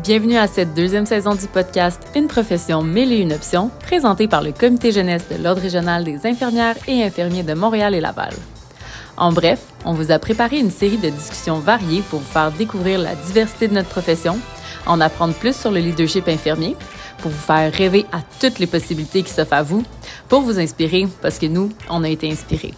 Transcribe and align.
Bienvenue 0.00 0.38
à 0.38 0.46
cette 0.46 0.72
deuxième 0.72 1.04
saison 1.04 1.34
du 1.34 1.46
podcast 1.46 2.00
Une 2.16 2.26
profession 2.26 2.82
mille 2.82 3.12
et 3.12 3.18
une 3.18 3.34
options, 3.34 3.70
présenté 3.82 4.26
par 4.26 4.42
le 4.42 4.50
Comité 4.50 4.90
jeunesse 4.90 5.28
de 5.28 5.40
l'Ordre 5.40 5.60
régional 5.60 6.02
des 6.02 6.26
infirmières 6.26 6.76
et 6.88 7.04
infirmiers 7.04 7.42
de 7.42 7.52
Montréal 7.52 7.94
et 7.94 8.00
Laval. 8.00 8.32
En 9.18 9.32
bref, 9.32 9.60
on 9.84 9.92
vous 9.92 10.10
a 10.10 10.18
préparé 10.18 10.58
une 10.58 10.70
série 10.70 10.96
de 10.96 11.10
discussions 11.10 11.58
variées 11.58 12.02
pour 12.08 12.20
vous 12.20 12.32
faire 12.32 12.50
découvrir 12.50 12.98
la 13.00 13.14
diversité 13.14 13.68
de 13.68 13.74
notre 13.74 13.90
profession, 13.90 14.38
en 14.86 14.98
apprendre 14.98 15.34
plus 15.34 15.54
sur 15.54 15.70
le 15.70 15.80
leadership 15.80 16.26
infirmier, 16.26 16.74
pour 17.18 17.30
vous 17.30 17.38
faire 17.38 17.70
rêver 17.70 18.06
à 18.12 18.20
toutes 18.40 18.58
les 18.58 18.66
possibilités 18.66 19.22
qui 19.22 19.30
s'offrent 19.30 19.52
à 19.52 19.62
vous, 19.62 19.84
pour 20.26 20.40
vous 20.40 20.58
inspirer, 20.58 21.06
parce 21.20 21.38
que 21.38 21.46
nous, 21.46 21.70
on 21.90 22.02
a 22.02 22.08
été 22.08 22.32
inspirés. 22.32 22.72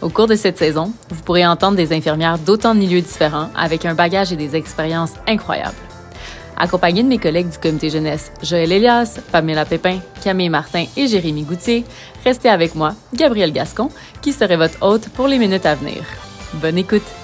Au 0.00 0.08
cours 0.08 0.28
de 0.28 0.36
cette 0.36 0.58
saison, 0.58 0.92
vous 1.10 1.22
pourrez 1.22 1.44
entendre 1.44 1.76
des 1.76 1.92
infirmières 1.92 2.38
d'autant 2.38 2.74
de 2.74 2.80
milieux 2.80 3.02
différents 3.02 3.50
avec 3.56 3.84
un 3.84 3.94
bagage 3.94 4.32
et 4.32 4.36
des 4.36 4.54
expériences 4.54 5.14
incroyables. 5.26 5.74
Accompagné 6.62 7.02
de 7.02 7.08
mes 7.08 7.18
collègues 7.18 7.48
du 7.48 7.58
comité 7.58 7.90
jeunesse 7.90 8.30
Joël 8.40 8.70
Elias, 8.70 9.18
Pamela 9.32 9.64
Pépin, 9.64 9.98
Camille 10.22 10.48
Martin 10.48 10.84
et 10.96 11.08
Jérémy 11.08 11.42
Goutier, 11.42 11.84
restez 12.24 12.48
avec 12.48 12.76
moi, 12.76 12.94
Gabriel 13.12 13.52
Gascon, 13.52 13.88
qui 14.20 14.32
serait 14.32 14.56
votre 14.56 14.80
hôte 14.80 15.08
pour 15.08 15.26
les 15.26 15.38
minutes 15.38 15.66
à 15.66 15.74
venir. 15.74 16.04
Bonne 16.54 16.78
écoute! 16.78 17.21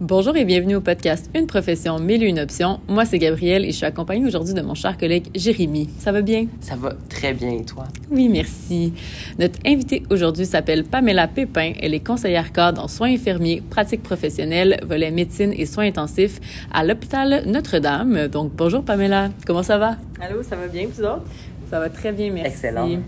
Bonjour 0.00 0.36
et 0.36 0.44
bienvenue 0.44 0.74
au 0.74 0.80
podcast 0.80 1.30
Une 1.36 1.46
profession, 1.46 2.00
mille 2.00 2.24
et 2.24 2.26
une 2.26 2.40
options. 2.40 2.80
Moi, 2.88 3.04
c'est 3.04 3.20
Gabrielle 3.20 3.64
et 3.64 3.70
je 3.70 3.76
suis 3.76 3.86
accompagnée 3.86 4.26
aujourd'hui 4.26 4.52
de 4.52 4.60
mon 4.60 4.74
cher 4.74 4.98
collègue 4.98 5.28
Jérémy. 5.36 5.88
Ça 6.00 6.10
va 6.10 6.20
bien? 6.20 6.48
Ça 6.60 6.74
va 6.74 6.94
très 7.08 7.32
bien 7.32 7.52
et 7.52 7.64
toi? 7.64 7.84
Oui, 8.10 8.28
merci. 8.28 8.92
Notre 9.38 9.60
invitée 9.64 10.02
aujourd'hui 10.10 10.46
s'appelle 10.46 10.82
Pamela 10.82 11.28
Pépin. 11.28 11.74
Elle 11.80 11.94
est 11.94 12.04
conseillère 12.04 12.50
cadre 12.52 12.82
en 12.82 12.88
soins 12.88 13.12
infirmiers, 13.12 13.62
pratique 13.70 14.02
professionnelle, 14.02 14.80
volet 14.84 15.12
médecine 15.12 15.52
et 15.56 15.64
soins 15.64 15.86
intensifs 15.86 16.40
à 16.72 16.84
l'hôpital 16.84 17.44
Notre-Dame. 17.46 18.26
Donc, 18.26 18.50
bonjour 18.52 18.82
Pamela. 18.82 19.30
Comment 19.46 19.62
ça 19.62 19.78
va? 19.78 19.96
Allô, 20.20 20.42
ça 20.42 20.56
va 20.56 20.66
bien, 20.66 20.88
vous 20.92 21.04
autres? 21.04 21.22
Ça 21.70 21.78
va 21.78 21.88
très 21.88 22.10
bien, 22.10 22.32
merci. 22.32 22.50
Excellent. 22.50 22.98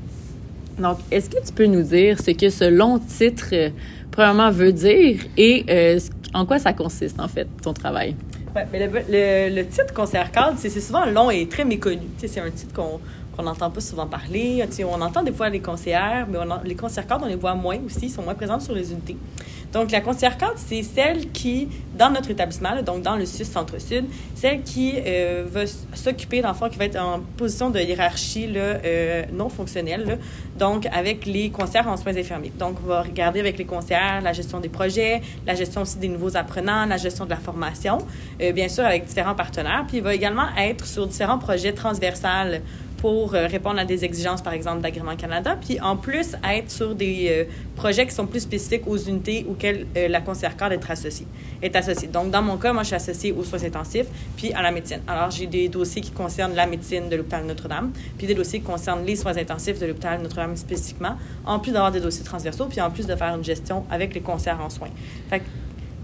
Donc, 0.79 0.99
est-ce 1.11 1.31
que 1.31 1.45
tu 1.45 1.53
peux 1.53 1.67
nous 1.67 1.83
dire 1.83 2.21
ce 2.21 2.31
que 2.31 2.51
ce 2.51 2.65
long 2.65 2.99
titre, 2.99 3.49
euh, 3.55 3.71
premièrement, 4.17 4.51
veut 4.51 4.73
dire 4.73 5.21
et 5.37 5.65
euh, 5.69 6.01
en 6.33 6.47
quoi 6.47 6.59
ça 6.59 6.73
consiste, 6.73 7.21
en 7.21 7.29
fait, 7.29 7.47
ton 7.63 7.75
travail? 7.75 8.17
Oui, 8.55 8.63
mais 8.73 8.87
le, 8.87 9.55
le, 9.55 9.67
titre 9.67 9.93
conseillère 9.93 10.33
cadre, 10.33 10.55
c'est 10.57 10.71
souvent 10.71 11.05
long 11.05 11.31
et 11.31 11.47
très 11.47 11.67
méconnu. 11.67 12.07
C'est 12.17 12.41
un 12.41 12.51
titre 12.51 12.73
qu'on 12.73 12.99
qu'on 13.37 13.43
n'entend 13.43 13.71
pas 13.71 13.81
souvent 13.81 14.07
parler. 14.07 14.65
Sais, 14.71 14.85
On 14.85 15.01
entend 15.01 15.23
des 15.23 15.33
fois 15.33 15.49
les 15.49 15.61
conseillères, 15.61 16.27
mais 16.29 16.39
les 16.65 16.75
conseillères 16.75 17.07
cadres, 17.07 17.25
on 17.25 17.29
les 17.29 17.37
voit 17.37 17.55
moins 17.55 17.79
aussi, 17.85 18.09
sont 18.09 18.23
moins 18.23 18.35
présentes 18.35 18.63
sur 18.63 18.75
les 18.75 18.93
unités. 18.93 19.17
Donc, 19.73 19.91
la 19.91 20.01
conseillère 20.01 20.39
cadre, 20.39 20.55
c'est 20.57 20.83
celle 20.83 21.31
qui, 21.33 21.69
dans 21.99 22.11
notre 22.11 22.31
établissement, 22.31 22.81
donc 22.83 23.03
dans 23.03 23.17
le 23.17 23.27
SUS 23.27 23.45
Centre-Sud, 23.45 24.07
celle 24.35 24.63
qui 24.63 24.95
euh, 25.05 25.45
va 25.47 25.67
s'occuper, 25.95 26.41
d'enfants 26.41 26.69
qui 26.69 26.79
va 26.79 26.87
être 26.87 26.99
en 26.99 27.21
position 27.37 27.71
de 27.71 27.81
hiérarchie 27.81 28.47
là, 28.47 28.61
euh, 28.61 29.25
non 29.33 29.49
fonctionnelle, 29.49 30.19
donc 30.59 30.87
avec 30.93 31.27
les 31.27 31.51
conseillères 31.51 31.89
en 31.89 31.97
soins 31.97 32.17
infirmiers. 32.17 32.53
Donc, 32.59 32.77
on 32.85 32.89
va 32.89 33.03
regarder 33.03 33.41
avec 33.41 33.59
les 33.59 33.65
conseillères 33.65 34.23
la 34.23 34.33
gestion 34.33 34.61
des 34.61 34.69
projets, 34.69 35.21
la 35.47 35.55
gestion 35.55 35.83
aussi 35.83 35.99
des 35.99 36.09
nouveaux 36.09 36.37
apprenants, 36.37 36.87
la 36.87 36.97
gestion 36.97 37.25
de 37.25 37.31
la 37.31 37.37
formation, 37.37 37.99
euh, 38.41 38.53
bien 38.53 38.69
sûr 38.69 38.85
avec 38.85 39.05
différents 39.05 39.35
partenaires. 39.35 39.85
Puis, 39.87 39.99
il 39.99 40.03
va 40.03 40.15
également 40.15 40.47
être 40.57 40.87
sur 40.87 41.07
différents 41.07 41.39
projets 41.39 41.73
transversales 41.73 42.63
pour 43.07 43.37
euh, 43.37 43.47
répondre 43.47 43.79
à 43.79 43.85
des 43.85 44.05
exigences, 44.05 44.43
par 44.43 44.53
exemple, 44.53 44.81
d'Agrément 44.81 45.15
Canada, 45.15 45.57
puis 45.65 45.81
en 45.81 45.97
plus 45.97 46.35
être 46.43 46.69
sur 46.69 46.93
des 46.93 47.29
euh, 47.31 47.45
projets 47.77 48.05
qui 48.05 48.13
sont 48.13 48.27
plus 48.27 48.41
spécifiques 48.41 48.85
aux 48.89 48.97
unités 48.97 49.47
auxquelles 49.49 49.87
euh, 49.97 50.09
la 50.09 50.21
conseillère 50.21 50.57
cadre 50.57 50.73
est 50.73 50.91
associée. 50.91 51.29
Est 51.63 51.77
associée. 51.77 52.09
Donc, 52.09 52.33
dans 52.33 52.43
mon 52.43 52.57
cas, 52.57 52.73
moi, 52.73 52.83
je 52.83 52.89
suis 52.89 52.97
associée 52.97 53.31
aux 53.31 53.45
soins 53.45 53.63
intensifs, 53.63 54.09
puis 54.37 54.53
à 54.55 54.61
la 54.61 54.73
médecine. 54.73 55.03
Alors, 55.07 55.31
j'ai 55.31 55.47
des 55.47 55.69
dossiers 55.69 56.03
qui 56.03 56.11
concernent 56.11 56.57
la 56.57 56.67
médecine 56.67 57.09
de 57.09 57.15
l'hôpital 57.15 57.45
Notre-Dame, 57.45 57.93
puis 58.19 58.27
des 58.27 58.35
dossiers 58.35 58.59
qui 58.59 58.67
concernent 58.67 59.07
les 59.07 59.15
soins 59.15 59.37
intensifs 59.37 59.79
de 59.79 59.87
l'hôpital 59.87 60.21
Notre-Dame 60.21 60.57
spécifiquement, 60.57 61.15
en 61.45 61.61
plus 61.61 61.71
d'avoir 61.71 61.93
des 61.93 62.01
dossiers 62.01 62.25
transversaux, 62.25 62.67
puis 62.67 62.81
en 62.81 62.91
plus 62.91 63.07
de 63.07 63.15
faire 63.15 63.37
une 63.37 63.45
gestion 63.45 63.85
avec 63.89 64.15
les 64.15 64.21
conseillères 64.21 64.61
en 64.61 64.69
soins. 64.69 64.91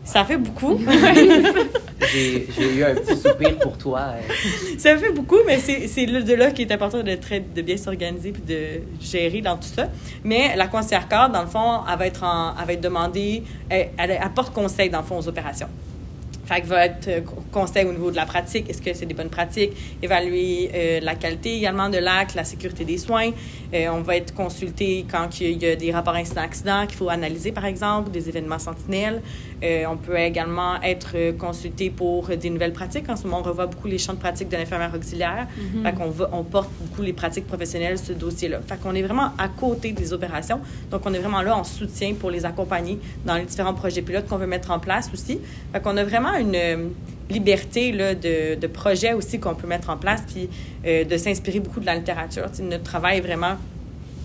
Ça 0.04 0.24
fait 0.24 0.36
beaucoup. 0.36 0.78
J'ai 2.12 2.46
j'ai 2.58 2.74
eu 2.74 2.84
un 2.84 2.94
petit 2.96 3.16
soupir 3.16 3.56
pour 3.60 3.78
toi. 3.78 4.14
euh. 4.16 4.76
Ça 4.76 4.96
fait 4.98 5.12
beaucoup, 5.12 5.36
mais 5.46 5.58
c'est 5.60 6.06
de 6.06 6.34
là 6.34 6.50
qu'il 6.50 6.68
est 6.68 6.74
important 6.74 7.00
de, 7.02 7.14
très- 7.14 7.40
de 7.40 7.62
bien 7.62 7.76
s'organiser 7.76 8.32
puis 8.32 8.42
de 8.42 8.80
gérer 9.00 9.41
dans 9.41 9.56
tout 9.56 9.68
ça. 9.72 9.88
Mais 10.24 10.56
la 10.56 10.66
conseillère 10.66 11.06
cadre, 11.08 11.32
dans 11.32 11.42
le 11.42 11.48
fond, 11.48 11.80
elle 11.91 11.98
va 11.98 12.06
être, 12.06 12.24
en, 12.24 12.54
elle 12.60 12.66
va 12.66 12.72
être 12.72 12.80
demandée, 12.80 13.44
elle, 13.70 13.91
elle 13.96 14.10
apporte 14.20 14.52
conseil, 14.52 14.91
dans 14.91 14.98
le 15.00 15.04
fond, 15.06 15.18
aux 15.18 15.28
opérations. 15.28 15.68
Fait 16.44 16.60
que 16.60 16.66
va 16.66 16.86
être 16.86 17.06
euh, 17.08 17.20
conseil 17.52 17.86
au 17.86 17.92
niveau 17.92 18.10
de 18.10 18.16
la 18.16 18.26
pratique, 18.26 18.68
est-ce 18.68 18.82
que 18.82 18.92
c'est 18.94 19.06
des 19.06 19.14
bonnes 19.14 19.30
pratiques, 19.30 19.70
évaluer 20.02 20.70
euh, 20.74 21.00
la 21.00 21.14
qualité 21.14 21.56
également 21.56 21.88
de 21.88 21.98
l'acte, 21.98 22.34
la 22.34 22.42
sécurité 22.42 22.84
des 22.84 22.98
soins. 22.98 23.30
Euh, 23.72 23.86
on 23.92 24.00
va 24.02 24.16
être 24.16 24.34
consulté 24.34 25.06
quand 25.10 25.41
il 25.41 25.62
y 25.62 25.66
a 25.66 25.76
des 25.76 25.92
rapports 25.92 26.16
incidents-accidents 26.16 26.84
qu'il 26.88 26.96
faut 26.96 27.08
analyser, 27.08 27.52
par 27.52 27.64
exemple, 27.64 28.10
des 28.10 28.28
événements 28.28 28.58
sentinelles. 28.58 29.22
Euh, 29.62 29.84
on 29.88 29.96
peut 29.96 30.18
également 30.18 30.80
être 30.82 31.36
consulté 31.38 31.90
pour 31.90 32.28
des 32.28 32.50
nouvelles 32.50 32.72
pratiques. 32.72 33.08
En 33.08 33.16
ce 33.16 33.24
moment, 33.24 33.40
on 33.40 33.42
revoit 33.42 33.66
beaucoup 33.66 33.88
les 33.88 33.98
champs 33.98 34.14
de 34.14 34.18
pratique 34.18 34.48
de 34.48 34.56
l'infirmière 34.56 34.92
auxiliaire. 34.94 35.46
Fait 35.82 35.92
va, 35.92 36.30
on 36.32 36.42
porte 36.42 36.70
beaucoup 36.80 37.02
les 37.02 37.12
pratiques 37.12 37.46
professionnelles, 37.46 37.98
ce 37.98 38.12
dossier-là. 38.12 38.60
Fait 38.66 38.80
qu'on 38.80 38.94
est 38.94 39.02
vraiment 39.02 39.30
à 39.38 39.48
côté 39.48 39.92
des 39.92 40.12
opérations. 40.12 40.60
Donc, 40.90 41.02
on 41.04 41.14
est 41.14 41.18
vraiment 41.18 41.42
là 41.42 41.56
en 41.56 41.64
soutien 41.64 42.14
pour 42.14 42.30
les 42.30 42.44
accompagner 42.44 42.98
dans 43.24 43.36
les 43.36 43.44
différents 43.44 43.74
projets 43.74 44.02
pilotes 44.02 44.26
qu'on 44.26 44.38
veut 44.38 44.46
mettre 44.46 44.70
en 44.70 44.78
place 44.78 45.10
aussi. 45.12 45.38
Fait 45.72 45.80
qu'on 45.80 45.96
a 45.96 46.04
vraiment 46.04 46.34
une 46.34 46.54
euh, 46.56 46.88
liberté 47.30 47.92
là, 47.92 48.14
de, 48.14 48.56
de 48.56 48.66
projet 48.66 49.12
aussi 49.12 49.38
qu'on 49.38 49.54
peut 49.54 49.66
mettre 49.66 49.90
en 49.90 49.96
place, 49.96 50.22
puis 50.26 50.48
euh, 50.86 51.04
de 51.04 51.16
s'inspirer 51.16 51.60
beaucoup 51.60 51.80
de 51.80 51.86
la 51.86 51.94
littérature. 51.94 52.46
Notre 52.62 52.84
travail 52.84 53.18
est 53.18 53.22
vraiment 53.22 53.56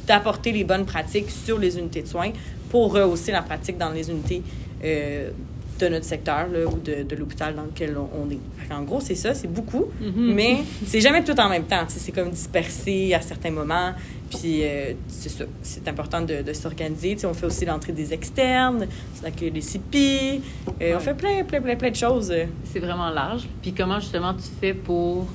d'apporter 0.08 0.52
les 0.52 0.64
bonnes 0.64 0.86
pratiques 0.86 1.30
sur 1.30 1.60
les 1.60 1.78
unités 1.78 2.02
de 2.02 2.08
soins 2.08 2.32
pour 2.70 2.94
rehausser 2.94 3.32
la 3.32 3.42
pratique 3.42 3.78
dans 3.78 3.90
les 3.90 4.10
unités 4.10 4.42
euh, 4.84 5.32
de 5.80 5.88
notre 5.88 6.06
secteur 6.06 6.48
là, 6.52 6.66
ou 6.66 6.80
de, 6.80 7.04
de 7.04 7.16
l'hôpital 7.16 7.56
dans 7.56 7.64
lequel 7.64 7.96
on, 7.98 8.30
est. 8.32 8.40
En 8.74 8.82
gros, 8.82 9.00
c'est 9.00 9.16
ça, 9.16 9.34
c'est 9.34 9.48
beaucoup, 9.48 9.86
mais 10.02 10.58
c'est 10.86 11.02
jamais 11.02 11.24
tout 11.24 11.40
en 11.40 11.50
même 11.50 11.64
temps. 11.64 11.84
C'est 11.88 12.12
comme 12.12 12.32
dispersé 12.32 13.14
à 13.14 13.22
certains 13.22 13.52
moments. 13.52 13.94
Puis 14.30 14.64
euh, 14.64 14.94
c'est 15.08 15.30
ça, 15.30 15.46
c'est 15.62 15.88
important 15.88 16.22
de, 16.22 16.42
de 16.42 16.54
s'organiser. 16.54 17.16
On 17.26 17.34
fait 17.34 17.46
aussi 17.46 17.64
l'entrée 17.64 17.94
des 17.94 18.12
externes, 18.12 18.88
on 19.22 19.26
accueille 19.26 19.52
les 19.52 19.62
CIPI, 19.62 20.42
euh, 20.82 20.98
on 20.98 21.00
fait 21.00 21.14
plein, 21.14 21.44
plein, 21.44 21.62
plein, 21.62 21.76
plein 21.76 21.92
de 21.92 21.96
choses. 21.96 22.34
C'est 22.66 22.80
vraiment 22.80 23.10
large. 23.10 23.48
Puis 23.62 23.72
comment 23.72 24.00
justement 24.00 24.34
tu 24.34 24.50
fais 24.60 24.74
pour 24.74 25.28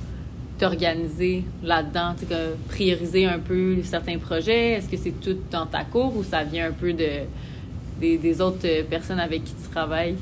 t'organiser 0.59 1.45
là-dedans, 1.63 2.15
prioriser 2.69 3.25
un 3.25 3.39
peu 3.39 3.79
certains 3.83 4.19
projets? 4.19 4.73
Est-ce 4.73 4.89
que 4.89 4.97
c'est 4.97 5.19
tout 5.21 5.39
dans 5.51 5.67
ta 5.67 5.85
cour 5.85 6.15
ou 6.17 6.23
ça 6.23 6.45
vient 6.45 6.69
un 6.69 6.73
peu 6.73 6.93
de, 6.93 7.25
des, 8.03 8.41
autres 8.41 8.83
personnes 8.89 9.21
avec 9.21 9.45
qui 9.45 9.55
tu 9.55 9.69
travailles? 9.71 10.17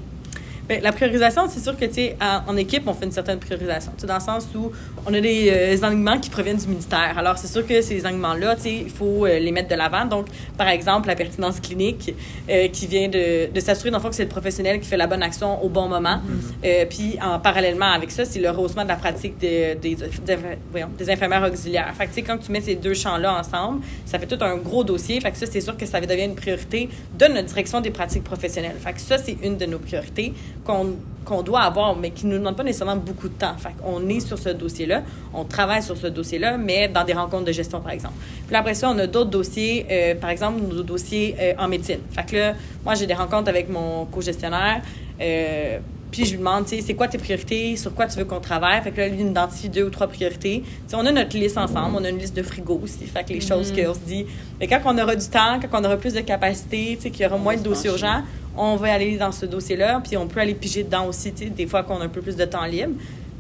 Bien, 0.70 0.78
la 0.82 0.92
priorisation, 0.92 1.42
c'est 1.48 1.58
sûr 1.58 1.76
que, 1.76 1.84
tu 1.86 1.94
sais, 1.94 2.16
en, 2.22 2.52
en 2.52 2.56
équipe, 2.56 2.84
on 2.86 2.94
fait 2.94 3.04
une 3.04 3.10
certaine 3.10 3.40
priorisation. 3.40 3.90
Tu 3.96 4.02
sais, 4.02 4.06
dans 4.06 4.14
le 4.14 4.20
sens 4.20 4.46
où 4.54 4.70
on 5.04 5.12
a 5.12 5.20
des 5.20 5.50
euh, 5.50 5.84
enlignements 5.84 6.16
qui 6.20 6.30
proviennent 6.30 6.58
du 6.58 6.68
ministère. 6.68 7.14
Alors, 7.18 7.38
c'est 7.38 7.48
sûr 7.48 7.66
que 7.66 7.82
ces 7.82 8.06
enlignements-là, 8.06 8.54
tu 8.54 8.62
sais, 8.62 8.74
il 8.84 8.88
faut 8.90 9.26
euh, 9.26 9.40
les 9.40 9.50
mettre 9.50 9.68
de 9.68 9.74
l'avant. 9.74 10.04
Donc, 10.04 10.26
par 10.56 10.68
exemple, 10.68 11.08
la 11.08 11.16
pertinence 11.16 11.58
clinique 11.58 12.14
euh, 12.48 12.68
qui 12.68 12.86
vient 12.86 13.08
de, 13.08 13.50
de 13.52 13.58
s'assurer, 13.60 13.90
dans 13.90 13.98
le 13.98 14.02
fond, 14.04 14.10
que 14.10 14.14
c'est 14.14 14.22
le 14.22 14.28
professionnel 14.28 14.78
qui 14.78 14.86
fait 14.86 14.96
la 14.96 15.08
bonne 15.08 15.24
action 15.24 15.60
au 15.60 15.68
bon 15.68 15.88
moment. 15.88 16.20
Euh, 16.64 16.84
puis, 16.88 17.18
en 17.20 17.40
parallèlement 17.40 17.90
avec 17.90 18.12
ça, 18.12 18.24
c'est 18.24 18.38
le 18.38 18.50
rehaussement 18.50 18.84
de 18.84 18.88
la 18.90 18.94
pratique 18.96 19.38
des, 19.38 19.74
des, 19.74 19.96
des- 19.96 20.38
voyons, 20.70 20.90
des 20.96 21.10
infirmières 21.10 21.42
auxiliaires. 21.50 21.92
Fait 21.98 22.04
que, 22.04 22.10
tu 22.10 22.14
sais, 22.14 22.22
quand 22.22 22.38
tu 22.38 22.52
mets 22.52 22.60
ces 22.60 22.76
deux 22.76 22.94
champs-là 22.94 23.40
ensemble, 23.40 23.80
ça 24.06 24.20
fait 24.20 24.26
tout 24.26 24.38
un 24.44 24.56
gros 24.56 24.84
dossier. 24.84 25.20
Fait 25.20 25.32
que 25.32 25.36
ça, 25.36 25.46
c'est 25.46 25.60
sûr 25.60 25.76
que 25.76 25.84
ça 25.84 26.00
devient 26.00 26.26
une 26.26 26.36
priorité 26.36 26.88
de 27.18 27.24
notre 27.26 27.48
direction 27.48 27.80
des 27.80 27.90
pratiques 27.90 28.22
professionnelles. 28.22 28.76
Fait 28.78 28.92
que 28.92 29.00
ça, 29.00 29.18
c'est 29.18 29.36
une 29.42 29.56
de 29.56 29.66
nos 29.66 29.80
priorités 29.80 30.32
qu'on 30.64 30.96
qu'on 31.24 31.42
doit 31.42 31.60
avoir, 31.60 31.96
mais 31.96 32.10
qui 32.10 32.26
ne 32.26 32.32
nous 32.32 32.38
demande 32.38 32.56
pas 32.56 32.62
nécessairement 32.62 32.96
beaucoup 32.96 33.28
de 33.28 33.34
temps. 33.34 33.54
Fait 33.58 33.74
qu'on 33.80 34.08
est 34.08 34.20
sur 34.20 34.38
ce 34.38 34.48
dossier-là, 34.48 35.02
on 35.34 35.44
travaille 35.44 35.82
sur 35.82 35.96
ce 35.96 36.06
dossier-là, 36.06 36.56
mais 36.56 36.88
dans 36.88 37.04
des 37.04 37.12
rencontres 37.12 37.44
de 37.44 37.52
gestion, 37.52 37.80
par 37.80 37.92
exemple. 37.92 38.14
Puis 38.46 38.56
après 38.56 38.74
ça, 38.74 38.90
on 38.90 38.98
a 38.98 39.06
d'autres 39.06 39.30
dossiers, 39.30 39.86
euh, 39.90 40.14
par 40.14 40.30
exemple, 40.30 40.60
nos 40.62 40.82
dossiers 40.82 41.36
euh, 41.38 41.52
en 41.58 41.68
médecine. 41.68 42.00
Fait 42.10 42.32
là, 42.36 42.54
moi, 42.84 42.94
j'ai 42.94 43.06
des 43.06 43.14
rencontres 43.14 43.48
avec 43.48 43.68
mon 43.68 44.06
co-gestionnaire, 44.06 44.82
euh, 45.20 45.78
puis 46.10 46.24
je 46.24 46.30
lui 46.32 46.38
demande, 46.38 46.64
tu 46.66 46.76
sais, 46.76 46.82
c'est 46.82 46.94
quoi 46.94 47.06
tes 47.08 47.18
priorités, 47.18 47.76
sur 47.76 47.94
quoi 47.94 48.06
tu 48.06 48.18
veux 48.18 48.24
qu'on 48.24 48.40
travaille? 48.40 48.82
Fait 48.82 48.90
que 48.90 48.96
là, 48.98 49.08
lui, 49.08 49.20
il 49.20 49.26
identifie 49.28 49.68
deux 49.68 49.84
ou 49.84 49.90
trois 49.90 50.08
priorités. 50.08 50.62
Tu 50.64 50.70
sais, 50.88 50.96
on 50.96 51.06
a 51.06 51.12
notre 51.12 51.36
liste 51.36 51.56
ensemble, 51.58 51.96
on 52.00 52.04
a 52.04 52.08
une 52.08 52.18
liste 52.18 52.34
de 52.36 52.42
frigo 52.42 52.80
aussi. 52.82 53.06
Fait 53.06 53.22
que 53.24 53.32
les 53.32 53.40
choses 53.40 53.72
qu'on 53.72 53.94
se 53.94 54.00
dit, 54.00 54.26
mais 54.58 54.66
quand 54.66 54.80
on 54.84 54.98
aura 54.98 55.14
du 55.16 55.26
temps, 55.28 55.60
quand 55.60 55.80
on 55.80 55.84
aura 55.84 55.96
plus 55.96 56.14
de 56.14 56.20
capacité, 56.20 56.96
tu 56.96 57.02
sais, 57.02 57.10
qu'il 57.10 57.22
y 57.22 57.26
aura 57.26 57.38
moins 57.38 57.56
de 57.56 57.62
dossiers 57.62 57.90
urgents, 57.90 58.22
on 58.56 58.76
va 58.76 58.92
aller 58.92 59.16
dans 59.16 59.32
ce 59.32 59.46
dossier-là, 59.46 60.00
puis 60.06 60.16
on 60.16 60.26
peut 60.26 60.40
aller 60.40 60.54
piger 60.54 60.82
dedans 60.82 61.06
aussi, 61.06 61.32
tu 61.32 61.44
sais, 61.44 61.50
des 61.50 61.66
fois 61.66 61.82
qu'on 61.84 62.00
a 62.00 62.04
un 62.04 62.08
peu 62.08 62.20
plus 62.20 62.36
de 62.36 62.44
temps 62.44 62.64
libre, 62.64 62.92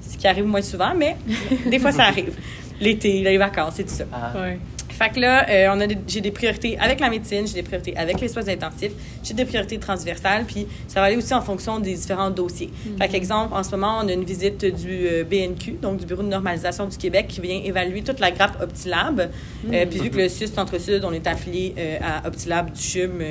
ce 0.08 0.16
qui 0.16 0.26
arrive 0.28 0.44
moins 0.46 0.62
souvent, 0.62 0.92
mais 0.96 1.16
des 1.70 1.78
fois 1.78 1.92
ça 1.92 2.04
arrive. 2.04 2.34
L'été, 2.80 3.20
les 3.22 3.36
vacances 3.36 3.78
et 3.80 3.84
tout 3.84 3.90
ça. 3.94 4.04
Ah, 4.12 4.32
Ouais. 4.40 4.58
Fait 5.00 5.08
que 5.10 5.18
là, 5.18 5.48
euh, 5.48 5.68
on 5.74 5.80
a 5.80 5.86
des- 5.86 5.96
j'ai 6.06 6.20
des 6.20 6.30
priorités 6.30 6.78
avec 6.78 7.00
la 7.00 7.08
médecine, 7.08 7.46
j'ai 7.46 7.54
des 7.54 7.62
priorités 7.62 7.96
avec 7.96 8.20
les 8.20 8.28
soins 8.28 8.46
intensifs, 8.48 8.92
j'ai 9.24 9.32
des 9.32 9.46
priorités 9.46 9.78
transversales, 9.78 10.44
puis 10.44 10.66
ça 10.88 11.00
va 11.00 11.06
aller 11.06 11.16
aussi 11.16 11.32
en 11.32 11.40
fonction 11.40 11.80
des 11.80 11.94
différents 11.94 12.30
dossiers. 12.30 12.70
Fait 12.98 13.08
qu'exemple, 13.08 13.54
en 13.54 13.62
ce 13.62 13.70
moment, 13.70 14.00
on 14.04 14.08
a 14.08 14.12
une 14.12 14.24
visite 14.24 14.62
du 14.64 15.06
euh, 15.06 15.24
BNQ, 15.24 15.78
donc 15.80 16.00
du 16.00 16.04
Bureau 16.06 16.22
de 16.22 16.28
normalisation 16.28 16.84
du 16.86 16.98
Québec, 16.98 17.26
qui 17.28 17.40
vient 17.40 17.60
évaluer 17.64 18.02
toute 18.02 18.20
la 18.20 18.30
grappe 18.30 18.60
Optilab. 18.62 19.30
Euh, 19.72 19.86
puis 19.86 20.00
vu 20.00 20.10
que 20.10 20.18
le 20.18 20.28
SUS 20.28 20.52
Centre-Sud, 20.52 21.02
on 21.04 21.12
est 21.12 21.26
affilié 21.26 21.74
à 22.02 22.26
Optilab 22.28 22.70
du 22.72 22.80
CHUM 22.82 23.22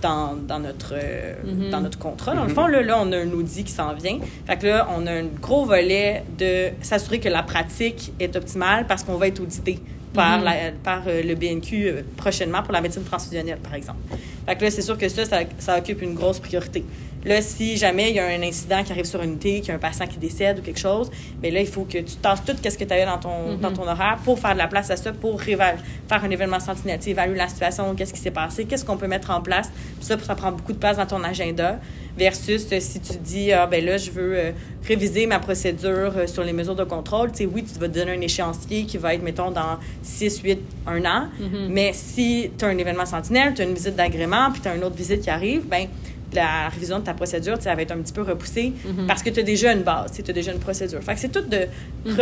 dans, 0.00 0.34
dans, 0.36 0.58
notre, 0.60 0.94
euh, 0.94 1.34
dans 1.70 1.80
notre 1.80 1.98
contrat. 1.98 2.34
Dans 2.34 2.44
le 2.44 2.48
fond, 2.54 2.66
là, 2.66 2.80
là, 2.82 2.98
on 3.00 3.10
a 3.12 3.18
un 3.18 3.30
audit 3.32 3.64
qui 3.64 3.72
s'en 3.72 3.92
vient. 3.94 4.18
Fait 4.46 4.56
que 4.56 4.66
là, 4.66 4.88
on 4.96 5.06
a 5.06 5.12
un 5.12 5.24
gros 5.40 5.64
volet 5.64 6.24
de 6.38 6.68
s'assurer 6.80 7.18
que 7.20 7.28
la 7.28 7.42
pratique 7.42 8.12
est 8.20 8.34
optimale 8.36 8.86
parce 8.88 9.02
qu'on 9.04 9.16
va 9.16 9.28
être 9.28 9.40
audité 9.40 9.78
par, 10.14 10.40
la- 10.42 10.72
par 10.84 11.02
euh, 11.06 11.22
le 11.22 11.34
BNQ 11.34 11.86
euh, 11.86 12.02
prochainement 12.16 12.62
pour 12.62 12.72
la 12.72 12.80
médecine 12.80 13.04
transfusionnelle, 13.04 13.58
par 13.58 13.74
exemple. 13.74 13.98
Fait 14.46 14.56
que 14.56 14.64
là, 14.64 14.70
c'est 14.70 14.82
sûr 14.82 14.98
que 14.98 15.08
ça, 15.08 15.24
ça, 15.24 15.40
ça 15.58 15.78
occupe 15.78 16.02
une 16.02 16.14
grosse 16.14 16.38
priorité. 16.40 16.84
Là, 17.24 17.40
si 17.40 17.76
jamais 17.76 18.10
il 18.10 18.16
y 18.16 18.18
a 18.18 18.26
un 18.26 18.42
incident 18.42 18.82
qui 18.82 18.92
arrive 18.92 19.04
sur 19.04 19.22
une 19.22 19.30
unité, 19.30 19.60
qu'il 19.60 19.68
y 19.68 19.70
a 19.72 19.74
un 19.74 19.78
patient 19.78 20.06
qui 20.06 20.18
décède 20.18 20.58
ou 20.58 20.62
quelque 20.62 20.80
chose, 20.80 21.10
bien 21.40 21.52
là, 21.52 21.60
il 21.60 21.66
faut 21.66 21.84
que 21.84 21.98
tu 21.98 22.16
tasses 22.16 22.44
tout 22.44 22.52
ce 22.62 22.76
que 22.76 22.84
tu 22.84 22.92
avais 22.92 23.06
dans 23.06 23.18
ton, 23.18 23.56
dans 23.60 23.72
ton 23.72 23.82
horaire 23.82 24.18
pour 24.24 24.38
faire 24.38 24.54
de 24.54 24.58
la 24.58 24.66
place 24.66 24.90
à 24.90 24.96
ça, 24.96 25.12
pour 25.12 25.40
faire 25.42 25.78
un 26.10 26.30
événement 26.30 26.60
sentinelle, 26.60 27.00
évaluer 27.06 27.36
la 27.36 27.48
situation, 27.48 27.94
qu'est-ce 27.94 28.12
qui 28.12 28.20
s'est 28.20 28.30
passé, 28.30 28.64
qu'est-ce 28.64 28.84
qu'on 28.84 28.96
peut 28.96 29.06
mettre 29.06 29.30
en 29.30 29.40
place. 29.40 29.70
Puis 29.96 30.06
ça, 30.06 30.18
ça 30.18 30.34
prend 30.34 30.52
beaucoup 30.52 30.72
de 30.72 30.78
place 30.78 30.96
dans 30.96 31.06
ton 31.06 31.22
agenda. 31.22 31.78
Versus 32.16 32.66
euh, 32.70 32.78
si 32.78 33.00
tu 33.00 33.16
dis, 33.16 33.52
ah, 33.52 33.66
ben 33.66 33.82
là, 33.82 33.96
je 33.96 34.10
veux 34.10 34.36
euh, 34.36 34.50
réviser 34.86 35.26
ma 35.26 35.38
procédure 35.38 36.12
euh, 36.14 36.26
sur 36.26 36.44
les 36.44 36.52
mesures 36.52 36.74
de 36.74 36.84
contrôle, 36.84 37.32
tu 37.32 37.38
sais, 37.38 37.46
oui, 37.46 37.64
tu 37.64 37.78
vas 37.78 37.88
te 37.88 37.94
donner 37.94 38.12
un 38.12 38.20
échéancier 38.20 38.84
qui 38.84 38.98
va 38.98 39.14
être, 39.14 39.22
mettons, 39.22 39.50
dans 39.50 39.78
6, 40.02 40.40
8, 40.40 40.58
1 40.86 41.04
an. 41.06 41.28
Mais 41.70 41.92
si 41.94 42.50
tu 42.58 42.66
as 42.66 42.68
un 42.68 42.76
événement 42.76 43.06
sentinelle, 43.06 43.54
tu 43.54 43.62
as 43.62 43.64
une 43.64 43.72
visite 43.72 43.96
d'agrément, 43.96 44.50
puis 44.52 44.60
tu 44.60 44.68
as 44.68 44.74
une 44.74 44.84
autre 44.84 44.94
visite 44.94 45.22
qui 45.22 45.30
arrive, 45.30 45.66
ben 45.66 45.88
la 46.34 46.68
révision 46.68 46.98
de 46.98 47.04
ta 47.04 47.14
procédure, 47.14 47.56
elle 47.64 47.76
va 47.76 47.82
être 47.82 47.92
un 47.92 47.98
petit 47.98 48.12
peu 48.12 48.22
repoussée 48.22 48.72
parce 49.06 49.22
que 49.22 49.30
tu 49.30 49.40
as 49.40 49.42
déjà 49.42 49.72
une 49.72 49.82
base, 49.82 50.12
tu 50.12 50.22
as 50.28 50.34
déjà 50.34 50.52
une 50.52 50.58
procédure. 50.58 51.02
Fait 51.02 51.14
que 51.14 51.20
c'est 51.20 51.28
tout 51.32 51.42
de 51.42 51.66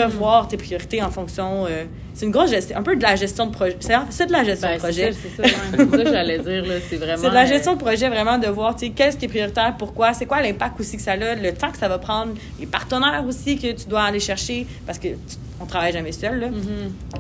revoir 0.01 0.49
tes 0.49 0.57
priorités 0.57 1.03
en 1.03 1.11
fonction. 1.11 1.67
euh, 1.67 1.85
c'est 2.15 2.27
une 2.27 2.33
grosse 2.33 2.51
gestion, 2.51 2.77
un 2.77 2.83
peu 2.83 2.97
de 2.97 3.03
la 3.03 3.17
gestion 3.17 3.47
de 3.47 3.53
projet. 3.53 3.77
C'est 4.11 4.27
de 4.27 4.33
la 4.33 4.45
gestion 4.45 4.69
Ben, 4.69 4.75
de 4.75 4.81
projet. 4.81 5.13
ça, 5.13 5.19
c'est 5.37 5.43
ça, 5.43 5.49
ça 5.77 5.87
que 5.87 6.05
j'allais 6.05 6.39
dire. 6.39 6.65
C'est 6.91 6.97
vraiment. 6.97 7.17
C'est 7.23 7.29
de 7.31 7.35
la 7.35 7.45
euh, 7.45 7.47
gestion 7.47 7.75
de 7.75 7.79
projet, 7.79 8.09
vraiment, 8.09 8.37
de 8.39 8.49
voir, 8.49 8.75
tu 8.77 8.87
sais, 8.87 8.93
qu'est-ce 8.93 9.17
qui 9.17 9.25
est 9.25 9.29
prioritaire, 9.29 9.75
pourquoi, 9.79 10.13
c'est 10.13 10.27
quoi 10.27 10.43
l'impact 10.43 10.79
aussi 10.81 10.97
que 10.97 11.03
ça 11.03 11.13
a, 11.13 11.17
le 11.17 11.53
temps 11.55 11.71
que 11.71 11.79
ça 11.79 11.89
va 11.89 11.99
prendre, 11.99 12.33
les 12.59 12.67
partenaires 12.67 13.25
aussi 13.27 13.57
que 13.57 13.73
tu 13.73 13.89
dois 13.89 14.03
aller 14.03 14.21
chercher, 14.21 14.67
parce 14.87 14.99
que 14.99 15.09
tu- 15.09 15.17
on 15.63 15.67
travaille 15.67 15.93
jamais 15.93 16.13
seul, 16.13 16.41
là. 16.41 16.49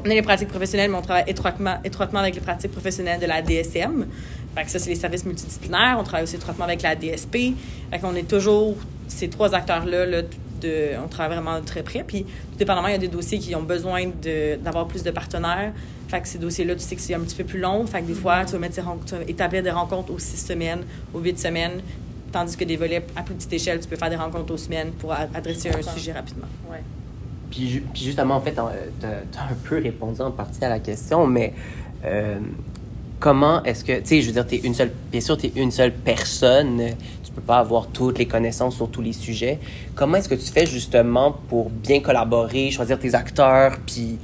On 0.04 0.10
a 0.10 0.14
les 0.14 0.22
pratiques 0.22 0.48
professionnelles, 0.48 0.90
mais 0.90 0.96
on 0.96 1.02
travaille 1.02 1.24
étroitement, 1.26 1.76
étroitement 1.84 2.20
avec 2.20 2.34
les 2.34 2.40
pratiques 2.40 2.72
professionnelles 2.72 3.20
de 3.20 3.26
la 3.26 3.42
DSM. 3.42 4.06
Fait 4.54 4.64
que 4.64 4.70
ça, 4.70 4.78
c'est 4.78 4.90
les 4.90 4.96
services 4.96 5.24
multidisciplinaires. 5.24 5.96
On 5.98 6.02
travaille 6.02 6.24
aussi 6.24 6.36
étroitement 6.36 6.64
avec 6.64 6.82
la 6.82 6.96
DSP. 6.96 7.54
Fait 7.90 7.98
qu'on 8.00 8.14
est 8.14 8.28
toujours, 8.28 8.76
ces 9.08 9.28
trois 9.28 9.54
acteurs-là, 9.54 10.06
là, 10.06 10.22
de, 10.22 10.90
on 11.02 11.08
travaille 11.08 11.36
vraiment 11.38 11.60
de 11.60 11.64
très 11.64 11.82
près. 11.82 12.04
Puis, 12.04 12.24
tout 12.24 12.58
dépendamment, 12.58 12.88
il 12.88 12.92
y 12.92 12.96
a 12.96 12.98
des 12.98 13.08
dossiers 13.08 13.38
qui 13.38 13.54
ont 13.54 13.62
besoin 13.62 14.06
de- 14.06 14.56
d'avoir 14.56 14.86
plus 14.86 15.02
de 15.02 15.10
partenaires. 15.10 15.72
Fait 16.08 16.20
que 16.20 16.28
ces 16.28 16.38
dossiers-là, 16.38 16.74
tu 16.74 16.80
sais 16.80 16.96
que 16.96 17.00
c'est 17.00 17.14
un 17.14 17.20
petit 17.20 17.36
peu 17.36 17.44
plus 17.44 17.60
long. 17.60 17.86
Fait 17.86 18.02
que 18.02 18.06
des 18.06 18.14
fois, 18.14 18.44
tu 18.44 18.52
vas, 18.52 18.58
mettre 18.58 18.74
tu 18.74 19.14
vas 19.14 19.22
établir 19.28 19.62
des 19.62 19.70
rencontres 19.70 20.12
aux 20.12 20.18
six 20.18 20.44
semaines, 20.44 20.82
aux 21.14 21.20
huit 21.20 21.38
semaines. 21.38 21.80
Tandis 22.32 22.56
que 22.56 22.64
des 22.64 22.76
volets 22.76 23.04
à 23.16 23.22
plus 23.22 23.34
petite 23.34 23.52
échelle, 23.52 23.80
tu 23.80 23.88
peux 23.88 23.96
faire 23.96 24.10
des 24.10 24.16
rencontres 24.16 24.52
aux 24.52 24.56
semaines 24.56 24.90
pour 24.92 25.12
adresser 25.12 25.70
un 25.70 25.82
sujet 25.82 26.12
rapidement. 26.12 26.46
Ouais. 26.70 26.82
Puis, 27.50 27.82
puis 27.92 28.04
justement, 28.04 28.36
en 28.36 28.40
fait, 28.40 28.54
tu 28.54 28.60
as, 28.60 29.42
un 29.42 29.54
peu 29.64 29.78
répondu 29.80 30.20
en 30.20 30.30
partie 30.30 30.64
à 30.64 30.68
la 30.68 30.78
question, 30.78 31.26
mais 31.26 31.52
euh, 32.04 32.38
comment 33.20 33.62
est-ce 33.64 33.84
que, 33.84 33.98
tu 34.00 34.06
sais, 34.06 34.20
je 34.22 34.26
veux 34.28 34.32
dire, 34.32 34.46
t'es 34.46 34.56
une 34.64 34.74
seule, 34.74 34.90
bien 35.12 35.20
sûr, 35.20 35.36
tu 35.36 35.46
es 35.46 35.52
une 35.54 35.70
seule 35.70 35.92
personne, 35.92 36.82
tu 37.22 37.30
peux 37.30 37.42
pas 37.42 37.58
avoir 37.58 37.86
toutes 37.88 38.18
les 38.18 38.26
connaissances 38.26 38.76
sur 38.76 38.88
tous 38.90 39.02
les 39.02 39.12
sujets. 39.12 39.58
Comment 39.94 40.16
est-ce 40.16 40.28
que 40.28 40.34
tu 40.34 40.50
fais 40.50 40.66
justement 40.66 41.36
pour 41.48 41.70
bien 41.70 42.00
collaborer, 42.00 42.70
choisir 42.70 42.98
tes 42.98 43.14
acteurs, 43.14 43.76
puis 43.86 44.18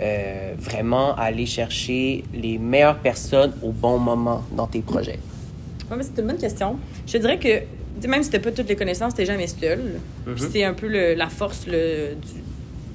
euh, 0.00 0.52
vraiment 0.58 1.14
aller 1.14 1.46
chercher 1.46 2.24
les 2.34 2.58
meilleures 2.58 2.98
personnes 2.98 3.52
au 3.62 3.70
bon 3.70 3.98
moment 3.98 4.42
dans 4.52 4.66
tes 4.66 4.80
projets? 4.80 5.18
Oui, 5.90 5.96
mais 5.96 6.02
c'est 6.04 6.20
une 6.20 6.26
bonne 6.26 6.38
question. 6.38 6.76
Je 7.06 7.18
dirais 7.18 7.38
que, 7.38 8.06
même 8.08 8.22
si 8.22 8.30
tu 8.30 8.38
pas 8.40 8.50
toutes 8.52 8.68
les 8.68 8.76
connaissances, 8.76 9.14
tu 9.14 9.24
jamais 9.24 9.46
seul. 9.46 10.00
Puis 10.34 10.44
c'est 10.52 10.64
un 10.64 10.74
peu 10.74 10.88
le- 10.88 11.14
la 11.14 11.28
force 11.28 11.66
le, 11.66 12.14
du, 12.14 12.42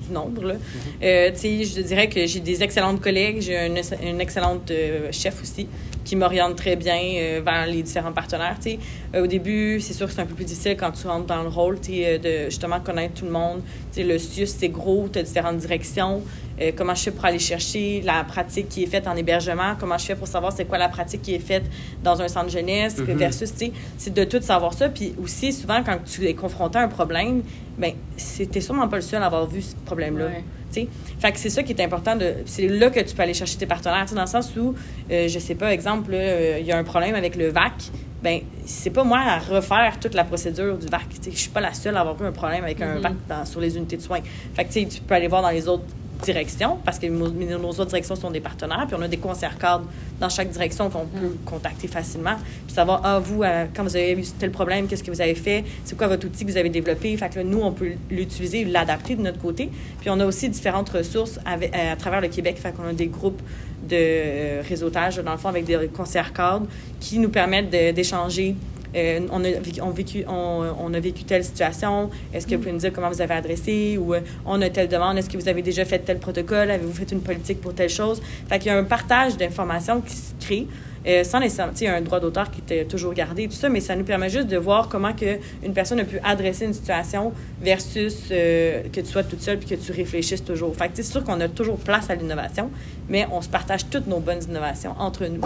du 0.08 0.14
nombre. 0.14 0.44
Là. 0.44 0.56
Euh, 1.04 1.32
tu 1.32 1.40
sais, 1.40 1.64
je 1.64 1.82
dirais 1.82 2.10
que 2.10 2.26
j'ai 2.26 2.40
des 2.40 2.64
excellentes 2.64 3.02
collègues, 3.02 3.42
j'ai 3.42 3.66
une, 3.66 3.80
une 4.04 4.22
excellente 4.22 4.72
euh, 4.72 5.12
chef 5.12 5.42
aussi 5.42 5.68
qui 6.06 6.16
m'oriente 6.16 6.56
très 6.56 6.76
bien 6.78 7.00
euh, 7.16 7.42
vers 7.44 7.66
les 7.66 7.82
différents 7.82 8.14
partenaires. 8.14 8.58
Euh, 8.66 9.24
au 9.24 9.28
début, 9.28 9.82
c'est 9.82 9.94
sûr 9.94 10.08
que 10.08 10.14
c'est 10.14 10.22
un 10.22 10.26
peu 10.26 10.36
plus 10.36 10.46
difficile 10.46 10.78
quand 10.78 10.92
tu 10.92 11.08
rentres 11.08 11.26
dans 11.26 11.42
le 11.42 11.50
rôle 11.50 11.78
euh, 11.90 12.18
de 12.18 12.50
justement 12.50 12.80
connaître 12.80 13.16
tout 13.16 13.26
le 13.26 13.32
monde. 13.32 13.62
Tu 13.92 14.02
sais, 14.02 14.04
le 14.04 14.18
SUS, 14.20 14.48
c'est 14.48 14.70
gros, 14.70 15.10
tu 15.12 15.20
as 15.20 15.24
différentes 15.24 15.58
directions. 15.58 16.22
Euh, 16.62 16.72
comment 16.76 16.96
je 16.96 17.04
fais 17.04 17.12
pour 17.12 17.26
aller 17.26 17.40
chercher 17.40 18.02
la 18.02 18.24
pratique 18.24 18.70
qui 18.70 18.84
est 18.84 18.88
faite 18.88 19.08
en 19.08 19.16
hébergement, 19.16 19.76
comment 19.80 19.98
je 19.98 20.06
fais 20.06 20.16
pour 20.16 20.28
savoir 20.28 20.54
c'est 20.54 20.66
quoi 20.66 20.78
la 20.78 20.88
pratique 20.88 21.22
qui 21.22 21.36
est 21.36 21.40
faite 21.40 21.64
dans 22.04 22.22
un 22.22 22.28
centre 22.30 22.50
jeunesse 22.50 22.98
Mhm. 22.98 23.18
versus, 23.18 23.52
tu 23.52 23.66
sais, 23.66 23.72
c'est 23.98 24.14
de 24.14 24.24
tout 24.24 24.42
savoir 24.42 24.74
ça. 24.74 24.88
Puis 24.90 25.14
aussi, 25.22 25.52
souvent, 25.52 25.84
quand 25.84 25.98
tu 26.06 26.26
es 26.26 26.34
confronté 26.34 26.78
à 26.78 26.84
un 26.84 26.88
problème, 26.88 27.44
ben 27.78 27.92
c'était 28.16 28.62
sûrement 28.62 28.88
pas 28.88 28.96
le 28.96 29.02
seul 29.02 29.22
à 29.22 29.26
avoir 29.26 29.46
vu 29.48 29.62
ce 29.62 29.76
problème-là. 29.86 30.26
Ouais. 30.28 30.44
tu 30.74 30.82
sais. 30.82 30.88
Fait 31.20 31.32
que 31.32 31.40
c'est 31.40 31.50
ça 31.50 31.62
qui 31.64 31.72
est 31.74 31.82
important. 31.82 32.16
de 32.16 32.34
C'est 32.46 32.68
là 32.68 32.90
que 32.90 33.00
tu 33.00 33.16
peux 33.16 33.22
aller 33.22 33.34
chercher 33.34 33.58
tes 33.58 33.66
partenaires, 33.66 34.04
tu 34.04 34.10
sais, 34.10 34.16
dans 34.16 34.22
le 34.22 34.28
sens 34.28 34.52
où, 34.58 34.74
euh, 35.12 35.28
je 35.28 35.40
sais 35.40 35.56
pas, 35.56 35.72
exemple, 35.74 36.12
là, 36.12 36.18
euh, 36.18 36.58
il 36.60 36.66
y 36.66 36.72
a 36.72 36.78
un 36.78 36.84
problème 36.84 37.16
avec 37.16 37.36
le 37.36 37.48
VAC, 37.50 37.92
ben 38.24 38.40
c'est 38.66 38.90
pas 38.90 39.04
moi 39.04 39.20
à 39.20 39.40
refaire 39.40 39.98
toute 40.02 40.14
la 40.16 40.24
procédure 40.24 40.78
du 40.78 40.88
VAC. 40.88 41.08
tu 41.10 41.16
sais. 41.24 41.32
Je 41.32 41.38
suis 41.38 41.50
pas 41.50 41.62
la 41.62 41.74
seule 41.74 41.96
à 41.98 42.02
avoir 42.02 42.22
eu 42.22 42.26
un 42.26 42.32
problème 42.32 42.64
avec 42.64 42.82
un 42.82 42.96
Mhm. 42.96 43.02
VAC 43.02 43.14
dans- 43.30 43.46
sur 43.46 43.60
les 43.62 43.76
unités 43.78 43.98
de 43.98 44.02
soins. 44.02 44.20
Fait 44.54 44.66
que 44.66 44.74
tu 44.74 45.02
peux 45.02 45.14
aller 45.16 45.28
voir 45.28 45.42
dans 45.42 45.50
les 45.50 45.68
autres 45.68 45.84
directions, 46.24 46.78
parce 46.84 47.00
que 47.00 47.08
nos, 47.08 47.30
nos 47.30 47.70
autres 47.70 47.86
directions 47.88 48.16
sont 48.16 48.32
des 48.32 48.40
partenaires, 48.40 48.86
puis 48.88 48.96
on 48.98 49.02
a 49.02 49.08
des 49.08 49.18
conseillers 49.18 49.56
cadres 49.60 49.86
dans 50.20 50.30
chaque 50.30 50.50
direction 50.50 50.90
qu'on 50.90 51.06
peut 51.06 51.36
contacter 51.46 51.88
facilement, 51.88 52.36
puis 52.66 52.74
savoir, 52.76 53.02
ah, 53.04 53.20
vous, 53.20 53.44
euh, 53.44 53.66
quand 53.76 53.84
vous 53.84 53.96
avez 53.96 54.14
eu 54.14 54.24
tel 54.40 54.52
problème, 54.52 54.88
qu'est-ce 54.88 55.04
que 55.04 55.12
vous 55.12 55.22
avez 55.22 55.36
fait, 55.36 55.64
c'est 55.84 55.98
quoi 55.98 56.08
votre 56.08 56.26
outil 56.28 56.46
que 56.46 56.52
vous 56.52 56.58
avez 56.58 56.70
développé, 56.70 57.16
fait 57.18 57.30
que 57.30 57.36
là, 57.36 57.44
nous, 57.44 57.62
on 57.62 57.72
peut 57.72 57.92
l'utiliser, 58.10 58.66
l'adapter 58.66 59.16
de 59.16 59.22
notre 59.22 59.40
côté, 59.40 59.70
puis 60.00 60.10
on 60.10 60.20
a 60.20 60.26
aussi 60.26 60.50
différentes 60.50 60.90
ressources 60.90 61.40
avec- 61.46 61.76
à, 61.76 61.96
travers 61.96 62.22
le 62.22 62.30
Québec, 62.30 62.58
fait 62.62 62.74
qu'on 62.74 62.88
a 62.88 62.94
des 62.94 63.08
groupes 63.08 63.42
de 63.88 63.96
euh, 63.96 64.62
réseautage, 64.68 65.18
dans 65.18 65.32
le 65.34 65.38
fond, 65.38 65.50
avec 65.50 65.66
des 65.66 65.90
conseillers 65.96 66.24
cadres 66.36 66.66
qui 67.00 67.20
nous 67.20 67.30
permettent 67.30 67.70
d'échanger 67.70 68.56
euh, 68.96 69.20
on, 69.32 69.44
a, 69.44 69.50
vécu- 69.50 69.82
on, 69.82 69.90
vécu, 69.90 70.24
on, 70.28 70.64
on 70.80 70.94
a 70.94 71.00
vécu 71.00 71.24
telle 71.24 71.44
situation, 71.44 72.10
est-ce 72.34 72.48
que 72.48 72.56
vous 72.56 72.62
pouvez 72.62 72.72
nous 72.72 72.80
dire 72.80 72.94
comment 72.94 73.10
vous 73.10 73.22
avez 73.22 73.34
adressé 73.34 73.98
ou 73.98 74.14
euh, 74.14 74.22
on 74.46 74.62
a 74.62 74.70
telle 74.70 74.88
demande, 74.88 75.18
est-ce 75.18 75.30
que 75.30 75.38
vous 75.38 75.48
avez 75.50 75.62
déjà 75.62 75.84
fait 75.86 76.00
tel 76.00 76.18
protocole, 76.20 76.72
avez-vous 76.72 76.94
fait 76.94 77.12
une 77.12 77.22
politique 77.22 77.62
pour 77.62 77.74
telle 77.74 77.90
chose? 77.90 78.22
Fait 78.50 78.58
qu'il 78.60 78.68
y 78.68 78.76
a 78.76 78.78
un 78.78 78.84
partage 78.84 79.38
d'informations 79.38 80.02
qui 80.02 80.16
se 80.16 80.32
crée. 80.40 80.68
euh, 81.08 81.24
sans 81.24 81.40
nécessairement, 81.40 81.74
il 81.80 81.84
y 81.84 81.88
a 81.88 81.94
un 81.96 82.02
droit 82.02 82.20
d'auteur 82.20 82.50
qui 82.50 82.62
était 82.62 82.84
toujours 82.86 83.14
gardé 83.14 83.48
tout 83.48 83.54
ça, 83.54 83.70
mais 83.70 83.80
ça 83.80 83.96
nous 83.96 84.04
permet 84.06 84.28
juste 84.30 84.48
de 84.48 84.58
voir 84.58 84.90
comment 84.90 85.14
que 85.14 85.38
une 85.64 85.74
personne 85.74 86.00
a 86.00 86.04
pu 86.04 86.18
adresser 86.24 86.66
une 86.66 86.74
situation 86.74 87.32
versus 87.62 88.30
euh, 88.32 88.82
que 88.92 89.02
tu 89.02 89.06
sois 89.08 89.24
toute 89.24 89.42
seule 89.42 89.60
puis 89.60 89.70
que 89.70 89.76
tu 89.76 89.92
réfléchisses 89.92 90.44
toujours. 90.44 90.76
Fait 90.76 90.90
c'est 90.96 91.04
sûr 91.04 91.24
qu'on 91.24 91.40
a 91.42 91.48
toujours 91.48 91.78
place 91.78 92.10
à 92.10 92.16
l'innovation, 92.16 92.72
mais 93.08 93.28
on 93.32 93.42
se 93.42 93.50
partage 93.50 93.88
toutes 93.90 94.08
nos 94.08 94.20
bonnes 94.20 94.42
innovations 94.50 94.96
entre 94.98 95.26
nous. 95.28 95.42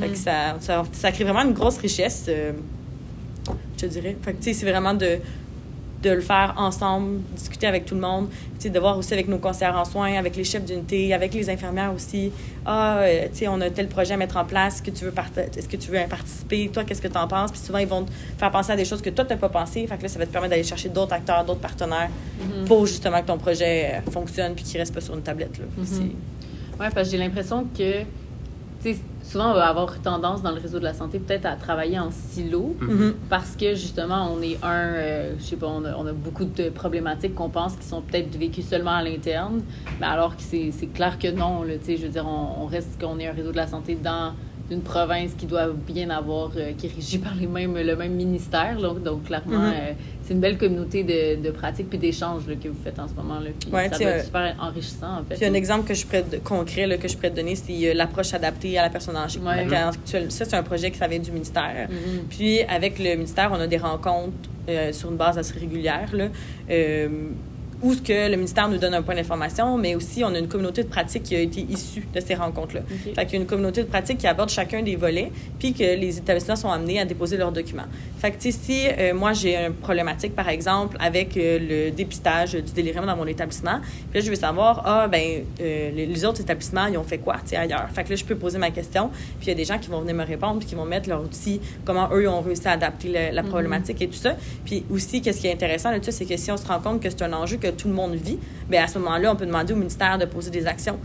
Fait 0.00 0.08
que 0.08 0.16
ça, 0.18 0.56
ça, 0.60 0.82
ça 0.92 1.12
crée 1.12 1.22
vraiment 1.24 1.42
une 1.44 1.52
grosse 1.54 1.78
richesse. 1.78 2.26
euh, 2.28 2.50
te 3.86 3.92
dirais. 3.92 4.16
Fait 4.22 4.32
que, 4.32 4.38
tu 4.38 4.44
sais, 4.44 4.54
c'est 4.54 4.70
vraiment 4.70 4.94
de, 4.94 5.18
de 6.02 6.10
le 6.10 6.20
faire 6.20 6.54
ensemble, 6.58 7.20
discuter 7.34 7.66
avec 7.66 7.86
tout 7.86 7.94
le 7.94 8.00
monde, 8.02 8.28
tu 8.30 8.64
sais, 8.64 8.70
de 8.70 8.78
voir 8.78 8.98
aussi 8.98 9.14
avec 9.14 9.26
nos 9.26 9.38
conseillers 9.38 9.70
en 9.70 9.86
soins, 9.86 10.14
avec 10.18 10.36
les 10.36 10.44
chefs 10.44 10.64
d'unité, 10.64 11.14
avec 11.14 11.32
les 11.32 11.48
infirmières 11.48 11.94
aussi. 11.94 12.30
Ah, 12.66 12.98
euh, 12.98 13.26
tu 13.32 13.38
sais, 13.38 13.48
on 13.48 13.58
a 13.62 13.70
tel 13.70 13.88
projet 13.88 14.12
à 14.12 14.16
mettre 14.18 14.36
en 14.36 14.44
place, 14.44 14.74
est-ce 14.74 14.82
que 14.82 14.90
tu 14.90 15.04
veux, 15.06 15.12
est-ce 15.56 15.66
que 15.68 15.76
tu 15.78 15.90
veux 15.90 15.98
participer? 16.08 16.68
Toi, 16.68 16.84
qu'est-ce 16.84 17.00
que 17.00 17.08
tu 17.08 17.16
en 17.16 17.26
penses? 17.26 17.50
Puis 17.52 17.60
souvent, 17.60 17.78
ils 17.78 17.86
vont 17.88 18.04
te 18.04 18.10
faire 18.38 18.50
penser 18.50 18.72
à 18.72 18.76
des 18.76 18.84
choses 18.84 19.00
que 19.00 19.08
toi, 19.10 19.24
tu 19.24 19.30
n'as 19.30 19.38
pas 19.38 19.48
pensé. 19.48 19.86
Fait 19.86 19.96
que 19.96 20.02
là, 20.02 20.08
ça 20.08 20.18
va 20.18 20.26
te 20.26 20.30
permettre 20.32 20.50
d'aller 20.50 20.62
chercher 20.64 20.90
d'autres 20.90 21.14
acteurs, 21.14 21.42
d'autres 21.44 21.60
partenaires 21.60 22.10
pour 22.66 22.86
justement 22.86 23.20
que 23.22 23.26
ton 23.26 23.38
projet 23.38 23.94
euh, 24.06 24.10
fonctionne 24.10 24.54
puis 24.54 24.64
qu'il 24.64 24.78
reste 24.78 24.92
pas 24.94 25.00
sur 25.00 25.14
une 25.14 25.22
tablette. 25.22 25.56
Là. 25.58 25.64
C'est- 25.84 26.00
Oui, 26.02 26.86
parce 26.92 27.06
que 27.08 27.12
j'ai 27.12 27.18
l'impression 27.18 27.64
que, 27.76 28.00
souvent, 29.22 29.50
on 29.50 29.54
va 29.54 29.66
avoir 29.68 30.00
tendance 30.02 30.42
dans 30.42 30.50
le 30.52 30.60
réseau 30.60 30.78
de 30.78 30.84
la 30.84 30.92
santé 30.94 31.18
peut-être 31.18 31.46
à 31.46 31.56
travailler 31.56 31.98
en 31.98 32.10
silo 32.10 32.76
Mhm. 32.80 33.14
parce 33.30 33.56
que, 33.56 33.74
justement, 33.74 34.28
on 34.32 34.42
est 34.42 34.58
un, 34.62 34.68
euh, 34.94 35.32
je 35.38 35.44
sais 35.44 35.56
pas, 35.56 35.66
on 35.68 35.84
a, 35.84 35.94
on 35.96 36.06
a 36.06 36.12
beaucoup 36.12 36.44
de 36.44 36.68
problématiques 36.68 37.34
qu'on 37.34 37.48
pense 37.48 37.74
qui 37.76 37.86
sont 37.86 38.02
peut-être 38.02 38.36
vécues 38.36 38.62
seulement 38.62 38.92
à 38.96 39.02
l'interne, 39.02 39.62
mais 40.00 40.06
alors 40.06 40.36
que 40.36 40.42
c'est 40.42 40.70
c'est 40.72 40.86
clair 40.88 41.18
que 41.18 41.28
non, 41.30 41.62
là, 41.62 41.74
tu 41.78 41.86
sais, 41.86 41.96
je 41.96 42.02
veux 42.02 42.12
dire, 42.12 42.26
on, 42.26 42.62
on 42.62 42.66
reste 42.66 43.00
qu'on 43.00 43.18
est 43.18 43.26
un 43.26 43.32
réseau 43.32 43.52
de 43.52 43.56
la 43.56 43.66
santé 43.66 43.94
dans 43.96 44.32
d'une 44.70 44.80
province 44.80 45.32
qui 45.36 45.44
doit 45.46 45.68
bien 45.86 46.08
avoir, 46.10 46.50
euh, 46.56 46.72
qui 46.78 46.86
est 46.86 46.94
régie 46.94 47.18
par 47.18 47.34
les 47.34 47.46
mêmes, 47.46 47.76
le 47.76 47.96
même 47.96 48.12
ministère. 48.14 48.78
là. 48.80 48.94
donc, 48.94 49.24
clairement, 49.24 49.58
Mhm. 49.58 49.72
euh, 49.74 49.92
c'est 50.22 50.32
une 50.32 50.40
belle 50.40 50.56
communauté 50.56 51.02
de, 51.04 51.42
de 51.42 51.50
pratiques 51.50 51.90
puis 51.90 51.98
d'échanges 51.98 52.44
que 52.46 52.68
vous 52.68 52.78
faites 52.82 52.98
en 52.98 53.06
ce 53.06 53.12
moment. 53.12 53.40
Là, 53.40 53.50
Ouais, 53.70 53.84
ça 53.84 53.88
doit 53.90 53.98
sais, 53.98 54.04
être 54.04 54.24
super 54.24 54.56
enrichissant, 54.58 55.18
en 55.20 55.24
fait. 55.24 55.34
Puis 55.34 55.44
un 55.44 55.52
exemple 55.52 55.86
que 55.86 55.92
je 55.92 56.06
pourrais 56.06 56.24
concret 56.42 56.86
là, 56.86 56.96
que 56.96 57.08
je 57.08 57.14
pourrais 57.14 57.30
te 57.30 57.36
donner, 57.36 57.56
c'est 57.56 57.90
euh, 57.90 57.94
l'approche 57.94 58.32
adaptée 58.32 58.78
à 58.78 58.82
la 58.82 58.88
personne 58.90 59.16
âgée. 59.16 59.38
Ouais. 59.40 59.66
Ça, 60.30 60.44
c'est 60.46 60.54
un 60.54 60.62
projet 60.62 60.90
qui 60.90 60.98
vient 60.98 61.18
du 61.18 61.30
ministère. 61.30 61.88
Mhm. 61.90 62.22
Puis 62.30 62.62
avec 62.62 62.98
le 62.98 63.16
ministère, 63.16 63.50
on 63.52 63.60
a 63.60 63.66
des 63.66 63.76
rencontres 63.76 64.32
euh, 64.70 64.92
sur 64.92 65.10
une 65.10 65.18
base 65.18 65.36
assez 65.36 65.58
régulière. 65.58 66.08
Là, 66.14 66.28
euh, 66.70 67.08
où 67.84 67.92
ce 67.94 68.00
que 68.00 68.30
le 68.30 68.36
ministère 68.36 68.68
nous 68.68 68.78
donne 68.78 68.94
un 68.94 69.02
point 69.02 69.14
d'information, 69.14 69.76
mais 69.78 69.94
aussi 69.94 70.24
on 70.24 70.34
a 70.34 70.38
une 70.38 70.48
communauté 70.48 70.82
de 70.82 70.88
pratique 70.88 71.22
qui 71.24 71.36
a 71.36 71.40
été 71.40 71.60
issue 71.60 72.04
de 72.14 72.20
ces 72.20 72.34
rencontres-là. 72.34 72.80
Ok. 72.80 73.14
Fait 73.14 73.24
qu'il 73.26 73.34
y 73.34 73.38
a 73.38 73.40
une 73.42 73.46
communauté 73.46 73.82
de 73.82 73.88
pratique 73.88 74.18
qui 74.18 74.26
aborde 74.26 74.48
chacun 74.50 74.82
des 74.82 74.96
volets, 74.96 75.30
puis 75.58 75.72
que 75.74 75.82
les 75.84 76.18
établissements 76.18 76.56
sont 76.56 76.70
amenés 76.70 76.98
à 76.98 77.04
déposer 77.04 77.36
leurs 77.36 77.52
documents. 77.52 77.88
Fait 78.18 78.30
que, 78.32 78.36
si 78.50 78.86
euh, 78.88 79.12
moi 79.14 79.32
j'ai 79.34 79.54
une 79.56 79.74
problématique, 79.74 80.34
par 80.34 80.48
exemple, 80.48 80.96
avec 80.98 81.36
euh, 81.36 81.58
le 81.60 81.90
dépistage 81.90 82.52
du 82.54 82.72
délirium 82.72 83.04
dans 83.06 83.16
mon 83.16 83.26
établissement, 83.26 83.80
puis 84.10 84.20
là, 84.20 84.24
je 84.24 84.30
veux 84.30 84.36
savoir, 84.36 84.82
ah, 84.86 85.08
ben, 85.08 85.42
euh, 85.60 85.90
les, 85.94 86.06
les 86.06 86.24
autres 86.24 86.40
établissements, 86.40 86.86
ils 86.86 86.96
ont 86.96 87.04
fait 87.04 87.18
quoi, 87.18 87.36
tu 87.46 87.54
ailleurs? 87.54 87.88
Fait 87.94 88.04
que 88.04 88.10
là, 88.10 88.16
je 88.16 88.24
peux 88.24 88.36
poser 88.36 88.58
ma 88.58 88.70
question, 88.70 89.10
puis 89.38 89.46
il 89.46 89.48
y 89.48 89.52
a 89.52 89.54
des 89.54 89.64
gens 89.66 89.78
qui 89.78 89.90
vont 89.90 90.00
venir 90.00 90.14
me 90.14 90.24
répondre, 90.24 90.58
puis 90.58 90.68
qui 90.68 90.74
vont 90.74 90.86
mettre 90.86 91.08
leur 91.08 91.22
outil, 91.22 91.60
comment 91.84 92.08
eux, 92.12 92.28
ont 92.28 92.40
réussi 92.40 92.66
à 92.66 92.72
adapter 92.72 93.08
le- 93.08 93.34
la 93.34 93.42
problématique 93.42 94.00
et 94.00 94.08
tout 94.08 94.14
ça. 94.14 94.36
Puis 94.64 94.84
aussi, 94.90 95.20
qu'est-ce 95.20 95.40
qui 95.40 95.48
est 95.48 95.52
intéressant 95.52 95.90
là-dessus, 95.90 96.12
c'est 96.12 96.24
que 96.24 96.36
si 96.36 96.50
on 96.50 96.56
se 96.56 96.66
rend 96.66 96.80
compte 96.80 97.02
que 97.02 97.10
c'est 97.10 97.22
un 97.22 97.32
enjeu 97.32 97.56
que 97.58 97.73
tout 97.74 97.88
le 97.88 97.94
monde 97.94 98.14
vit, 98.14 98.38
bien, 98.68 98.84
à 98.84 98.86
ce 98.86 98.98
moment-là, 98.98 99.32
on 99.32 99.36
peut 99.36 99.46
demander 99.46 99.72
au 99.72 99.76
ministère 99.76 100.18
de 100.18 100.24
poser 100.24 100.50
des 100.50 100.66
actions. 100.66 100.98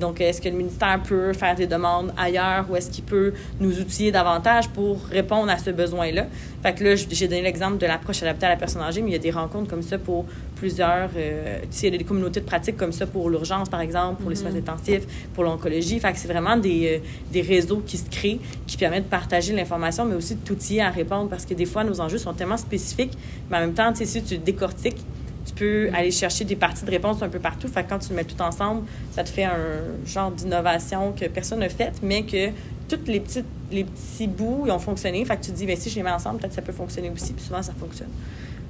Donc, 0.00 0.20
est-ce 0.20 0.42
que 0.42 0.48
le 0.48 0.56
ministère 0.56 1.00
peut 1.02 1.32
faire 1.32 1.54
des 1.54 1.66
demandes 1.66 2.12
ailleurs 2.18 2.66
ou 2.68 2.76
est-ce 2.76 2.90
qu'il 2.90 3.04
peut 3.04 3.32
nous 3.60 3.80
outiller 3.80 4.12
davantage 4.12 4.68
pour 4.68 5.02
répondre 5.06 5.50
à 5.50 5.56
ce 5.56 5.70
besoin-là? 5.70 6.26
Fait 6.62 6.74
que 6.74 6.84
là, 6.84 6.96
j'ai 6.96 7.28
donné 7.28 7.40
l'exemple 7.40 7.78
de 7.78 7.86
l'approche 7.86 8.22
adaptée 8.22 8.44
à 8.44 8.50
la 8.50 8.56
personne 8.56 8.82
âgée, 8.82 9.00
mais 9.00 9.10
il 9.10 9.12
y 9.12 9.16
a 9.16 9.20
des 9.20 9.30
rencontres 9.30 9.70
comme 9.70 9.82
ça 9.82 9.96
pour 9.96 10.26
plusieurs... 10.56 11.08
euh, 11.16 11.60
tu 11.62 11.66
sais, 11.70 11.86
il 11.86 11.92
y 11.92 11.94
a 11.94 11.98
des 11.98 12.04
communautés 12.04 12.40
de 12.40 12.44
pratique 12.44 12.76
comme 12.76 12.92
ça 12.92 13.06
pour 13.06 13.30
l'urgence, 13.30 13.70
par 13.70 13.80
exemple, 13.80 14.20
pour 14.20 14.28
les 14.28 14.36
soins 14.36 14.54
intensifs, 14.54 15.06
pour 15.32 15.44
l'oncologie. 15.44 15.98
Fait 15.98 16.12
que 16.12 16.18
c'est 16.18 16.28
vraiment 16.28 16.58
des, 16.58 16.96
euh, 16.96 17.06
des 17.32 17.40
réseaux 17.40 17.82
qui 17.86 17.96
se 17.96 18.10
créent, 18.10 18.40
qui 18.66 18.76
permettent 18.76 19.04
de 19.04 19.10
partager 19.10 19.54
l'information, 19.54 20.04
mais 20.04 20.16
aussi 20.16 20.34
de 20.34 20.40
t'outiller 20.40 20.82
à 20.82 20.90
répondre 20.90 21.30
parce 21.30 21.46
que 21.46 21.54
des 21.54 21.66
fois, 21.66 21.84
nos 21.84 22.00
enjeux 22.02 22.18
sont 22.18 22.34
tellement 22.34 22.58
spécifiques, 22.58 23.16
mais 23.50 23.56
en 23.56 23.60
même 23.60 23.74
temps, 23.74 23.92
tu 23.92 23.98
sais, 23.98 24.04
si 24.04 24.22
tu 24.22 24.36
décortiques, 24.36 24.98
peux 25.56 25.88
aller 25.94 26.10
chercher 26.10 26.44
des 26.44 26.56
parties 26.56 26.84
de 26.84 26.90
réponse 26.90 27.22
un 27.22 27.28
peu 27.28 27.40
partout. 27.40 27.68
Fait 27.68 27.84
quand 27.88 27.98
tu 27.98 28.10
le 28.10 28.16
mets 28.16 28.24
tout 28.24 28.40
ensemble, 28.40 28.82
ça 29.12 29.24
te 29.24 29.28
fait 29.28 29.44
un 29.44 29.80
genre 30.04 30.30
d'innovation 30.30 31.12
que 31.12 31.26
personne 31.26 31.60
n'a 31.60 31.68
faite, 31.68 32.00
mais 32.02 32.22
que 32.22 32.50
tous 32.88 33.06
les 33.06 33.20
petits, 33.20 33.44
les 33.72 33.84
petits 33.84 34.28
bouts 34.28 34.66
ont 34.68 34.78
fonctionné. 34.78 35.24
Fait 35.24 35.40
tu 35.40 35.50
te 35.50 35.56
dis, 35.56 35.66
ben, 35.66 35.76
si 35.76 35.90
je 35.90 35.96
les 35.96 36.02
mets 36.02 36.10
ensemble, 36.10 36.38
peut-être 36.38 36.50
que 36.50 36.56
ça 36.56 36.62
peut 36.62 36.72
fonctionner 36.72 37.10
aussi. 37.10 37.32
Puis 37.32 37.44
souvent, 37.44 37.62
ça 37.62 37.72
fonctionne. 37.72 38.10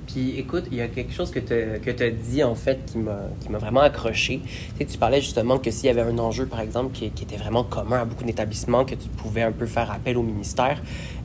Puis 0.06 0.38
écoute, 0.38 0.64
il 0.70 0.78
y 0.78 0.80
a 0.80 0.86
quelque 0.86 1.12
chose 1.12 1.30
que 1.30 1.40
tu 1.40 2.02
as 2.02 2.10
dit 2.10 2.42
en 2.44 2.54
fait 2.54 2.78
qui 2.86 2.98
m'a 2.98 3.58
vraiment 3.58 3.80
accroché. 3.80 4.40
Tu 4.78 4.98
parlais 4.98 5.20
justement 5.20 5.58
que 5.58 5.70
s'il 5.70 5.86
y 5.86 5.90
avait 5.90 6.02
un 6.02 6.18
enjeu, 6.18 6.46
par 6.46 6.60
exemple, 6.60 6.92
qui, 6.92 7.10
qui 7.10 7.24
était 7.24 7.36
vraiment 7.36 7.64
commun 7.64 8.00
à 8.00 8.04
beaucoup 8.04 8.24
d'établissements, 8.24 8.84
que 8.84 8.94
tu 8.94 9.08
pouvais 9.08 9.42
un 9.42 9.52
peu 9.52 9.66
faire 9.66 9.90
appel 9.90 10.16
au 10.16 10.22
ministère. 10.22 10.80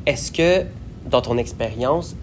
Est-ce 0.05 0.31
que, 0.31 0.65
dans 1.09 1.21
ton 1.21 1.37
expérience, 1.37 2.15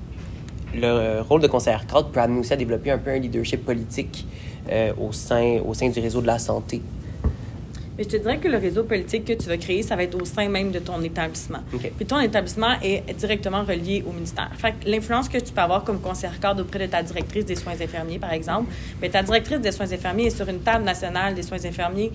le 0.74 1.20
rôle 1.22 1.40
de 1.40 1.46
conseillère 1.46 1.86
cadre 1.86 2.08
peut 2.08 2.20
amener 2.20 2.40
aussi 2.40 2.52
à 2.52 2.56
développer 2.56 2.90
un 2.90 2.98
peu 2.98 3.10
un 3.10 3.18
leadership 3.18 3.64
politique 3.64 4.26
euh, 4.70 4.92
au, 5.00 5.12
sein, 5.12 5.60
au 5.66 5.74
sein 5.74 5.88
du 5.88 6.00
réseau 6.00 6.20
de 6.20 6.26
la 6.26 6.38
santé? 6.38 6.82
Mais 7.96 8.04
je 8.04 8.10
te 8.10 8.16
dirais 8.16 8.38
que 8.38 8.46
le 8.46 8.58
réseau 8.58 8.84
politique 8.84 9.24
que 9.24 9.32
tu 9.32 9.48
vas 9.48 9.56
créer, 9.56 9.82
ça 9.82 9.96
va 9.96 10.04
être 10.04 10.14
au 10.14 10.24
sein 10.24 10.48
même 10.48 10.70
de 10.70 10.78
ton 10.78 11.02
établissement. 11.02 11.58
Puis 11.96 12.06
ton 12.06 12.20
établissement 12.20 12.74
est 12.80 13.02
directement 13.18 13.64
relié 13.64 14.04
au 14.06 14.12
ministère. 14.12 14.50
Fait 14.56 14.70
que 14.72 14.88
l'influence 14.88 15.28
que 15.28 15.38
tu 15.38 15.52
peux 15.52 15.60
avoir 15.60 15.82
comme 15.82 16.00
conseillère 16.00 16.38
cadre 16.38 16.62
auprès 16.62 16.78
de 16.78 16.86
ta 16.86 17.02
directrice 17.02 17.44
des 17.44 17.56
soins 17.56 17.72
infirmiers, 17.72 18.20
par 18.20 18.32
exemple, 18.32 18.70
bien, 19.00 19.10
ta 19.10 19.24
directrice 19.24 19.60
des 19.60 19.72
soins 19.72 19.92
infirmiers 19.92 20.26
est 20.26 20.36
sur 20.36 20.48
une 20.48 20.60
table 20.60 20.84
nationale 20.84 21.34
des 21.34 21.42
soins 21.42 21.64
infirmiers. 21.64 22.12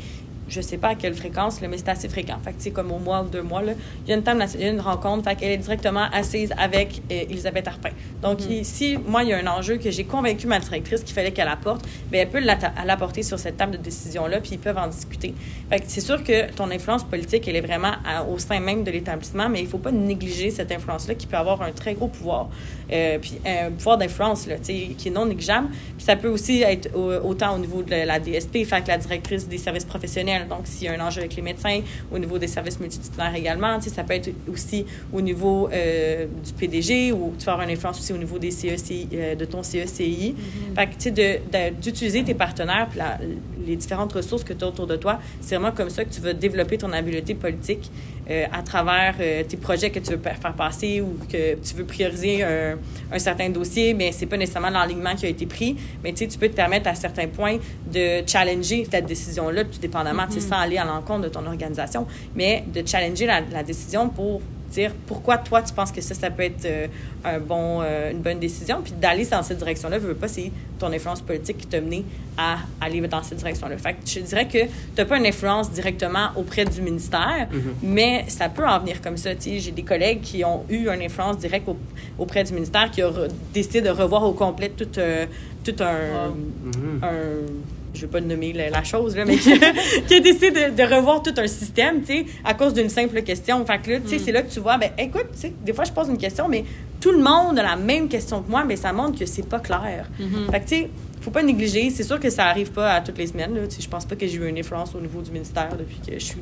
Je 0.49 0.61
sais 0.61 0.77
pas 0.77 0.89
à 0.89 0.95
quelle 0.95 1.13
fréquence, 1.15 1.61
là, 1.61 1.67
mais 1.67 1.77
c'est 1.77 1.89
assez 1.89 2.09
fréquent. 2.09 2.37
Fait 2.43 2.51
que, 2.51 2.57
tu 2.57 2.63
sais, 2.63 2.71
comme 2.71 2.91
au 2.91 2.99
mois 2.99 3.21
ou 3.23 3.27
deux 3.29 3.41
mois, 3.41 3.61
là, 3.61 3.73
il 4.05 4.09
y 4.09 4.13
a 4.13 4.17
une 4.17 4.23
table 4.23 4.43
il 4.55 4.61
y 4.61 4.65
a 4.65 4.69
une 4.69 4.81
rencontre. 4.81 5.23
Fait 5.29 5.35
qu'elle 5.35 5.51
est 5.51 5.57
directement 5.57 6.05
assise 6.11 6.51
avec 6.57 7.01
euh, 7.11 7.21
Elisabeth 7.29 7.67
Arpin. 7.67 7.89
Donc, 8.21 8.39
il- 8.49 8.65
si 8.65 8.97
moi, 8.97 9.23
il 9.23 9.29
y 9.29 9.33
a 9.33 9.37
un 9.37 9.47
enjeu 9.47 9.77
que 9.77 9.89
j'ai 9.89 10.03
convaincu 10.03 10.47
ma 10.47 10.59
directrice 10.59 11.01
qu'il 11.03 11.13
fallait 11.13 11.31
qu'elle 11.31 11.47
apporte, 11.47 11.85
bien, 12.11 12.21
elle 12.21 12.29
peut 12.29 12.39
l'apporter 12.85 13.23
sur 13.23 13.39
cette 13.39 13.57
table 13.57 13.73
de 13.73 13.77
décision-là, 13.77 14.41
puis 14.41 14.51
ils 14.53 14.59
peuvent 14.59 14.77
en 14.77 14.87
discuter. 14.87 15.33
Fait 15.69 15.79
que 15.79 15.85
c'est 15.87 16.01
sûr 16.01 16.23
que 16.23 16.51
ton 16.51 16.69
influence 16.71 17.03
politique, 17.03 17.47
elle 17.47 17.55
est 17.55 17.61
vraiment 17.61 17.93
à- 18.05 18.23
au 18.23 18.37
sein 18.37 18.59
même 18.59 18.83
de 18.83 18.91
l'établissement, 18.91 19.49
mais 19.49 19.61
il 19.61 19.67
faut 19.67 19.77
pas 19.77 19.91
négliger 19.91 20.51
cette 20.51 20.71
influence-là 20.71 21.15
qui 21.15 21.25
peut 21.27 21.37
avoir 21.37 21.61
un 21.61 21.71
très 21.71 21.93
gros 21.93 22.07
pouvoir. 22.07 22.49
Euh, 22.91 23.17
puis 23.19 23.39
un 23.45 23.71
pouvoir 23.71 23.97
d'influence, 23.97 24.45
là, 24.47 24.57
tu 24.57 24.65
sais, 24.65 24.73
qui 24.97 25.07
est 25.07 25.11
non 25.11 25.25
négligeable. 25.25 25.67
Puis 25.97 26.05
ça 26.05 26.15
peut 26.15 26.27
aussi 26.27 26.61
être 26.63 26.89
au- 26.95 27.13
autant 27.29 27.55
au 27.55 27.59
niveau 27.59 27.81
de 27.81 27.91
la 28.05 28.19
DSP, 28.19 28.65
fait 28.65 28.81
que 28.83 28.89
la 28.89 28.97
directrice 28.97 29.47
des 29.47 29.57
services 29.57 29.85
professionnels. 29.85 30.32
Donc, 30.49 30.61
s'il 30.65 30.85
y 30.85 30.87
a 30.89 30.93
un 30.93 31.05
enjeu 31.05 31.19
avec 31.21 31.35
les 31.35 31.41
médecins, 31.41 31.79
au 32.11 32.17
niveau 32.19 32.37
des 32.37 32.47
services 32.47 32.79
multidisciplinaires 32.79 33.35
également, 33.35 33.77
tu 33.79 33.89
sais, 33.89 33.95
ça 33.95 34.03
peut 34.03 34.13
être 34.13 34.29
aussi 34.51 34.85
au 35.11 35.21
niveau 35.21 35.69
euh, 35.71 36.25
du 36.45 36.53
PDG 36.53 37.11
ou 37.11 37.33
tu 37.37 37.45
vas 37.45 37.53
avoir 37.53 37.67
une 37.67 37.73
influence 37.73 37.99
aussi 37.99 38.13
au 38.13 38.17
niveau 38.17 38.39
des 38.39 38.51
CECI, 38.51 39.07
euh, 39.13 39.35
de 39.35 39.45
ton 39.45 39.63
CECI. 39.63 40.35
Fait 40.75 40.87
que, 40.87 40.93
tu 40.93 41.15
sais, 41.15 41.71
d'utiliser 41.81 42.23
tes 42.23 42.33
partenaires 42.33 42.87
la- 42.95 43.19
les 43.65 43.75
différentes 43.75 44.13
ressources 44.13 44.43
que 44.43 44.53
tu 44.53 44.63
as 44.63 44.67
autour 44.67 44.87
de 44.87 44.95
toi, 44.97 45.19
c'est 45.41 45.55
vraiment 45.55 45.71
comme 45.73 45.89
ça 45.89 46.03
que 46.03 46.13
tu 46.13 46.19
vas 46.21 46.33
développer 46.33 46.77
ton 46.77 46.91
habileté 46.91 47.33
politique 47.35 47.89
euh, 48.29 48.45
à 48.51 48.61
travers 48.61 49.15
euh, 49.19 49.43
tes 49.43 49.57
projets 49.57 49.89
que 49.89 49.99
tu 49.99 50.11
veux 50.11 50.19
faire 50.19 50.53
passer 50.53 51.01
ou 51.01 51.17
que 51.29 51.55
tu 51.55 51.75
veux 51.75 51.85
prioriser 51.85 52.43
un, 52.43 52.77
un 53.11 53.19
certain 53.19 53.49
dossier, 53.49 53.93
mais 53.93 54.11
c'est 54.11 54.25
pas 54.25 54.37
nécessairement 54.37 54.69
l'alignement 54.69 55.15
qui 55.15 55.25
a 55.25 55.29
été 55.29 55.45
pris, 55.45 55.75
mais 56.03 56.13
tu 56.13 56.27
peux 56.37 56.49
te 56.49 56.55
permettre 56.55 56.87
à 56.87 56.95
certains 56.95 57.27
points 57.27 57.57
de 57.91 58.23
challenger 58.25 58.87
cette 58.89 59.05
décision-là, 59.05 59.65
tout 59.65 59.79
dépendamment, 59.79 60.25
tu 60.27 60.35
sais, 60.35 60.41
sans 60.41 60.57
aller 60.57 60.77
à 60.77 60.85
l'encontre 60.85 61.21
de 61.21 61.29
ton 61.29 61.45
organisation, 61.45 62.07
mais 62.35 62.63
de 62.73 62.85
challenger 62.85 63.25
la, 63.25 63.41
la 63.41 63.63
décision 63.63 64.09
pour 64.09 64.41
dire 64.73 64.91
pourquoi 65.07 65.37
toi 65.37 65.61
tu 65.61 65.73
penses 65.73 65.91
que 65.91 66.01
ça, 66.01 66.13
ça 66.15 66.29
peut 66.29 66.43
être 66.43 66.65
euh, 66.65 66.87
un 67.23 67.39
bon, 67.39 67.81
euh, 67.81 68.11
une 68.11 68.19
bonne 68.19 68.39
décision, 68.39 68.81
puis 68.83 68.93
d'aller 68.93 69.25
dans 69.25 69.43
cette 69.43 69.57
direction-là, 69.59 69.97
veux 69.99 70.09
veux 70.09 70.15
pas, 70.15 70.27
c'est 70.27 70.51
ton 70.79 70.91
influence 70.91 71.21
politique 71.21 71.57
qui 71.59 71.67
t'a 71.67 71.79
mené 71.81 72.03
à 72.37 72.57
aller 72.81 72.99
dans 73.07 73.23
cette 73.23 73.37
direction-là. 73.37 73.77
Fait 73.77 73.93
que 73.93 73.99
je 74.05 74.19
dirais 74.19 74.47
que 74.47 74.57
tu 74.63 74.69
n'as 74.97 75.05
pas 75.05 75.17
une 75.17 75.25
influence 75.25 75.71
directement 75.71 76.29
auprès 76.35 76.65
du 76.65 76.81
ministère, 76.81 77.47
mais 77.81 78.25
ça 78.27 78.49
peut 78.49 78.67
en 78.67 78.79
venir 78.79 79.01
comme 79.01 79.17
ça. 79.17 79.29
J'ai 79.39 79.71
des 79.71 79.83
collègues 79.83 80.21
qui 80.21 80.43
ont 80.43 80.63
eu 80.69 80.87
une 80.89 81.01
influence 81.01 81.37
directe 81.37 81.67
au- 81.69 81.77
auprès 82.17 82.43
du 82.43 82.53
ministère 82.53 82.89
qui 82.91 83.03
ont 83.03 83.13
décidé 83.53 83.81
de 83.81 83.89
revoir 83.89 84.23
au 84.23 84.33
complet 84.33 84.69
tout, 84.75 84.87
euh, 84.97 85.25
tout 85.63 85.75
un, 85.79 86.29
Mhm. 86.29 86.99
un- 87.03 87.72
je 87.93 87.99
ne 87.99 88.05
vais 88.05 88.07
pas 88.07 88.21
nommer 88.21 88.53
la, 88.53 88.69
la 88.69 88.83
chose, 88.83 89.15
là, 89.15 89.23
mais 89.25 89.37
qui, 89.37 89.51
qui 90.07 90.15
a 90.15 90.19
décidé 90.19 90.51
de, 90.51 90.75
de 90.75 90.95
revoir 90.95 91.21
tout 91.21 91.33
un 91.37 91.47
système, 91.47 92.01
tu 92.01 92.07
sais, 92.13 92.25
à 92.43 92.53
cause 92.53 92.73
d'une 92.73 92.89
simple 92.89 93.21
question. 93.21 93.65
Fait 93.65 93.79
que 93.79 93.91
là, 93.91 93.99
tu 93.99 94.09
sais, 94.09 94.19
c'est 94.19 94.31
là 94.31 94.41
que 94.41 94.51
tu 94.51 94.59
vois, 94.59 94.77
ben, 94.77 94.89
écoute, 94.97 95.27
tu 95.33 95.39
sais, 95.39 95.53
des 95.63 95.73
fois, 95.73 95.83
je 95.85 95.91
pose 95.91 96.07
une 96.09 96.17
question, 96.17 96.47
mais 96.49 96.63
tout 96.99 97.11
le 97.11 97.19
monde 97.21 97.59
a 97.59 97.63
la 97.63 97.75
même 97.75 98.07
question 98.07 98.41
que 98.41 98.49
moi, 98.49 98.63
mais 98.65 98.75
ça 98.75 98.93
montre 98.93 99.19
que 99.19 99.25
c'est 99.25 99.47
pas 99.47 99.59
clair. 99.59 100.07
Fait 100.51 100.59
que, 100.59 100.67
tu 100.69 100.75
sais, 100.75 100.89
faut 101.21 101.31
pas 101.31 101.43
négliger. 101.43 101.89
C'est 101.89 102.03
sûr 102.03 102.19
que 102.19 102.29
ça 102.29 102.47
arrive 102.47 102.71
pas 102.71 102.95
à 102.95 103.01
toutes 103.01 103.17
les 103.17 103.27
semaines, 103.27 103.55
là. 103.55 103.61
Tu 103.67 103.75
sais, 103.77 103.81
je 103.81 103.87
pense 103.87 104.03
pas 104.05 104.15
que 104.17 104.27
j'ai 104.27 104.35
eu 104.37 104.47
une 104.49 104.57
influence 104.57 104.93
au 104.93 104.99
niveau 104.99 105.21
du 105.21 105.31
ministère 105.31 105.69
depuis 105.77 105.97
que 106.05 106.13
je 106.19 106.23
suis 106.23 106.37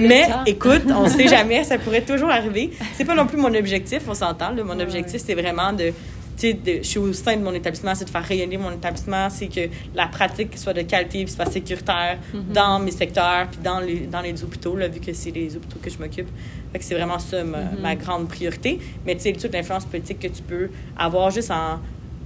le 0.00 0.08
mais 0.08 0.26
temps. 0.26 0.42
écoute, 0.46 0.82
on 0.92 1.08
sait 1.08 1.28
jamais, 1.36 1.62
ça 1.62 1.78
pourrait 1.78 2.00
toujours 2.02 2.30
arriver. 2.30 2.70
C'est 2.96 3.04
pas 3.04 3.14
non 3.14 3.26
plus 3.26 3.36
mon 3.38 3.54
objectif, 3.54 4.00
on 4.08 4.14
s'entend. 4.14 4.50
là. 4.50 4.64
Mon 4.64 4.76
Ouais, 4.76 4.82
objectif, 4.82 5.22
c'est 5.24 5.34
vraiment 5.34 5.72
de, 5.72 5.92
tu 6.36 6.50
sais, 6.52 6.58
je 6.82 6.82
suis 6.86 6.98
au 6.98 7.12
sein 7.12 7.36
de 7.36 7.42
mon 7.42 7.54
établissement, 7.54 7.94
c'est 7.94 8.04
de 8.04 8.10
faire 8.10 8.22
rayonner 8.24 8.56
mon 8.58 8.70
établissement, 8.70 9.28
c'est 9.30 9.46
que 9.48 9.68
la 9.94 10.06
pratique 10.06 10.56
soit 10.58 10.72
de 10.74 10.82
qualité, 10.82 11.24
puis 11.24 11.32
soit 11.32 11.46
sécuritaire 11.46 12.18
Mm-hmm. 12.34 12.52
dans 12.52 12.78
mes 12.78 12.90
secteurs, 12.90 13.48
puis 13.50 13.60
dans 13.62 13.80
les, 13.80 14.00
dans 14.00 14.20
les 14.20 14.42
hôpitaux, 14.44 14.76
là, 14.76 14.88
vu 14.88 15.00
que 15.00 15.12
c'est 15.12 15.30
les 15.30 15.56
hôpitaux 15.56 15.78
que 15.82 15.88
je 15.90 15.98
m'occupe. 15.98 16.28
Fait 16.72 16.78
que 16.78 16.84
c'est 16.84 16.94
vraiment 16.94 17.18
ça 17.18 17.42
ma, 17.44 17.58
Mm-hmm. 17.58 17.80
ma 17.80 17.96
grande 17.96 18.28
priorité. 18.28 18.78
Mais 19.06 19.14
tu 19.16 19.22
sais, 19.22 19.32
toute 19.32 19.52
l'influence 19.52 19.84
politique 19.86 20.18
que 20.20 20.28
tu 20.28 20.42
peux 20.42 20.68
avoir 20.98 21.30
juste 21.30 21.50
en 21.50 21.80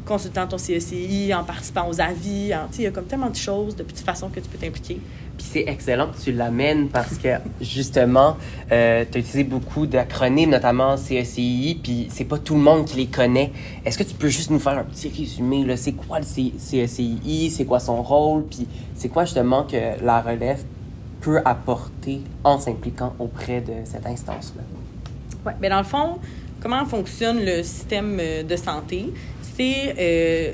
consultant 0.05 0.47
ton 0.47 0.59
CECI, 0.59 1.33
en 1.35 1.45
participant 1.45 1.88
aux 1.88 2.00
avis, 2.00 2.52
en- 2.55 2.67
tu 2.69 2.76
sais, 2.76 2.83
il 2.83 2.85
y 2.85 2.88
a 2.88 2.90
comme 2.90 3.05
tellement 3.05 3.31
de 3.31 3.37
choses, 3.37 3.76
de 3.76 3.83
petites 3.85 4.05
façons 4.05 4.29
que 4.29 4.40
tu 4.40 4.49
peux 4.49 4.59
t'impliquer. 4.59 4.99
Puis 5.40 5.49
c'est 5.50 5.64
excellent 5.73 6.09
que 6.09 6.18
tu 6.23 6.32
l'amènes 6.32 6.90
parce 6.90 7.16
que 7.16 7.28
justement, 7.62 8.37
euh, 8.70 9.06
tu 9.11 9.16
as 9.16 9.20
utilisé 9.20 9.42
beaucoup 9.42 9.87
d'acronymes, 9.87 10.50
notamment 10.50 10.99
CECI, 10.99 11.80
puis 11.82 12.09
c'est 12.11 12.26
pas 12.26 12.37
tout 12.37 12.52
le 12.56 12.61
monde 12.61 12.85
qui 12.85 12.99
les 12.99 13.06
connaît. 13.06 13.50
Est-ce 13.87 13.97
que 13.97 14.02
tu 14.02 14.12
peux 14.14 14.28
juste 14.28 14.50
nous 14.50 14.59
faire 14.59 14.76
un 14.76 14.85
petit 14.85 15.09
résumé? 15.09 15.64
là? 15.64 15.78
C'est 15.78 15.92
quoi 15.92 16.18
le 16.18 16.26
CECI? 16.26 17.50
C'est 17.56 17.64
quoi 17.64 17.80
son 17.80 18.02
rôle? 18.02 18.44
Puis 18.50 18.66
c'est 18.94 19.09
quoi 19.09 19.25
justement 19.25 19.62
que 19.62 20.04
la 20.04 20.20
relève 20.20 20.62
peut 21.23 21.40
apporter 21.47 22.20
en 22.44 22.59
s'impliquant 22.59 23.14
auprès 23.18 23.62
de 23.62 23.73
cette 23.85 24.04
instance-là? 24.04 24.62
Oui, 25.47 25.52
bien 25.59 25.70
dans 25.70 25.78
le 25.78 25.85
fond, 25.85 26.18
comment 26.61 26.85
fonctionne 26.85 27.38
le 27.42 27.62
système 27.62 28.18
euh, 28.20 28.42
de 28.42 28.56
santé? 28.56 29.11
C'est. 29.56 29.94
euh, 29.99 30.52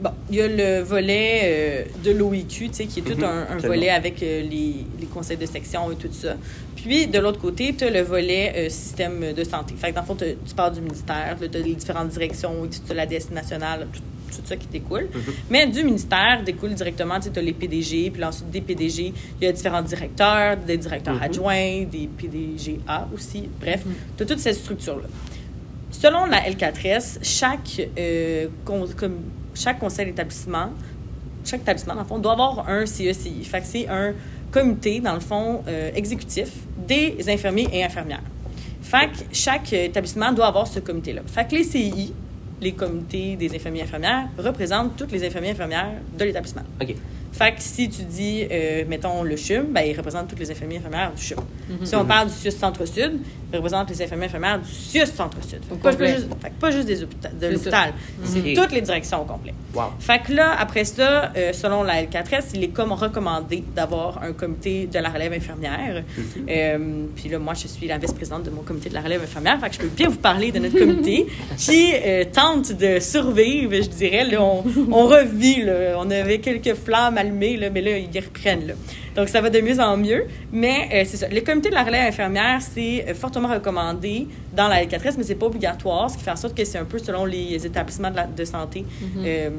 bon, 0.00 0.10
il 0.30 0.36
y 0.36 0.40
a 0.40 0.48
le 0.48 0.82
volet 0.82 1.40
euh, 1.44 1.84
de 2.04 2.10
l'OIQ, 2.12 2.68
tu 2.68 2.74
sais, 2.74 2.86
qui 2.86 3.00
est 3.00 3.02
tout 3.02 3.18
Mhm, 3.18 3.46
un, 3.50 3.56
volet 3.58 3.90
avec 3.90 4.22
euh, 4.22 4.42
les, 4.42 4.86
les 5.00 5.06
conseils 5.06 5.36
de 5.36 5.46
section 5.46 5.90
et 5.90 5.96
tout 5.96 6.12
ça. 6.12 6.34
Puis 6.76 7.06
de 7.06 7.18
l'autre 7.18 7.40
côté, 7.40 7.74
tu 7.76 7.84
as 7.84 7.90
le 7.90 8.02
volet 8.02 8.52
euh, 8.56 8.68
système 8.68 9.32
de 9.32 9.44
santé. 9.44 9.74
Fait 9.76 9.90
que, 9.90 9.94
dans 9.94 10.02
le 10.02 10.06
fond, 10.06 10.16
tu 10.16 10.54
pars 10.54 10.70
du 10.70 10.80
ministère, 10.80 11.36
tu 11.38 11.56
as 11.56 11.60
les 11.60 11.74
différentes 11.74 12.08
directions, 12.08 12.68
tu 12.68 12.92
as 12.92 12.94
la 12.94 13.06
DS 13.06 13.30
nationale, 13.32 13.86
tout, 13.92 14.00
tout 14.36 14.42
ça 14.46 14.56
qui 14.56 14.66
découle. 14.66 15.08
Mais 15.50 15.66
du 15.66 15.82
ministère 15.82 16.42
découle 16.44 16.74
directement, 16.74 17.18
tu 17.18 17.36
as 17.36 17.42
les 17.42 17.52
PDG, 17.54 18.10
puis 18.10 18.22
ensuite 18.24 18.50
des 18.50 18.60
PDG, 18.60 19.12
il 19.40 19.44
y 19.44 19.48
a 19.48 19.52
différents 19.52 19.82
directeurs, 19.82 20.56
des 20.58 20.76
directeurs 20.76 21.20
adjoints, 21.22 21.84
des 21.90 22.08
PDGA 22.18 23.08
aussi. 23.14 23.48
Bref, 23.60 23.82
tu 24.16 24.22
as 24.22 24.26
toute 24.26 24.40
cette 24.40 24.56
structure-là. 24.56 25.08
Selon 25.90 26.26
la 26.26 26.40
L4S, 26.50 27.18
chaque, 27.22 27.88
comme, 28.64 28.84
chaque 29.56 29.78
conseil 29.78 30.06
d'établissement, 30.06 30.70
chaque 31.44 31.62
établissement, 31.62 31.94
dans 31.94 32.02
le 32.02 32.06
fond, 32.06 32.18
doit 32.18 32.32
avoir 32.32 32.68
un 32.68 32.86
CECI. 32.86 33.44
Fait 33.44 33.60
que 33.60 33.66
c'est 33.66 33.88
un 33.88 34.12
comité, 34.50 35.00
dans 35.00 35.14
le 35.14 35.20
fond, 35.20 35.62
euh, 35.66 35.90
exécutif 35.94 36.48
des 36.86 37.16
infirmiers 37.28 37.68
et 37.72 37.84
infirmières. 37.84 38.22
Fait 38.82 39.08
que 39.08 39.18
chaque 39.32 39.72
établissement 39.72 40.32
doit 40.32 40.46
avoir 40.46 40.66
ce 40.66 40.78
comité-là. 40.78 41.22
Fait 41.26 41.48
que 41.48 41.56
les 41.56 41.64
CI, 41.64 42.12
les 42.60 42.72
comités 42.72 43.36
des 43.36 43.54
infirmiers 43.54 43.80
et 43.80 43.82
infirmières, 43.82 44.28
représentent 44.38 44.96
toutes 44.96 45.12
les 45.12 45.26
infirmiers 45.26 45.48
et 45.48 45.52
infirmières 45.52 45.90
de 46.16 46.24
l'établissement. 46.24 46.62
OK. 46.80 46.94
Fait 47.32 47.52
que 47.52 47.60
si 47.60 47.90
tu 47.90 48.02
dis, 48.02 48.46
euh, 48.50 48.84
mettons, 48.88 49.22
le 49.22 49.36
CHUM, 49.36 49.66
ben, 49.70 49.82
il 49.82 49.94
représente 49.94 50.28
toutes 50.28 50.38
les 50.38 50.50
infirmiers 50.50 50.76
et 50.76 50.78
infirmières 50.78 51.12
du 51.12 51.22
CHUM. 51.22 51.38
Si 51.84 51.94
on 51.94 52.04
parle 52.06 52.28
du 52.28 52.34
CIUS 52.34 52.52
Centre-Sud, 52.52 53.18
il 53.56 53.58
représente 53.58 53.88
les 53.90 54.02
infirmières 54.02 54.60
du 54.60 54.70
CIUS 54.70 55.06
Centre-Sud. 55.06 55.60
Pas, 55.82 55.92
pas 56.60 56.70
juste 56.70 56.86
des 56.86 57.02
hôpita- 57.02 57.36
de 57.40 57.46
l'hôpital, 57.48 57.92
c'est 58.24 58.38
Mhm. 58.40 58.54
toutes 58.54 58.72
les 58.72 58.80
directions 58.82 59.22
au 59.22 59.24
complet. 59.24 59.54
Wow. 59.74 59.84
Fait 59.98 60.20
que 60.20 60.32
là, 60.32 60.54
après 60.58 60.84
ça, 60.84 61.32
euh, 61.36 61.52
selon 61.52 61.82
la 61.82 62.02
L4S, 62.02 62.52
il 62.54 62.64
est 62.64 62.68
comme 62.68 62.92
recommandé 62.92 63.64
d'avoir 63.74 64.22
un 64.22 64.32
comité 64.32 64.86
de 64.86 64.98
la 64.98 65.08
relève 65.10 65.32
infirmière. 65.32 66.02
Euh, 66.48 66.78
puis 67.14 67.28
là, 67.28 67.38
moi, 67.38 67.54
je 67.54 67.66
suis 67.66 67.86
la 67.86 67.98
vice-présidente 67.98 68.44
de 68.44 68.50
mon 68.50 68.62
comité 68.62 68.88
de 68.88 68.94
la 68.94 69.00
relève 69.00 69.22
infirmière. 69.22 69.58
Fait 69.60 69.68
que 69.68 69.74
je 69.74 69.80
peux 69.80 69.88
bien 69.88 70.08
vous 70.08 70.16
parler 70.18 70.52
de 70.52 70.58
notre 70.58 70.78
comité 70.78 71.26
qui 71.58 71.92
euh, 71.94 72.24
tente 72.32 72.72
de 72.72 72.98
survivre, 73.00 73.72
je 73.74 73.88
dirais. 73.88 74.24
Là, 74.24 74.42
on, 74.42 74.64
on 74.90 75.06
revit, 75.06 75.62
là. 75.62 75.96
On 75.98 76.10
avait 76.10 76.38
quelques 76.38 76.74
flammes 76.74 77.18
allumées, 77.18 77.56
là, 77.56 77.70
mais 77.70 77.80
là, 77.82 77.96
ils 77.98 78.18
reprennent, 78.20 78.66
là. 78.68 78.74
Donc, 79.16 79.28
ça 79.28 79.40
va 79.40 79.48
de 79.50 79.60
mieux 79.60 79.80
en 79.80 79.96
mieux. 79.96 80.24
Mais 80.52 80.88
euh, 80.92 81.02
c'est 81.06 81.16
ça. 81.16 81.28
Le 81.28 81.40
comité 81.40 81.70
de 81.70 81.74
la 81.74 81.82
relève 81.84 82.06
infirmière, 82.08 82.60
c'est 82.60 83.06
euh, 83.08 83.14
fortement 83.14 83.48
recommandé 83.52 84.26
dans 84.54 84.68
la 84.68 84.84
L4S, 84.84 85.14
mais 85.16 85.24
c'est 85.24 85.34
pas 85.34 85.46
obligatoire, 85.46 86.10
ce 86.10 86.16
qui 86.18 86.22
fait 86.24 86.30
en 86.30 86.36
sorte 86.36 86.54
que 86.56 86.64
c'est 86.64 86.78
un 86.78 86.84
peu 86.84 86.98
selon 86.98 87.24
les 87.24 87.64
établissements 87.66 88.10
de, 88.10 88.16
la- 88.16 88.26
de 88.26 88.44
santé. 88.44 88.84
euh, 89.24 89.50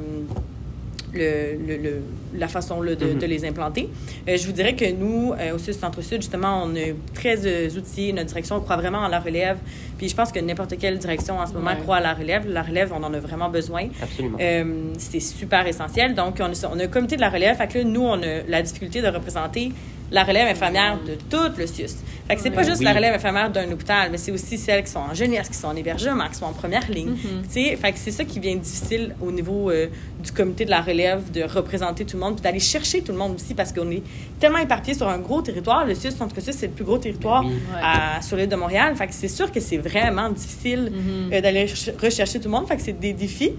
le, 1.13 1.57
le- 1.67 1.77
le- 1.77 2.01
la 2.37 2.47
façon 2.47 2.81
là, 2.81 2.95
de, 2.95 3.05
Mhm. 3.05 3.19
de 3.19 3.25
les 3.25 3.45
implanter. 3.45 3.89
Euh, 4.29 4.37
je 4.37 4.45
vous 4.45 4.51
dirais 4.53 4.75
que 4.75 4.89
nous, 4.91 5.33
euh, 5.33 5.55
au 5.55 5.57
CIUS 5.57 5.73
Centre-Sud, 5.79 6.21
justement, 6.21 6.63
on 6.65 6.75
est 6.75 6.95
très 7.13 7.45
euh, 7.45 7.69
outillés. 7.77 8.13
Notre 8.13 8.27
direction 8.27 8.59
croit 8.61 8.77
vraiment 8.77 8.99
en 8.99 9.07
la 9.07 9.19
relève. 9.19 9.57
Puis 9.97 10.09
je 10.09 10.15
pense 10.15 10.31
que 10.31 10.39
n'importe 10.39 10.77
quelle 10.77 10.97
direction 10.99 11.39
en 11.39 11.45
ce 11.47 11.53
moment 11.53 11.71
Ouais. 11.71 11.77
croit 11.81 11.97
à 11.97 12.01
la 12.01 12.13
relève. 12.13 12.47
La 12.47 12.61
relève, 12.61 12.91
on 12.93 13.03
en 13.03 13.13
a 13.13 13.19
vraiment 13.19 13.49
besoin. 13.49 13.87
Absolument. 14.01 14.37
Euh, 14.39 14.63
c'est 14.99 15.19
super 15.19 15.65
essentiel. 15.65 16.13
Donc, 16.13 16.35
on 16.39 16.43
a, 16.45 16.69
on 16.73 16.79
a 16.79 16.83
un 16.83 16.87
comité 16.87 17.15
de 17.15 17.21
la 17.21 17.29
relève. 17.29 17.57
Fait 17.57 17.67
que 17.67 17.79
là, 17.79 17.83
nous, 17.83 18.01
on 18.03 18.21
a 18.21 18.41
la 18.47 18.61
difficulté 18.61 19.01
de 19.01 19.07
représenter 19.07 19.71
la 20.09 20.23
relève 20.23 20.47
infirmière 20.47 20.97
de 21.05 21.15
tout 21.29 21.51
le 21.57 21.67
CIUS. 21.67 21.89
Fait 22.29 22.35
que 22.35 22.41
c'est 22.41 22.49
pas 22.51 22.63
juste 22.63 22.79
Oui. 22.79 22.85
la 22.85 22.93
relève 22.93 23.13
infirmière 23.15 23.49
d'un 23.49 23.69
hôpital, 23.71 24.09
mais 24.09 24.17
c'est 24.17 24.31
aussi 24.31 24.57
celles 24.57 24.83
qui 24.83 24.91
sont 24.91 24.99
en 24.99 25.13
jeunesse, 25.13 25.49
qui 25.49 25.55
sont 25.55 25.67
en 25.67 25.75
hébergement, 25.75 26.27
qui 26.29 26.35
sont 26.35 26.45
en 26.45 26.53
première 26.53 26.89
ligne. 26.89 27.15
Tu 27.15 27.49
sais, 27.49 27.75
fait 27.75 27.91
que 27.91 27.97
c'est 27.99 28.11
ça 28.11 28.23
qui 28.23 28.39
vient 28.39 28.55
difficile 28.55 29.15
au 29.21 29.31
niveau 29.31 29.69
euh, 29.69 29.87
du 30.23 30.31
comité 30.31 30.63
de 30.65 30.69
la 30.69 30.81
relève, 30.81 31.29
de 31.31 31.43
représenter 31.43 32.05
tout 32.05 32.15
le 32.17 32.23
monde, 32.23 32.26
puis 32.35 32.43
d'aller 32.43 32.59
chercher 32.59 33.01
tout 33.01 33.11
le 33.11 33.17
monde 33.17 33.35
aussi, 33.35 33.53
parce 33.53 33.71
qu'on 33.73 33.89
est 33.91 34.03
tellement 34.39 34.57
éparpillé 34.59 34.93
sur 34.95 35.07
un 35.07 35.17
gros 35.19 35.41
territoire. 35.41 35.85
Le 35.85 35.95
CIUS, 35.95 36.11
centre 36.11 36.39
CIUS, 36.39 36.53
c'est 36.53 36.67
le 36.67 36.73
plus 36.73 36.85
gros 36.85 36.97
territoire 36.97 37.43
Oui. 37.45 37.53
à- 37.81 38.21
sur 38.21 38.37
l'île 38.37 38.49
de 38.49 38.55
Montréal. 38.55 38.95
Fait 38.95 39.07
que 39.07 39.13
c'est 39.13 39.27
sûr 39.27 39.51
que 39.51 39.59
c'est 39.59 39.77
vraiment 39.77 40.29
difficile 40.29 40.91
euh, 41.31 41.41
d'aller 41.41 41.67
ch- 41.67 41.95
rechercher 42.01 42.39
tout 42.39 42.45
le 42.49 42.51
monde. 42.51 42.67
Fait 42.67 42.75
que 42.77 42.81
c'est 42.81 42.99
des 42.99 43.13
défis. 43.13 43.53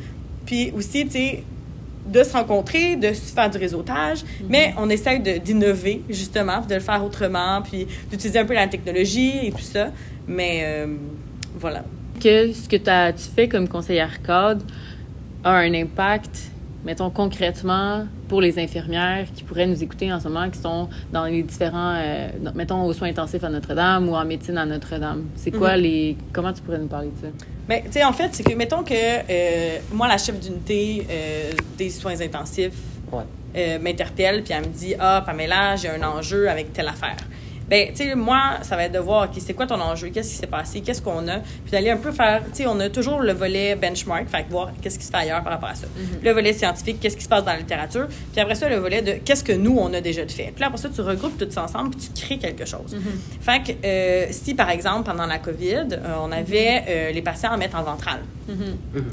Puis 0.46 0.72
aussi, 0.76 1.04
tu 1.06 1.10
sais, 1.12 1.42
de 2.06 2.22
se 2.22 2.32
rencontrer, 2.32 2.96
de 2.96 3.12
se 3.12 3.32
faire 3.34 3.50
du 3.50 3.58
réseautage, 3.58 4.24
mais 4.48 4.74
on 4.78 4.88
essaye 4.88 5.20
de- 5.20 5.36
d'innover, 5.38 6.00
justement, 6.08 6.62
de 6.66 6.74
le 6.74 6.80
faire 6.80 7.04
autrement, 7.04 7.60
puis 7.62 7.86
d'utiliser 8.10 8.38
un 8.38 8.46
peu 8.46 8.54
la 8.54 8.66
technologie 8.66 9.46
et 9.46 9.50
tout 9.52 9.58
ça. 9.60 9.88
Mais 10.26 10.60
euh, 10.62 10.86
voilà. 11.58 11.84
que 12.22 12.52
ce 12.52 12.66
que 12.68 12.76
tu 12.76 13.24
fais 13.36 13.46
comme 13.46 13.68
conseillère 13.68 14.22
cadre 14.22 14.64
a 15.44 15.52
un 15.52 15.74
impact, 15.74 16.50
mettons 16.84 17.10
concrètement, 17.10 18.06
pour 18.28 18.40
les 18.40 18.58
infirmières 18.58 19.26
qui 19.34 19.42
pourraient 19.42 19.66
nous 19.66 19.82
écouter 19.82 20.12
en 20.12 20.20
ce 20.20 20.28
moment, 20.28 20.48
qui 20.50 20.58
sont 20.60 20.88
dans 21.12 21.24
les 21.24 21.42
différents, 21.42 21.94
euh, 21.96 22.28
dans- 22.40 22.52
mettons, 22.54 22.84
aux 22.84 22.92
soins 22.92 23.08
intensifs 23.08 23.42
à 23.44 23.48
Notre-Dame 23.48 24.08
ou 24.08 24.14
en 24.14 24.24
médecine 24.24 24.58
à 24.58 24.66
Notre-Dame. 24.66 25.24
C'est 25.36 25.50
quoi 25.50 25.76
Mhm. 25.76 25.82
les... 25.82 26.16
Comment 26.32 26.52
tu 26.52 26.62
pourrais 26.62 26.78
nous 26.78 26.86
parler 26.86 27.08
de 27.08 27.26
ça? 27.26 27.32
Mais, 27.68 27.82
tu 27.86 27.92
sais, 27.92 28.04
en 28.04 28.12
fait, 28.12 28.30
c'est 28.34 28.42
que, 28.42 28.54
mettons 28.54 28.82
que 28.82 28.94
euh, 28.94 29.78
moi, 29.92 30.08
la 30.08 30.18
chef 30.18 30.38
d'unité 30.40 31.06
euh, 31.10 31.50
des 31.76 31.90
soins 31.90 32.20
intensifs 32.20 32.72
Ouais. 33.12 33.22
euh, 33.56 33.78
m'interpelle, 33.78 34.42
puis 34.42 34.52
elle 34.54 34.68
me 34.68 34.72
dit 34.72 34.94
Ah, 34.98 35.22
Pamela, 35.24 35.76
j'ai 35.76 35.88
un 35.88 36.02
enjeu 36.02 36.48
avec 36.48 36.72
telle 36.72 36.88
affaire. 36.88 37.16
Ben, 37.68 37.88
tu 37.88 38.04
sais, 38.08 38.14
moi, 38.14 38.58
ça 38.62 38.76
va 38.76 38.84
être 38.84 38.92
de 38.92 38.98
voir, 38.98 39.24
OK, 39.24 39.40
c'est 39.44 39.54
quoi 39.54 39.66
ton 39.66 39.80
enjeu, 39.80 40.08
qu'est-ce 40.08 40.30
qui 40.30 40.36
s'est 40.36 40.46
passé, 40.46 40.80
qu'est-ce 40.80 41.02
qu'on 41.02 41.28
a, 41.28 41.38
puis 41.38 41.70
d'aller 41.70 41.90
un 41.90 41.96
peu 41.96 42.12
faire, 42.12 42.42
tu 42.46 42.62
sais, 42.62 42.66
on 42.66 42.78
a 42.80 42.88
toujours 42.88 43.20
le 43.20 43.32
volet 43.32 43.76
benchmark, 43.76 44.28
fait 44.28 44.46
voir 44.48 44.70
qu'est-ce 44.80 44.98
qui 44.98 45.04
se 45.04 45.10
fait 45.10 45.18
ailleurs 45.18 45.42
par 45.42 45.52
rapport 45.52 45.68
à 45.68 45.74
ça. 45.74 45.86
Le 46.22 46.30
volet 46.32 46.52
scientifique, 46.52 46.98
qu'est-ce 47.00 47.16
qui 47.16 47.24
se 47.24 47.28
passe 47.28 47.44
dans 47.44 47.52
la 47.52 47.58
littérature, 47.58 48.06
puis 48.32 48.40
après 48.40 48.54
ça, 48.54 48.68
le 48.68 48.76
volet 48.76 49.02
de 49.02 49.12
qu'est-ce 49.24 49.44
que 49.44 49.52
nous, 49.52 49.76
on 49.78 49.92
a 49.92 50.00
déjà 50.00 50.24
de 50.24 50.30
fait. 50.30 50.50
Puis 50.52 50.60
là, 50.60 50.68
après 50.68 50.78
ça, 50.78 50.88
tu 50.88 51.00
regroupes 51.00 51.36
tout 51.38 51.50
ça 51.50 51.64
ensemble, 51.64 51.90
puis 51.90 52.08
tu 52.14 52.22
crées 52.22 52.38
quelque 52.38 52.64
chose. 52.64 52.96
Fait 53.40 53.62
que 53.62 53.86
euh, 53.86 54.26
si, 54.30 54.54
par 54.54 54.70
exemple, 54.70 55.04
pendant 55.04 55.26
la 55.26 55.38
COVID, 55.38 55.88
euh, 55.92 56.14
on 56.22 56.32
avait 56.32 56.84
euh, 56.88 57.10
les 57.12 57.22
patients 57.22 57.50
à 57.50 57.56
mettre 57.56 57.76
en 57.76 57.82
ventrale, 57.82 58.20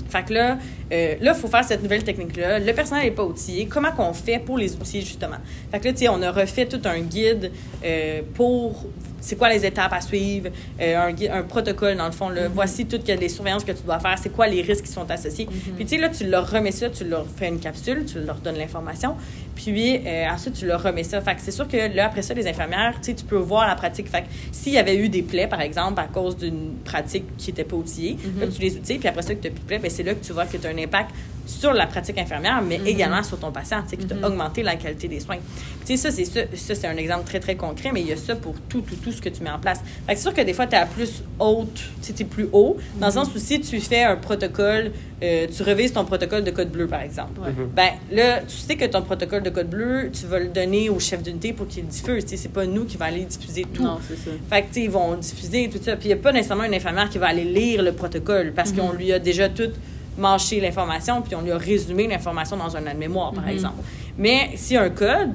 fait 0.09 0.23
que 0.23 0.33
là, 0.33 0.57
euh, 0.93 1.15
là, 1.19 1.33
il 1.35 1.39
faut 1.39 1.49
faire 1.49 1.63
cette 1.65 1.83
nouvelle 1.83 2.03
technique-là. 2.03 2.59
Le 2.59 2.73
personnel 2.73 3.03
n'est 3.03 3.11
pas 3.11 3.23
outillé. 3.23 3.65
Comment 3.65 3.91
qu'on 3.91 4.13
fait 4.13 4.39
pour 4.39 4.57
les 4.57 4.73
outiller, 4.75 5.01
justement? 5.01 5.37
Fait 5.71 5.79
que 5.79 5.85
là, 5.85 5.91
tu 5.91 5.99
sais, 5.99 6.07
on 6.07 6.21
a 6.21 6.31
refait 6.31 6.65
tout 6.65 6.79
un 6.85 6.99
guide 6.99 7.51
euh, 7.83 8.21
pour 8.45 8.86
c'est 9.21 9.38
quoi 9.38 9.49
les 9.49 9.65
étapes 9.65 9.91
à 9.91 10.01
suivre, 10.01 10.49
euh, 10.79 11.12
un, 11.31 11.41
protocole, 11.41 11.97
dans 11.97 12.05
le 12.05 12.12
fond. 12.12 12.29
Là. 12.29 12.47
Voici 12.47 12.86
toutes 12.86 13.08
les 13.08 13.27
surveillances 13.27 13.63
que 13.63 13.71
tu 13.71 13.81
dois 13.81 13.99
faire, 13.99 14.19
c'est 14.21 14.29
quoi 14.29 14.45
les 14.45 14.62
risques 14.62 14.86
qui 14.86 14.91
sont 14.91 15.10
associés. 15.10 15.47
Puis, 15.47 15.86
tu 15.86 15.95
sais, 15.95 15.97
là, 15.97 16.10
tu 16.10 16.27
leur 16.27 16.47
remets 16.47 16.71
ça, 16.71 16.91
tu 16.91 17.05
leur 17.05 17.25
fais 17.36 17.47
une 17.47 17.60
capsule, 17.60 18.05
tu 18.05 18.19
leur 18.19 18.36
donnes 18.36 18.60
l'information. 18.60 19.15
Puis, 19.55 19.99
euh, 20.05 20.27
ensuite, 20.29 20.53
tu 20.53 20.67
leur 20.67 20.84
remets 20.84 21.03
ça. 21.03 21.21
Fait 21.21 21.34
que 21.34 21.41
c'est 21.41 21.49
sûr 21.49 21.67
que 21.67 21.95
là, 21.95 22.05
après 22.05 22.21
ça, 22.21 22.36
les 22.36 22.47
infirmières, 22.47 22.93
tu 23.01 23.05
sais, 23.05 23.15
tu 23.15 23.25
peux 23.25 23.38
voir 23.38 23.67
la 23.67 23.73
pratique. 23.73 24.10
Fait 24.10 24.21
que 24.21 24.27
s'il 24.51 24.73
y 24.73 24.77
avait 24.77 24.95
eu 24.95 25.10
des 25.10 25.23
plaies, 25.23 25.47
par 25.47 25.62
exemple, 25.62 25.99
à 25.99 26.05
cause 26.05 26.38
d'une 26.38 26.75
pratique 26.86 27.25
qui 27.36 27.49
n'était 27.49 27.63
pas 27.63 27.77
outillée, 27.77 28.17
là, 28.39 28.45
tu 28.45 28.62
les 28.62 28.75
outilles, 28.75 28.99
puis 28.99 29.08
après 29.08 29.23
ça, 29.23 29.34
que 29.34 29.41
tu 29.41 29.47
n'as 29.47 29.53
plus 29.55 29.62
de 29.62 29.67
plaies, 29.67 29.79
ben, 29.79 29.89
c'est 29.89 30.03
là 30.03 30.13
que 30.13 30.23
tu 30.23 30.34
vois 30.34 30.45
que 30.45 30.58
tu 30.58 30.67
as 30.67 30.69
un 30.69 30.77
impact 30.77 31.10
sur 31.45 31.73
la 31.73 31.88
pratique 31.88 32.17
infirmière, 32.17 32.62
mais 32.62 32.79
également 32.86 33.23
sur 33.23 33.39
ton 33.39 33.51
patient, 33.51 33.81
tu 33.84 33.89
sais, 33.89 33.97
que 33.97 34.03
tu 34.03 34.13
as 34.13 34.27
augmenté 34.27 34.63
la 34.63 34.75
qualité 34.75 35.08
des 35.08 35.19
soins. 35.19 35.38
Tu 35.86 35.95
sais, 35.95 35.97
ça, 35.97 36.12
c'est 36.12 36.25
ça, 36.25 36.41
ça, 36.55 36.75
c'est 36.75 36.88
un 36.88 36.97
exemple 36.97 37.25
très, 37.25 37.39
très 37.39 37.55
concret, 37.55 37.91
mais 37.93 38.01
il 38.01 38.08
y 38.08 38.13
a 38.13 38.17
ça 38.17 38.36
pour 38.36 38.55
tout, 38.69 38.81
tout, 38.81 38.95
tout 38.95 39.12
ce 39.12 39.21
que 39.21 39.29
tu 39.29 39.43
mets 39.43 39.51
en 39.51 39.60
place. 39.60 39.81
Fait 40.08 40.13
que 40.13 40.19
c'est 40.19 40.23
sûr 40.23 40.34
que 40.34 40.41
des 40.41 40.53
fois, 40.53 40.67
tu 40.67 40.75
es 40.75 40.79
à 40.79 40.86
plus 40.86 41.23
haute, 41.39 41.81
tu 42.01 42.12
es 42.21 42.25
plus 42.25 42.47
haut, 42.51 42.77
dans 42.99 43.08
le 43.08 43.13
sens 43.13 43.34
où 43.34 43.38
si 43.38 43.62
tu 43.62 43.79
fais 43.79 44.03
un 44.03 44.15
protocole, 44.15 44.91
euh, 45.23 45.47
tu 45.55 45.63
revises 45.63 45.93
ton 45.93 46.03
protocole 46.03 46.43
de 46.43 46.51
code 46.51 46.71
bleu, 46.71 46.88
par 46.88 47.01
exemple. 47.01 47.39
Ouais. 47.39 47.53
Ben 47.73 47.91
là, 48.12 48.41
tu 48.41 48.55
sais 48.55 48.75
que 48.75 48.86
ton 48.86 49.01
protocole 49.01 49.43
de 49.43 49.49
code 49.49 49.69
bleu, 49.69 50.10
tu 50.12 50.25
vas 50.25 50.39
le 50.39 50.49
donner 50.49 50.89
au 50.89 50.99
chef 50.99 51.23
d'unité 51.23 51.53
pour 51.53 51.67
qu'il 51.67 51.84
le 51.84 51.89
diffuse. 51.89 52.25
Tu 52.25 52.31
sais, 52.31 52.38
c'est 52.38 52.51
pas 52.51 52.65
nous 52.65 52.86
qui 52.86 52.97
va 52.97 53.05
aller 53.05 53.23
diffuser 53.23 53.65
tout. 53.73 53.84
Non, 53.84 53.99
c'est 54.08 54.17
ça. 54.17 54.31
Fait 54.49 54.62
que, 54.63 54.67
tu 54.67 54.73
sais, 54.73 54.81
ils 54.86 54.91
vont 54.91 55.15
diffuser 55.15 55.69
tout 55.69 55.79
ça. 55.81 55.95
Puis, 55.95 56.10
il 56.10 56.13
n'y 56.13 56.19
a 56.19 56.21
pas 56.21 56.31
nécessairement 56.31 56.65
une 56.65 56.73
infirmière 56.73 57.10
qui 57.10 57.17
va 57.17 57.27
aller 57.27 57.45
lire 57.45 57.81
le 57.81 57.93
protocole 57.93 58.51
parce 58.53 58.71
qu'on 58.71 58.91
lui 58.91 59.13
a 59.13 59.19
déjà 59.19 59.47
tout 59.47 59.71
mâché 60.17 60.60
l'information, 60.62 61.21
puis 61.21 61.36
on 61.36 61.41
lui 61.41 61.51
a 61.51 61.58
résumé 61.58 62.08
l'information 62.08 62.58
dans 62.58 62.75
un 62.75 62.86
aide-mémoire, 62.86 63.34
par 63.34 63.47
exemple. 63.49 63.75
Mais 64.17 64.51
s'il 64.56 64.75
y 64.75 64.78
a 64.78 64.84
un 64.84 64.89
code, 64.89 65.34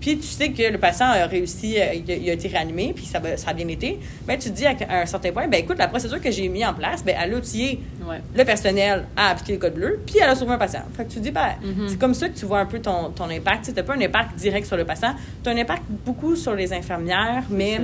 puis 0.00 0.16
tu 0.16 0.26
sais 0.26 0.50
que 0.50 0.62
le 0.62 0.78
patient 0.78 1.06
a 1.08 1.26
réussi, 1.26 1.76
euh, 1.78 1.92
il 1.92 2.10
a, 2.10 2.14
il 2.16 2.30
a 2.30 2.32
été 2.32 2.48
réanimé, 2.48 2.92
puis 2.96 3.04
ça, 3.04 3.20
a 3.46 3.52
bien 3.52 3.68
été, 3.68 3.98
ben 4.26 4.38
tu 4.38 4.48
te 4.50 4.54
dis 4.56 4.64
à, 4.66 4.74
à 4.88 5.02
un 5.02 5.06
certain 5.06 5.30
point, 5.30 5.46
ben 5.46 5.60
écoute, 5.60 5.76
la 5.76 5.88
procédure 5.88 6.20
que 6.22 6.30
j'ai 6.30 6.48
mis 6.48 6.64
en 6.64 6.72
place, 6.72 7.04
ben 7.04 7.14
elle 7.22 7.34
a 7.34 7.36
outillé 7.36 7.80
Ouais. 8.08 8.20
le 8.34 8.44
personnel 8.44 9.04
a 9.14 9.28
appliqué 9.28 9.52
le 9.52 9.58
code 9.58 9.74
bleu, 9.74 10.00
puis 10.06 10.16
elle 10.20 10.30
a 10.30 10.34
sauvé 10.34 10.52
un 10.54 10.58
patient. 10.58 10.82
Fait 10.96 11.04
que 11.04 11.12
tu 11.12 11.20
dis, 11.20 11.30
ben, 11.30 11.50
c'est 11.86 11.98
comme 11.98 12.14
ça 12.14 12.28
que 12.30 12.36
tu 12.36 12.46
vois 12.46 12.60
un 12.60 12.66
peu 12.66 12.80
ton, 12.80 13.10
ton 13.10 13.28
impact. 13.30 13.66
Tu 13.66 13.72
n'as 13.72 13.82
pas 13.82 13.94
un 13.94 14.00
impact 14.00 14.36
direct 14.36 14.66
sur 14.66 14.76
le 14.78 14.84
patient, 14.86 15.14
tu 15.44 15.50
as 15.50 15.52
un 15.52 15.56
impact 15.58 15.82
beaucoup 16.06 16.34
sur 16.34 16.54
les 16.54 16.72
infirmières, 16.72 17.44
mais 17.50 17.76
ça. 17.76 17.82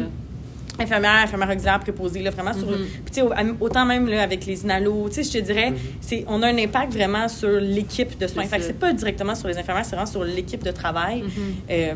Infirmières, 0.78 1.22
infirmières 1.24 1.50
auxiliaires, 1.50 1.80
préposées, 1.80 2.22
là, 2.22 2.30
vraiment 2.30 2.52
sur... 2.52 2.66
Puis 2.76 3.04
tu 3.06 3.12
sais, 3.14 3.22
au- 3.22 3.32
autant 3.60 3.84
même 3.86 4.06
là, 4.08 4.22
avec 4.22 4.44
les 4.46 4.62
inalos, 4.62 5.08
tu 5.08 5.14
sais, 5.14 5.22
je 5.22 5.38
te 5.38 5.44
dirais, 5.44 5.72
c'est, 6.00 6.24
on 6.28 6.42
a 6.42 6.48
un 6.48 6.58
impact 6.58 6.92
vraiment 6.92 7.28
sur 7.28 7.48
l'équipe 7.60 8.18
de 8.18 8.26
soins. 8.26 8.44
Fait 8.44 8.58
que 8.58 8.62
c'est 8.64 8.78
pas 8.78 8.92
directement 8.92 9.34
sur 9.34 9.48
les 9.48 9.56
infirmières, 9.58 9.84
c'est 9.84 9.96
vraiment 9.96 10.10
sur 10.10 10.24
l'équipe 10.24 10.62
de 10.62 10.70
travail. 10.70 11.22
Mm-hmm. 11.22 11.70
Euh, 11.70 11.94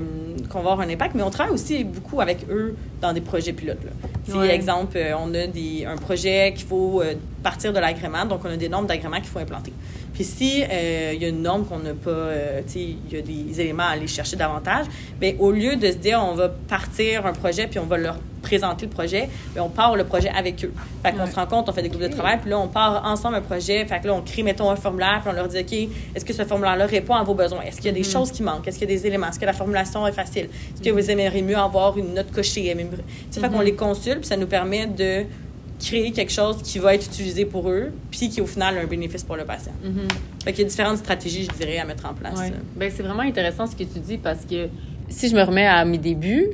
qu'on 0.48 0.62
va 0.62 0.72
avoir 0.72 0.80
un 0.80 0.90
impact, 0.90 1.14
mais 1.14 1.22
on 1.22 1.30
travaille 1.30 1.54
aussi 1.54 1.84
beaucoup 1.84 2.20
avec 2.20 2.38
eux 2.50 2.74
dans 3.00 3.12
des 3.12 3.20
projets 3.20 3.52
pilotes. 3.52 3.84
Là. 3.84 3.90
Ouais. 4.38 4.54
exemple, 4.54 4.96
euh, 4.96 5.12
on 5.18 5.32
a 5.34 5.46
des, 5.46 5.84
un 5.86 5.96
projet 5.96 6.52
qu'il 6.56 6.66
faut 6.66 7.00
euh, 7.00 7.14
partir 7.42 7.72
de 7.72 7.78
l'agrément, 7.78 8.24
donc 8.24 8.40
on 8.44 8.50
a 8.50 8.56
des 8.56 8.68
normes 8.68 8.86
d'agrément 8.86 9.16
qu'il 9.18 9.26
faut 9.28 9.38
implanter. 9.38 9.72
Puis 10.20 10.28
si 10.28 10.62
euh, 10.70 11.12
il 11.14 11.22
y 11.22 11.24
a 11.24 11.28
une 11.28 11.40
norme 11.40 11.64
qu'on 11.64 11.78
n'a 11.78 11.94
pas, 11.94 12.10
euh, 12.10 12.60
tu 12.66 12.72
sais, 12.74 12.80
il 12.80 13.16
y 13.16 13.18
a 13.18 13.22
des 13.22 13.58
éléments 13.62 13.84
à 13.84 13.92
aller 13.92 14.06
chercher 14.06 14.36
davantage, 14.36 14.84
bien, 15.18 15.32
au 15.38 15.50
lieu 15.50 15.76
de 15.76 15.86
se 15.86 15.96
dire 15.96 16.22
on 16.22 16.34
va 16.34 16.50
partir 16.50 17.24
un 17.24 17.32
projet 17.32 17.66
puis 17.66 17.78
on 17.78 17.86
va 17.86 17.96
leur 17.96 18.18
présenter 18.42 18.84
le 18.84 18.90
projet, 18.92 19.30
bien, 19.54 19.62
on 19.62 19.70
part 19.70 19.96
le 19.96 20.04
projet 20.04 20.28
avec 20.28 20.62
eux. 20.62 20.74
Fait 21.02 21.12
qu'on 21.12 21.20
Ouais. 21.20 21.30
se 21.30 21.36
rend 21.36 21.46
compte, 21.46 21.70
on 21.70 21.72
fait 21.72 21.80
des 21.80 21.88
groupes 21.88 22.02
de 22.02 22.08
travail, 22.08 22.38
puis 22.38 22.50
là, 22.50 22.58
on 22.58 22.68
part 22.68 23.02
ensemble 23.06 23.36
un 23.36 23.40
projet. 23.40 23.84
Fait 23.86 24.00
que 24.00 24.08
là, 24.08 24.14
on 24.14 24.20
crée, 24.20 24.42
mettons, 24.42 24.68
un 24.70 24.76
formulaire, 24.76 25.20
puis 25.22 25.30
on 25.32 25.34
leur 25.36 25.48
dit, 25.48 25.58
OK, 25.58 25.72
est-ce 26.14 26.24
que 26.26 26.32
ce 26.34 26.44
formulaire-là 26.44 26.84
répond 26.84 27.14
à 27.14 27.22
vos 27.22 27.34
besoins? 27.34 27.62
Est-ce 27.62 27.76
qu'il 27.76 27.86
y 27.86 27.88
a 27.88 27.92
des 27.92 28.02
choses 28.02 28.30
qui 28.30 28.42
manquent? 28.42 28.66
Est-ce 28.68 28.78
qu'il 28.78 28.90
y 28.90 28.92
a 28.92 28.96
des 28.96 29.06
éléments? 29.06 29.28
Est-ce 29.28 29.38
que 29.38 29.46
la 29.46 29.52
formulation 29.54 30.06
est 30.06 30.12
facile? 30.12 30.48
Est-ce 30.74 30.82
que 30.82 30.90
vous 30.90 31.10
aimeriez 31.10 31.40
mieux 31.42 31.56
avoir 31.56 31.96
une 31.96 32.12
note 32.14 32.30
cochée? 32.30 32.74
Sais, 33.30 33.40
fait 33.40 33.48
qu'on 33.50 33.60
les 33.60 33.74
consulte, 33.74 34.18
puis 34.20 34.28
ça 34.28 34.36
nous 34.36 34.46
permet 34.46 34.86
de 34.86 35.24
créer 35.80 36.12
quelque 36.12 36.32
chose 36.32 36.62
qui 36.62 36.78
va 36.78 36.94
être 36.94 37.06
utilisé 37.06 37.44
pour 37.44 37.70
eux, 37.70 37.90
puis 38.10 38.28
qui, 38.28 38.40
au 38.40 38.46
final, 38.46 38.76
a 38.78 38.80
un 38.82 38.86
bénéfice 38.86 39.24
pour 39.24 39.36
le 39.36 39.44
patient. 39.44 39.72
Fait 40.44 40.52
qu'il 40.52 40.62
y 40.62 40.66
a 40.66 40.68
différentes 40.68 40.98
stratégies, 40.98 41.48
je 41.50 41.56
dirais, 41.56 41.78
à 41.78 41.84
mettre 41.84 42.06
en 42.06 42.14
place. 42.14 42.38
Ouais. 42.38 42.52
Ben, 42.76 42.90
c'est 42.94 43.02
vraiment 43.02 43.22
intéressant 43.22 43.66
ce 43.66 43.74
que 43.74 43.84
tu 43.84 43.98
dis 43.98 44.18
parce 44.18 44.44
que 44.44 44.68
si 45.08 45.28
je 45.28 45.34
me 45.34 45.42
remets 45.42 45.66
à 45.66 45.84
mes 45.84 45.98
débuts, 45.98 46.50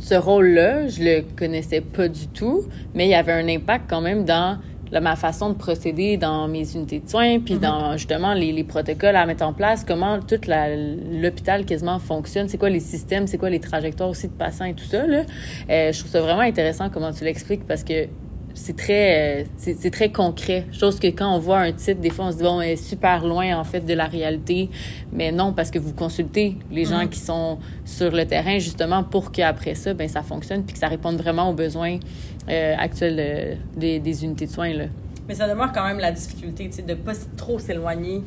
ce 0.00 0.14
rôle-là, 0.14 0.88
je 0.88 1.02
le 1.02 1.24
connaissais 1.36 1.80
pas 1.80 2.08
du 2.08 2.28
tout, 2.28 2.64
mais 2.94 3.06
il 3.06 3.10
y 3.10 3.14
avait 3.14 3.32
un 3.32 3.48
impact 3.48 3.84
quand 3.90 4.00
même 4.00 4.24
dans 4.24 4.58
la- 4.90 5.00
ma 5.00 5.16
façon 5.16 5.50
de 5.50 5.54
procéder 5.54 6.16
dans 6.16 6.48
mes 6.48 6.74
unités 6.74 7.00
de 7.00 7.08
soins, 7.08 7.38
puis 7.40 7.56
dans 7.58 7.92
justement 7.96 8.34
les, 8.34 8.52
les 8.52 8.64
protocoles 8.64 9.16
à 9.16 9.26
mettre 9.26 9.44
en 9.44 9.52
place, 9.52 9.84
comment 9.86 10.18
tout 10.20 10.40
l'hôpital 10.46 11.64
quasiment 11.64 11.98
fonctionne, 11.98 12.48
c'est 12.48 12.58
quoi 12.58 12.70
les 12.70 12.80
systèmes, 12.80 13.26
c'est 13.26 13.38
quoi 13.38 13.50
les 13.50 13.60
trajectoires 13.60 14.08
aussi 14.08 14.28
de 14.28 14.32
patients 14.32 14.66
et 14.66 14.74
tout 14.74 14.84
ça. 14.84 15.06
Là. 15.06 15.22
Euh, 15.70 15.92
je 15.92 15.98
trouve 15.98 16.10
ça 16.10 16.20
vraiment 16.20 16.40
intéressant 16.42 16.88
comment 16.90 17.12
tu 17.12 17.24
l'expliques 17.24 17.66
parce 17.66 17.84
que 17.84 18.06
c'est 18.54 18.76
très, 18.76 19.42
euh, 19.42 19.44
c'est 19.56 19.90
très 19.92 20.10
concret. 20.10 20.64
Chose 20.72 20.98
que 20.98 21.06
quand 21.06 21.32
on 21.32 21.38
voit 21.38 21.58
un 21.60 21.70
titre, 21.70 22.00
des 22.00 22.10
fois, 22.10 22.26
on 22.26 22.32
se 22.32 22.38
dit, 22.38 22.42
bon, 22.42 22.60
est 22.60 22.74
super 22.74 23.24
loin, 23.24 23.56
en 23.56 23.62
fait, 23.62 23.80
de 23.86 23.94
la 23.94 24.06
réalité. 24.06 24.68
Mais 25.12 25.30
non, 25.30 25.52
parce 25.52 25.70
que 25.70 25.78
vous 25.78 25.92
consultez 25.92 26.56
les 26.72 26.84
gens 26.84 27.06
qui 27.06 27.20
sont 27.20 27.58
sur 27.84 28.10
le 28.10 28.26
terrain, 28.26 28.58
justement, 28.58 29.04
pour 29.04 29.30
qu'après 29.30 29.76
ça, 29.76 29.94
ben, 29.94 30.08
ça 30.08 30.22
fonctionne 30.22 30.64
puis 30.64 30.72
que 30.72 30.80
ça 30.80 30.88
réponde 30.88 31.18
vraiment 31.18 31.48
aux 31.50 31.54
besoins 31.54 31.98
euh, 32.50 32.74
actuels 32.78 33.16
euh, 33.18 33.54
des, 33.76 33.98
des 34.00 34.24
unités 34.24 34.46
de 34.46 34.50
soins, 34.50 34.72
là. 34.72 34.84
Mais 35.28 35.34
ça 35.34 35.46
demeure 35.48 35.72
quand 35.72 35.84
même 35.86 35.98
la 35.98 36.10
difficulté, 36.12 36.68
de 36.86 36.94
pas 36.94 37.12
trop 37.36 37.58
s'éloigner 37.58 38.22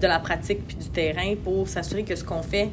de 0.00 0.06
la 0.06 0.18
pratique 0.20 0.66
puis 0.66 0.76
du 0.76 0.88
terrain 0.88 1.34
pour 1.42 1.68
s'assurer 1.68 2.04
que 2.04 2.14
ce 2.14 2.22
qu'on 2.24 2.42
fait 2.42 2.68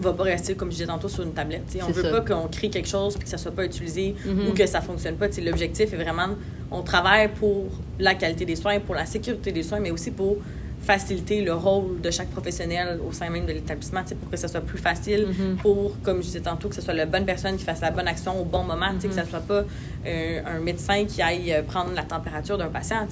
va 0.00 0.12
pas 0.14 0.22
rester, 0.22 0.54
comme 0.54 0.68
je 0.70 0.76
disais 0.76 0.86
tantôt, 0.86 1.08
sur 1.08 1.22
une 1.24 1.32
tablette. 1.32 1.66
tu 1.70 1.78
sais. 1.78 1.84
On 1.84 1.90
veut 1.90 2.02
ça. 2.02 2.10
pas 2.10 2.20
qu'on 2.22 2.48
crée 2.48 2.70
quelque 2.70 2.88
chose 2.88 3.14
puis 3.14 3.24
que 3.24 3.28
ça 3.28 3.36
soit 3.36 3.50
pas 3.52 3.64
utilisé 3.66 4.14
Mhm. 4.24 4.48
ou 4.48 4.52
que 4.54 4.64
ça 4.66 4.80
fonctionne 4.80 5.16
pas. 5.16 5.26
L'objectif 5.44 5.92
est 5.92 5.96
vraiment, 5.96 6.28
on 6.70 6.82
travaille 6.82 7.28
pour 7.28 7.66
la 7.98 8.14
qualité 8.14 8.44
des 8.46 8.56
soins, 8.56 8.78
pour 8.80 8.94
la 8.94 9.04
sécurité 9.06 9.52
des 9.52 9.62
soins, 9.62 9.78
mais 9.80 9.90
aussi 9.90 10.10
pour 10.10 10.38
faciliter 10.82 11.42
le 11.42 11.52
rôle 11.54 12.00
de 12.00 12.10
chaque 12.10 12.30
professionnel 12.30 12.98
au 13.06 13.12
sein 13.12 13.28
même 13.30 13.46
de 13.46 13.52
l'établissement, 13.52 14.02
pour 14.20 14.30
que 14.30 14.36
ça 14.36 14.48
soit 14.48 14.60
plus 14.62 14.78
facile, 14.78 15.26
Mhm. 15.28 15.56
pour, 15.56 15.94
comme 16.02 16.18
je 16.18 16.26
disais 16.26 16.40
tantôt, 16.40 16.68
que 16.68 16.74
ce 16.74 16.80
soit 16.80 16.94
la 16.94 17.06
bonne 17.06 17.24
personne 17.26 17.56
qui 17.56 17.64
fasse 17.64 17.80
la 17.80 17.90
bonne 17.90 18.08
action 18.08 18.40
au 18.40 18.44
bon 18.44 18.62
moment, 18.64 18.86
tu 18.94 19.02
sais, 19.02 19.08
que 19.08 19.14
ça 19.14 19.24
soit 19.24 19.40
pas 19.40 19.64
euh, 20.06 20.40
un 20.46 20.60
médecin 20.60 21.04
qui 21.04 21.20
aille 21.20 21.52
euh, 21.52 21.62
prendre 21.62 21.92
la 21.94 22.02
température 22.02 22.56
d'un 22.56 22.68
patient. 22.68 23.06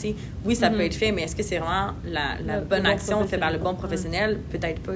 Oui, 0.45 0.57
ça 0.57 0.71
peut 0.71 0.81
être 0.81 0.95
fait, 0.95 1.13
mais 1.13 1.23
est-ce 1.23 1.37
que 1.37 1.43
c'est 1.43 1.59
vraiment 1.59 1.93
la, 2.05 2.37
la 2.45 2.57
Le- 2.57 2.65
bonne 2.65 2.79
le 2.79 2.85
bon 2.85 2.91
action 2.91 3.27
faite 3.27 3.41
par 3.41 3.51
le 3.53 3.59
bon 3.59 3.75
professionnel. 3.75 4.39
Peut-être 4.51 4.81
pas. 4.81 4.93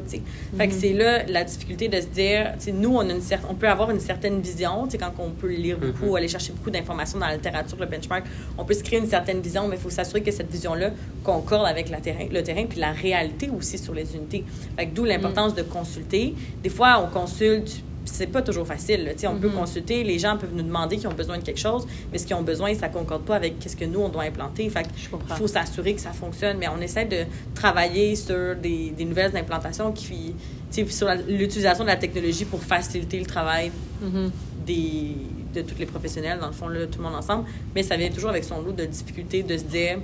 Fait 0.56 0.68
que 0.68 0.74
c'est 0.74 0.92
là 0.94 1.24
la 1.26 1.44
difficulté 1.44 1.88
de 1.88 2.00
se 2.00 2.06
dire, 2.06 2.52
nous, 2.72 2.94
on, 2.96 3.00
a 3.00 3.12
une 3.12 3.20
on 3.50 3.54
peut 3.54 3.68
avoir 3.68 3.90
une 3.90 4.00
certaine 4.00 4.40
vision, 4.40 4.88
quand 4.98 5.12
on 5.18 5.30
peut 5.30 5.48
lire 5.48 5.78
beaucoup, 5.78 6.16
aller 6.16 6.28
chercher 6.28 6.52
beaucoup 6.52 6.70
d'informations 6.70 7.18
dans 7.18 7.26
la 7.26 7.34
littérature, 7.34 7.76
le 7.78 7.86
benchmark, 7.86 8.24
on 8.56 8.64
peut 8.64 8.74
se 8.74 8.82
créer 8.82 8.98
une 8.98 9.08
certaine 9.08 9.40
vision, 9.40 9.68
mais 9.68 9.76
il 9.76 9.82
faut 9.82 9.90
s'assurer 9.90 10.22
que 10.22 10.30
cette 10.30 10.50
vision-là 10.50 10.90
concorde 11.22 11.66
avec 11.66 11.90
la 11.90 11.98
terrain, 12.00 12.26
le 12.30 12.42
terrain 12.42 12.61
puis 12.66 12.80
la 12.80 12.92
réalité 12.92 13.50
aussi 13.56 13.78
sur 13.78 13.94
les 13.94 14.14
unités. 14.16 14.44
Fait 14.76 14.86
que 14.86 14.94
d'où 14.94 15.04
l'importance 15.04 15.54
de 15.54 15.62
consulter. 15.62 16.34
Des 16.62 16.70
fois, 16.70 17.02
on 17.06 17.12
consulte 17.12 17.82
c'est 18.04 18.26
pas 18.26 18.42
toujours 18.42 18.66
facile. 18.66 19.04
là. 19.04 19.12
On 19.30 19.36
peut 19.36 19.48
consulter, 19.48 20.02
les 20.02 20.18
gens 20.18 20.36
peuvent 20.36 20.52
nous 20.52 20.64
demander 20.64 20.96
qu'ils 20.96 21.06
ont 21.06 21.12
besoin 21.14 21.38
de 21.38 21.44
quelque 21.44 21.60
chose, 21.60 21.86
mais 22.10 22.18
ce 22.18 22.26
qu'ils 22.26 22.34
ont 22.34 22.42
besoin, 22.42 22.74
ça 22.74 22.88
concorde 22.88 23.22
pas 23.22 23.36
avec 23.36 23.54
ce 23.64 23.76
que 23.76 23.84
nous, 23.84 24.00
on 24.00 24.08
doit 24.08 24.24
implanter. 24.24 24.68
Fait 24.70 24.84
il 25.00 25.36
faut 25.36 25.46
s'assurer 25.46 25.94
que 25.94 26.00
ça 26.00 26.10
fonctionne, 26.10 26.58
mais 26.58 26.66
on 26.68 26.80
essaie 26.80 27.04
de 27.04 27.18
travailler 27.54 28.16
sur 28.16 28.56
des, 28.56 28.90
des 28.90 29.04
nouvelles 29.04 29.36
implantations 29.36 29.92
qui, 29.92 30.34
sur 30.88 31.08
l'utilisation 31.28 31.84
de 31.84 31.90
la 31.90 31.96
technologie 31.96 32.44
pour 32.44 32.60
faciliter 32.60 33.20
le 33.20 33.26
travail 33.26 33.70
Mhm. 34.02 34.32
des, 34.66 35.12
de 35.54 35.62
tous 35.62 35.78
les 35.78 35.86
professionnels, 35.86 36.40
dans 36.40 36.48
le 36.48 36.52
fond, 36.52 36.66
là, 36.66 36.86
tout 36.86 36.98
le 36.98 37.04
monde 37.04 37.14
ensemble. 37.14 37.44
Mais 37.72 37.84
ça 37.84 37.96
vient 37.96 38.10
toujours 38.10 38.30
avec 38.30 38.42
son 38.42 38.60
lot 38.62 38.72
de 38.72 38.84
difficultés 38.84 39.44
de 39.44 39.56
se 39.56 39.62
dire 39.62 39.98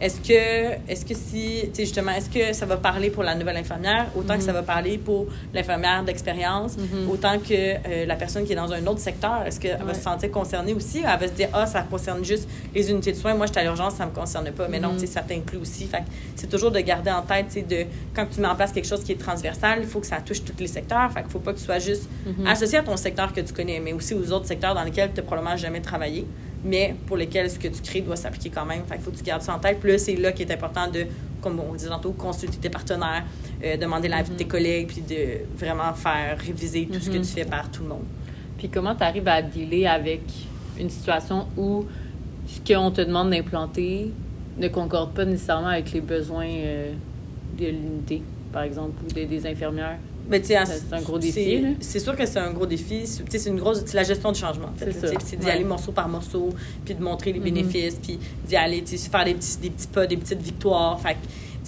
est-ce 0.00 0.20
que, 0.20 0.90
est-ce 0.90 1.04
que 1.04 1.14
si, 1.14 1.62
tu 1.66 1.74
sais, 1.74 1.82
justement, 1.82 2.10
est-ce 2.12 2.28
que 2.28 2.52
ça 2.52 2.66
va 2.66 2.76
parler 2.76 3.10
pour 3.10 3.22
la 3.22 3.34
nouvelle 3.34 3.56
infirmière? 3.56 4.06
Autant 4.16 4.36
que 4.36 4.42
ça 4.42 4.52
va 4.52 4.62
parler 4.62 4.98
pour 4.98 5.26
l'infirmière 5.52 6.02
d'expérience, 6.04 6.76
autant 7.10 7.38
que 7.38 7.52
euh, 7.52 8.06
la 8.06 8.16
personne 8.16 8.44
qui 8.44 8.52
est 8.52 8.56
dans 8.56 8.72
un 8.72 8.86
autre 8.86 9.00
secteur? 9.00 9.42
Est-ce 9.46 9.60
qu'elle 9.60 9.82
va 9.82 9.94
se 9.94 10.02
sentir 10.02 10.30
concernée 10.30 10.74
aussi? 10.74 10.98
Elle 10.98 11.20
va 11.20 11.28
se 11.28 11.32
dire, 11.32 11.48
ah, 11.52 11.66
ça 11.66 11.82
concerne 11.82 12.24
juste 12.24 12.48
les 12.74 12.90
unités 12.90 13.12
de 13.12 13.16
soins. 13.16 13.34
Moi, 13.34 13.46
j'étais 13.46 13.60
à 13.60 13.64
l'urgence, 13.64 13.94
ça 13.94 14.06
me 14.06 14.10
concerne 14.12 14.50
pas. 14.50 14.68
Mais 14.68 14.80
non, 14.80 14.94
tu 14.94 15.00
sais, 15.00 15.06
ça 15.06 15.20
t'inclut 15.22 15.58
aussi. 15.58 15.86
Fait 15.86 16.02
c'est 16.34 16.48
toujours 16.48 16.70
de 16.70 16.80
garder 16.80 17.10
en 17.10 17.22
tête, 17.22 17.46
tu 17.48 17.54
sais, 17.54 17.62
de, 17.62 17.86
quand 18.14 18.26
tu 18.26 18.40
mets 18.40 18.48
en 18.48 18.56
place 18.56 18.72
quelque 18.72 18.88
chose 18.88 19.04
qui 19.04 19.12
est 19.12 19.20
transversal, 19.20 19.78
il 19.80 19.88
faut 19.88 20.00
que 20.00 20.06
ça 20.06 20.20
touche 20.20 20.44
tous 20.44 20.54
les 20.58 20.66
secteurs. 20.66 21.10
Fait 21.12 21.24
faut 21.28 21.38
pas 21.38 21.52
que 21.52 21.58
tu 21.58 21.64
sois 21.64 21.78
juste 21.78 22.08
associé 22.46 22.78
à 22.78 22.82
ton 22.82 22.96
secteur 22.96 23.32
que 23.32 23.40
tu 23.40 23.52
connais, 23.52 23.80
mais 23.80 23.92
aussi 23.92 24.14
aux 24.14 24.32
autres 24.32 24.46
secteurs 24.46 24.74
dans 24.74 24.82
lesquels 24.82 25.10
tu 25.12 25.20
n'as 25.20 25.26
probablement 25.26 25.56
jamais 25.56 25.80
travaillé, 25.80 26.26
mais 26.64 26.94
pour 27.06 27.16
lesquels 27.16 27.50
ce 27.50 27.58
que 27.58 27.68
tu 27.68 27.82
crées 27.82 28.00
doit 28.00 28.16
s'appliquer 28.16 28.50
quand 28.50 28.64
même. 28.64 28.82
Fait 28.86 28.94
qu'il 28.94 29.04
faut 29.04 29.10
que 29.10 29.16
tu 29.16 29.22
gardes 29.22 29.42
ça 29.42 29.54
en 29.54 29.58
tête. 29.58 29.78
Puis 29.80 29.92
là, 29.92 29.98
c'est 29.98 30.16
là 30.16 30.32
qu'il 30.32 30.48
est 30.48 30.54
important 30.54 30.90
de, 30.90 31.06
comme 31.40 31.60
on 31.60 31.74
dit 31.74 31.86
tantôt, 31.86 32.12
consulter 32.12 32.56
tes 32.56 32.70
partenaires, 32.70 33.24
euh, 33.62 33.76
demander 33.76 34.08
l'avis 34.08 34.30
de 34.30 34.36
tes 34.36 34.46
collègues, 34.46 34.88
puis 34.88 35.02
de 35.02 35.44
vraiment 35.58 35.92
faire 35.92 36.38
réviser 36.38 36.88
tout 36.90 37.00
ce 37.00 37.10
que 37.10 37.18
tu 37.18 37.24
fais 37.24 37.44
par 37.44 37.70
tout 37.70 37.82
le 37.82 37.90
monde. 37.90 38.04
Puis 38.56 38.68
comment 38.70 38.94
tu 38.94 39.02
arrives 39.02 39.28
à 39.28 39.42
dealer 39.42 39.86
avec 39.86 40.22
une 40.78 40.88
situation 40.88 41.46
où 41.56 41.84
ce 42.46 42.60
qu'on 42.60 42.90
te 42.90 43.02
demande 43.02 43.30
d'implanter 43.30 44.10
ne 44.58 44.68
concorde 44.68 45.12
pas 45.12 45.24
nécessairement 45.24 45.68
avec 45.68 45.92
les 45.92 46.00
besoins 46.00 46.48
euh, 46.48 46.92
de 47.58 47.66
l'unité, 47.66 48.22
par 48.52 48.62
exemple, 48.62 48.92
ou 49.04 49.12
des, 49.12 49.26
des 49.26 49.46
infirmières? 49.46 49.98
Mais 50.28 50.40
C'est 50.42 50.56
un 50.56 51.02
gros 51.02 51.18
défi, 51.18 51.32
c'est- 51.80 51.98
sûr 52.00 52.16
que 52.16 52.24
c'est 52.24 52.38
un 52.38 52.50
gros 52.52 52.64
défi. 52.66 53.02
C'est 53.06 53.46
une 53.46 53.56
grosse, 53.58 53.82
c'est 53.84 53.94
la 53.94 54.04
gestion 54.04 54.32
du 54.32 54.40
changement. 54.40 54.68
en 54.68 54.78
fait, 54.78 54.90
C'est 55.24 55.36
d'y 55.36 55.44
Ouais. 55.46 55.52
aller 55.52 55.64
morceau 55.64 55.92
par 55.92 56.08
morceau, 56.08 56.50
puis 56.84 56.94
de 56.94 57.02
montrer 57.02 57.32
les 57.32 57.38
Mhm. 57.40 57.44
bénéfices, 57.44 57.98
puis 58.02 58.18
d'y 58.48 58.56
aller, 58.56 58.82
faire 59.10 59.24
des 59.24 59.34
petits, 59.34 59.58
des 59.58 59.70
petits 59.70 59.86
pas, 59.88 60.06
des 60.06 60.16
petites 60.16 60.40
victoires. 60.42 60.98
Fait 61.00 61.16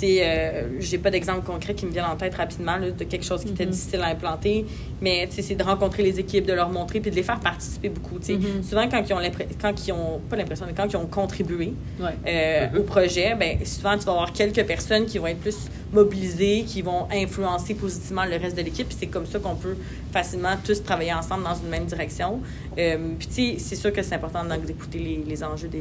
euh, 0.05 0.79
j'ai 0.81 0.99
pas 0.99 1.11
d'exemple 1.11 1.43
concret 1.47 1.75
qui 1.75 1.87
me 1.87 1.91
vient 1.91 2.09
en 2.11 2.17
tête 2.17 2.35
rapidement 2.35 2.77
là, 2.77 2.91
de 2.91 3.05
quelque 3.05 3.25
chose 3.25 3.41
qui 3.41 3.49
Mhm. 3.49 3.55
était 3.55 3.67
difficile 3.67 4.01
à 4.03 4.09
implanter, 4.09 4.67
mais 5.01 5.27
tu 5.29 5.37
sais, 5.37 5.43
c'est 5.43 5.55
de 5.55 5.63
rencontrer 5.65 6.03
les 6.03 6.21
équipes, 6.21 6.45
de 6.47 6.53
leur 6.53 6.69
montrer, 6.71 7.01
puis 7.01 7.11
de 7.11 7.17
les 7.17 7.23
faire 7.23 7.41
participer 7.41 7.89
beaucoup. 7.89 8.19
tu 8.19 8.27
sais. 8.27 8.33
Mhm. 8.35 8.63
Souvent, 8.63 8.89
quand 8.91 9.03
ils 9.09 9.13
ont 9.15 9.21
quand 9.61 9.87
ils 9.89 9.93
ont 9.93 10.21
pas 10.29 10.37
l'impression, 10.37 10.67
mais 10.67 10.75
quand 10.75 10.87
ils 10.93 10.97
ont 10.97 11.07
contribué, 11.07 11.73
Ouais. 11.99 12.11
euh, 12.27 12.67
Mhm. 12.73 12.79
au 12.79 12.83
projet, 12.83 13.35
ben, 13.35 13.59
souvent, 13.65 13.97
tu 13.97 14.05
vas 14.05 14.13
avoir 14.13 14.33
quelques 14.33 14.65
personnes 14.67 15.07
qui 15.07 15.19
vont 15.19 15.29
être 15.29 15.41
plus 15.41 15.57
mobilisées, 15.93 16.65
qui 16.67 16.83
vont 16.83 17.07
influencer 17.13 17.75
positivement 17.75 18.25
le 18.25 18.37
reste 18.37 18.57
de 18.57 18.63
l'équipe. 18.63 18.87
Puis 18.89 18.97
c'est 19.01 19.07
comme 19.07 19.27
ça 19.27 19.39
qu'on 19.39 19.55
peut 19.55 19.77
facilement 20.13 20.57
tous 20.65 20.83
travailler 20.83 21.15
ensemble 21.15 21.45
dans 21.45 21.55
une 21.55 21.69
même 21.69 21.85
direction. 21.87 22.41
Euh, 22.79 22.97
puis, 23.19 23.29
tu 23.29 23.35
sais, 23.35 23.55
c'est 23.59 23.77
sûr 23.77 23.93
que 23.93 24.03
c'est 24.03 24.15
important 24.15 24.45
d'écouter 24.67 24.99
les, 24.99 25.23
les 25.27 25.43
enjeux 25.45 25.69
des, 25.69 25.81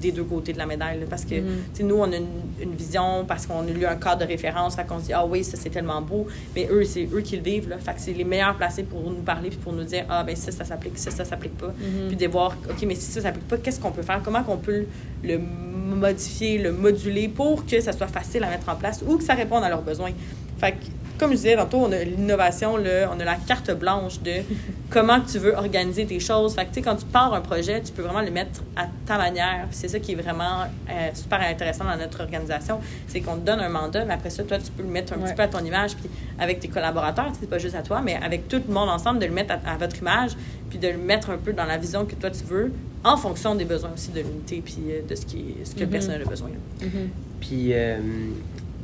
des 0.00 0.12
deux 0.12 0.24
côtés 0.24 0.52
de 0.52 0.58
la 0.58 0.66
médaille. 0.66 1.00
là, 1.00 1.06
parce 1.08 1.24
que, 1.24 1.34
sais, 1.72 1.82
nous, 1.82 1.96
on 1.96 2.10
a 2.12 2.16
une, 2.16 2.26
une 2.60 2.74
vision 2.74 3.24
parce 3.26 3.46
qu'on 3.46 3.60
a 3.60 3.70
lu 3.70 3.84
un 3.84 3.96
cadre 3.96 4.22
de 4.22 4.26
référence. 4.26 4.76
Fait 4.76 4.86
qu'on 4.86 4.98
se 4.98 5.06
dit, 5.06 5.12
ah 5.12 5.26
oui, 5.26 5.44
ça, 5.44 5.56
c'est 5.56 5.70
tellement 5.70 6.00
beau. 6.00 6.26
Mais 6.54 6.68
eux, 6.70 6.84
c'est 6.84 7.08
eux 7.12 7.20
qui 7.20 7.36
le 7.36 7.42
vivent. 7.42 7.68
Là. 7.68 7.78
Fait 7.78 7.94
que 7.94 8.00
c'est 8.00 8.12
les 8.12 8.24
meilleurs 8.24 8.56
placés 8.56 8.82
pour 8.84 9.02
nous 9.02 9.22
parler 9.22 9.50
puis 9.50 9.58
pour 9.58 9.72
nous 9.72 9.84
dire, 9.84 10.04
ah, 10.08 10.22
ben 10.24 10.36
ça, 10.36 10.52
ça 10.52 10.64
s'applique, 10.64 10.98
ça, 10.98 11.10
ça 11.10 11.24
s'applique 11.24 11.56
pas. 11.56 11.72
Puis 12.08 12.16
de 12.16 12.26
voir, 12.26 12.56
OK, 12.68 12.82
mais 12.86 12.94
si 12.94 13.10
ça 13.10 13.20
s'applique 13.22 13.48
pas, 13.48 13.58
qu'est-ce 13.58 13.80
qu'on 13.80 13.92
peut 13.92 14.02
faire? 14.02 14.20
Comment 14.24 14.42
qu'on 14.42 14.56
peut 14.56 14.86
le 15.24 15.38
modifier, 15.38 16.58
le 16.58 16.72
moduler 16.72 17.28
pour 17.28 17.66
que 17.66 17.80
ça 17.80 17.92
soit 17.92 18.06
facile 18.08 18.44
à 18.44 18.50
mettre 18.50 18.68
en 18.68 18.76
place 18.76 19.02
ou 19.06 19.16
que 19.16 19.24
ça 19.24 19.34
réponde 19.34 19.64
à 19.64 19.68
leurs 19.68 19.82
besoins? 19.82 20.12
Fait 20.58 20.72
que, 20.72 20.76
comme 21.18 21.30
je 21.32 21.36
disais 21.36 21.56
tantôt, 21.56 21.78
on 21.78 21.92
a 21.92 22.02
l'innovation, 22.04 22.74
on 22.74 23.20
a 23.20 23.24
la 23.24 23.34
carte 23.36 23.70
blanche 23.72 24.20
de 24.20 24.32
comment 24.90 25.20
tu 25.20 25.38
veux 25.38 25.54
organiser 25.54 26.06
tes 26.06 26.20
choses. 26.20 26.54
Fait 26.54 26.62
que, 26.62 26.68
tu 26.68 26.74
sais, 26.76 26.82
quand 26.82 26.96
tu 26.96 27.04
pars 27.06 27.32
un 27.34 27.40
projet, 27.40 27.82
tu 27.82 27.92
peux 27.92 28.02
vraiment 28.02 28.20
le 28.22 28.30
mettre 28.30 28.62
à 28.76 28.86
ta 29.06 29.18
manière. 29.18 29.66
C'est 29.70 29.88
ça 29.88 29.98
qui 29.98 30.12
est 30.12 30.14
vraiment 30.14 30.62
euh, 30.90 31.08
super 31.14 31.40
intéressant 31.40 31.84
dans 31.84 31.96
notre 31.96 32.20
organisation. 32.22 32.78
C'est 33.08 33.20
qu'on 33.20 33.36
te 33.36 33.44
donne 33.46 33.60
un 33.60 33.68
mandat, 33.68 34.04
mais 34.04 34.14
après 34.14 34.30
ça, 34.30 34.42
toi, 34.44 34.58
tu 34.58 34.70
peux 34.70 34.82
le 34.82 34.88
mettre 34.88 35.12
un 35.12 35.16
Ouais. 35.18 35.24
petit 35.24 35.34
peu 35.34 35.42
à 35.42 35.48
ton 35.48 35.64
image, 35.64 35.96
puis 35.96 36.08
avec 36.38 36.60
tes 36.60 36.68
collaborateurs, 36.68 37.32
c'est 37.38 37.48
pas 37.50 37.58
juste 37.58 37.74
à 37.74 37.82
toi, 37.82 38.00
mais 38.04 38.16
avec 38.16 38.46
tout 38.48 38.62
le 38.66 38.72
monde 38.72 38.88
ensemble, 38.88 39.18
de 39.18 39.26
le 39.26 39.32
mettre 39.32 39.54
à, 39.66 39.72
à 39.72 39.76
votre 39.76 39.98
image, 39.98 40.32
puis 40.70 40.78
de 40.78 40.88
le 40.88 40.98
mettre 40.98 41.30
un 41.30 41.38
peu 41.38 41.52
dans 41.52 41.64
la 41.64 41.76
vision 41.76 42.04
que 42.04 42.14
toi, 42.14 42.30
tu 42.30 42.44
veux, 42.44 42.72
en 43.04 43.16
fonction 43.16 43.54
des 43.54 43.64
besoins 43.64 43.90
aussi 43.94 44.10
de 44.10 44.20
l'unité, 44.20 44.62
puis 44.64 44.76
euh, 44.90 45.00
de 45.08 45.14
ce, 45.14 45.24
qui, 45.26 45.54
ce 45.64 45.74
que 45.74 45.80
le 45.80 45.86
Mhm. 45.86 45.92
personnel 45.92 46.22
a 46.24 46.28
besoin. 46.28 46.50
Mhm. 46.80 47.08
Puis, 47.40 47.72
euh, 47.72 47.98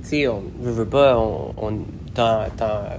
tu 0.03 0.09
sais, 0.09 0.29
on 0.29 0.43
veut, 0.61 0.73
veut 0.73 0.85
pas, 0.87 1.19
on, 1.19 1.55
on 1.57 1.79
t'en- 2.15 2.47
t'en- 2.57 2.97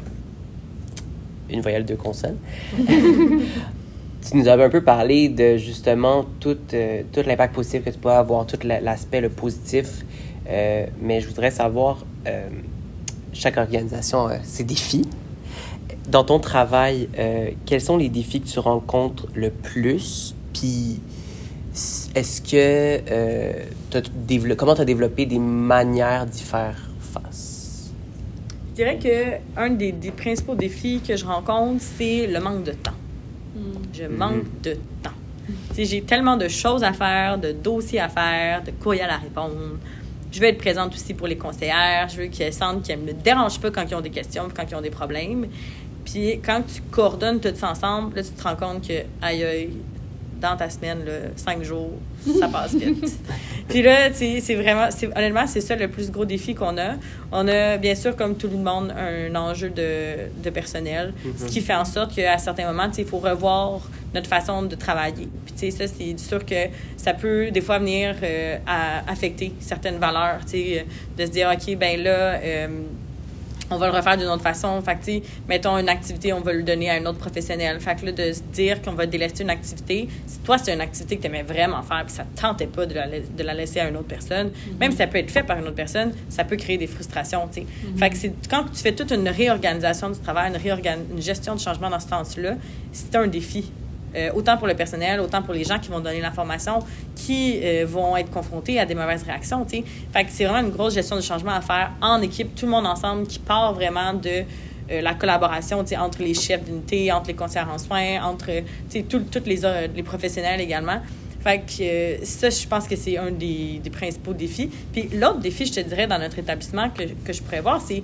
une 1.49 1.61
voyelle, 1.61 1.85
deux 1.85 1.95
consonnes. 1.95 2.37
tu 2.77 4.37
nous 4.37 4.47
avais 4.47 4.63
un 4.63 4.69
peu 4.69 4.81
parlé 4.81 5.29
de 5.29 5.57
justement 5.57 6.25
tout, 6.39 6.57
euh, 6.73 7.03
tout 7.13 7.21
l'impact 7.25 7.53
positif 7.53 7.83
que 7.83 7.89
tu 7.91 7.99
peux 7.99 8.09
avoir, 8.09 8.45
tout 8.45 8.57
l'aspect 8.63 9.21
le 9.21 9.29
positif. 9.29 10.03
Euh, 10.47 10.85
mais 11.01 11.21
je 11.21 11.27
voudrais 11.27 11.51
savoir, 11.51 12.03
euh, 12.27 12.49
chaque 13.33 13.57
organisation 13.57 14.27
a 14.27 14.43
ses 14.43 14.63
défis. 14.63 15.07
Dans 16.07 16.23
ton 16.23 16.39
travail, 16.39 17.09
quels 17.65 17.81
sont 17.81 17.97
les 17.97 18.09
défis 18.09 18.39
que 18.39 18.47
tu 18.47 18.59
rencontres 18.59 19.25
le 19.33 19.49
plus? 19.49 20.35
Puis, 20.53 20.99
est-ce 22.13 22.41
que, 22.41 22.99
as 23.97 24.55
comment 24.55 24.75
tu 24.75 24.81
as 24.81 24.85
développé 24.85 25.25
des 25.25 25.39
manières 25.39 26.27
d'y 26.27 26.43
faire? 26.43 26.77
Je 28.75 28.83
dirais 28.83 28.99
que 28.99 29.59
un 29.59 29.69
des, 29.69 29.93
des 29.93 30.11
principaux 30.11 30.53
défis 30.53 31.01
que 31.07 31.15
je 31.15 31.25
rencontre, 31.25 31.81
c'est 31.81 32.27
le 32.27 32.39
manque 32.41 32.63
de 32.63 32.73
temps 32.73 32.95
je 33.93 34.03
mhm. 34.03 34.17
manque 34.17 34.61
de 34.61 34.77
temps. 35.01 35.11
J'ai 35.77 36.01
tellement 36.01 36.37
de 36.37 36.47
choses 36.47 36.83
à 36.83 36.93
faire, 36.93 37.37
de 37.37 37.51
dossiers 37.51 37.99
à 37.99 38.09
faire, 38.09 38.63
de 38.63 38.71
courriels 38.71 39.09
à 39.09 39.17
répondre. 39.17 39.55
Je 40.31 40.39
veux 40.39 40.47
être 40.47 40.57
présente 40.57 40.93
aussi 40.93 41.13
pour 41.13 41.27
les 41.27 41.37
conseillères. 41.37 42.09
Je 42.09 42.21
veux 42.21 42.27
qu'elles 42.27 42.53
sentent 42.53 42.83
qu'elles 42.83 43.01
ne 43.01 43.07
me 43.07 43.13
dérangent 43.13 43.59
pas 43.59 43.71
quand 43.71 43.85
ils 43.89 43.95
ont 43.95 44.01
des 44.01 44.09
questions, 44.09 44.47
quand 44.53 44.63
ils 44.69 44.75
ont 44.75 44.81
des 44.81 44.89
problèmes. 44.89 45.47
Puis 46.03 46.39
quand 46.43 46.61
tu 46.61 46.81
coordonnes 46.91 47.39
tout 47.39 47.49
ça 47.53 47.71
ensemble, 47.71 48.15
là, 48.15 48.23
tu 48.23 48.29
te 48.29 48.43
rends 48.43 48.55
compte 48.55 48.87
que, 48.87 49.03
aïe, 49.21 49.43
aïe, 49.43 49.69
dans 50.39 50.55
ta 50.57 50.69
semaine, 50.69 51.05
là, 51.05 51.11
cinq 51.35 51.63
jours, 51.63 51.91
ça 52.39 52.47
passe 52.47 52.75
vite. 52.75 53.05
Puis 53.67 53.81
là, 53.81 54.13
c'est 54.13 54.55
vraiment, 54.55 54.87
honnêtement, 55.15 55.47
c'est 55.47 55.61
ça 55.61 55.75
le 55.75 55.87
plus 55.87 56.11
gros 56.11 56.25
défi 56.25 56.53
qu'on 56.53 56.77
a. 56.77 56.95
On 57.31 57.47
a, 57.47 57.77
bien 57.77 57.95
sûr, 57.95 58.15
comme 58.15 58.35
tout 58.35 58.47
le 58.47 58.57
monde, 58.57 58.93
un 58.97 59.33
enjeu 59.35 59.69
de, 59.69 60.29
de 60.43 60.49
personnel, 60.49 61.13
ce 61.37 61.45
qui 61.45 61.61
fait 61.61 61.73
en 61.73 61.85
sorte 61.85 62.15
qu'à 62.15 62.37
certains 62.37 62.67
moments, 62.67 62.89
il 62.97 63.05
faut 63.05 63.19
revoir 63.19 63.81
notre 64.13 64.27
façon 64.27 64.63
de 64.63 64.75
travailler. 64.75 65.27
Puis, 65.45 65.53
tu 65.53 65.71
sais, 65.71 65.71
ça, 65.71 65.87
c'est 65.87 66.17
sûr 66.19 66.45
que 66.45 66.69
ça 66.97 67.13
peut, 67.13 67.51
des 67.51 67.61
fois, 67.61 67.79
venir 67.79 68.15
euh, 68.23 68.57
à 68.65 69.09
affecter 69.11 69.53
certaines 69.59 69.97
valeurs, 69.97 70.39
tu 70.45 70.51
sais, 70.51 70.85
de 71.17 71.25
se 71.25 71.31
dire, 71.31 71.51
OK, 71.53 71.75
ben 71.77 72.01
là, 72.01 72.39
euh, 72.41 72.67
on 73.69 73.77
va 73.77 73.87
le 73.87 73.93
refaire 73.93 74.17
d'une 74.17 74.27
autre 74.27 74.43
façon. 74.43 74.81
Fait 74.81 74.95
que, 74.95 75.25
mettons 75.47 75.77
une 75.77 75.89
activité, 75.89 76.33
on 76.33 76.41
va 76.41 76.53
le 76.53 76.63
donner 76.63 76.89
à 76.89 76.95
un 76.95 77.05
autre 77.05 77.17
professionnel. 77.17 77.79
Fait 77.79 77.95
que 77.95 78.05
là, 78.05 78.11
de 78.11 78.31
se 78.33 78.41
dire 78.53 78.81
qu'on 78.81 78.93
va 78.93 79.05
délester 79.05 79.43
une 79.43 79.49
activité, 79.49 80.07
si 80.27 80.39
toi, 80.39 80.57
c'est 80.57 80.73
une 80.73 80.81
activité 80.81 81.17
que 81.17 81.21
tu 81.21 81.27
aimais 81.27 81.43
vraiment 81.43 81.81
faire 81.81 82.03
puis 82.05 82.15
ça 82.15 82.23
ne 82.23 82.39
tentait 82.39 82.67
pas 82.67 82.85
de 82.85 82.93
la, 82.93 83.07
de 83.07 83.43
la, 83.43 83.53
laisser 83.53 83.79
à 83.79 83.89
une 83.89 83.97
autre 83.97 84.07
personne, 84.07 84.47
mm-hmm. 84.47 84.79
même 84.79 84.91
si 84.91 84.97
ça 84.97 85.07
peut 85.07 85.17
être 85.17 85.31
fait 85.31 85.43
par 85.43 85.57
une 85.57 85.65
autre 85.65 85.75
personne, 85.75 86.13
ça 86.29 86.43
peut 86.43 86.57
créer 86.57 86.77
des 86.77 86.87
frustrations, 86.87 87.47
tu 87.47 87.61
sais. 87.61 87.61
Mm-hmm. 87.61 87.97
Fait 87.97 88.09
que 88.09 88.17
c'est 88.17 88.33
quand 88.49 88.65
tu 88.65 88.81
fais 88.81 88.93
toute 88.93 89.11
une 89.11 89.27
réorganisation 89.27 90.09
du 90.09 90.19
travail, 90.19 90.51
une, 90.51 91.15
une 91.15 91.21
gestion 91.21 91.55
du 91.55 91.63
changement 91.63 91.89
dans 91.89 91.99
ce 91.99 92.09
sens-là, 92.09 92.55
c'est 92.91 93.15
un 93.15 93.27
défi 93.27 93.71
euh, 94.15 94.31
autant 94.33 94.57
pour 94.57 94.67
le 94.67 94.75
personnel, 94.75 95.19
autant 95.19 95.41
pour 95.41 95.53
les 95.53 95.63
gens 95.63 95.79
qui 95.79 95.89
vont 95.89 95.99
donner 95.99 96.21
l'information, 96.21 96.79
qui 97.15 97.59
euh, 97.63 97.85
vont 97.87 98.15
être 98.15 98.31
confrontés 98.31 98.79
à 98.79 98.85
des 98.85 98.95
mauvaises 98.95 99.23
réactions. 99.23 99.65
Fait 99.67 99.83
que 100.23 100.29
c'est 100.29 100.45
vraiment 100.45 100.67
une 100.67 100.73
grosse 100.73 100.93
gestion 100.93 101.15
de 101.15 101.21
changement 101.21 101.51
à 101.51 101.61
faire 101.61 101.91
en 102.01 102.21
équipe, 102.21 102.55
tout 102.55 102.65
le 102.65 102.71
monde 102.71 102.85
ensemble, 102.85 103.27
qui 103.27 103.39
part 103.39 103.73
vraiment 103.73 104.13
de 104.13 104.43
euh, 104.91 105.01
la 105.01 105.15
collaboration 105.15 105.83
entre 105.97 106.21
les 106.21 106.33
chefs 106.33 106.63
d'unité, 106.63 107.11
entre 107.11 107.27
les 107.27 107.33
conseillers 107.33 107.65
en 107.65 107.77
soins, 107.77 108.23
entre 108.23 108.51
tous 109.09 109.45
les, 109.45 109.59
les 109.95 110.03
professionnels 110.03 110.61
également. 110.61 111.01
Fait 111.41 111.59
que 111.59 112.25
ça, 112.25 112.49
je 112.49 112.67
pense 112.67 112.87
que 112.87 112.95
c'est 112.95 113.17
un 113.17 113.29
des, 113.29 113.79
des, 113.83 113.89
principaux 113.91 114.33
défis. 114.33 114.67
Puis 114.91 115.09
l'autre 115.13 115.39
défi, 115.39 115.67
je 115.67 115.73
te 115.73 115.79
dirais, 115.79 116.07
dans 116.07 116.17
notre 116.17 116.39
établissement 116.39 116.89
que, 116.89 117.03
que 117.03 117.33
je 117.33 117.43
pourrais 117.43 117.61
voir, 117.61 117.79
c'est 117.79 118.01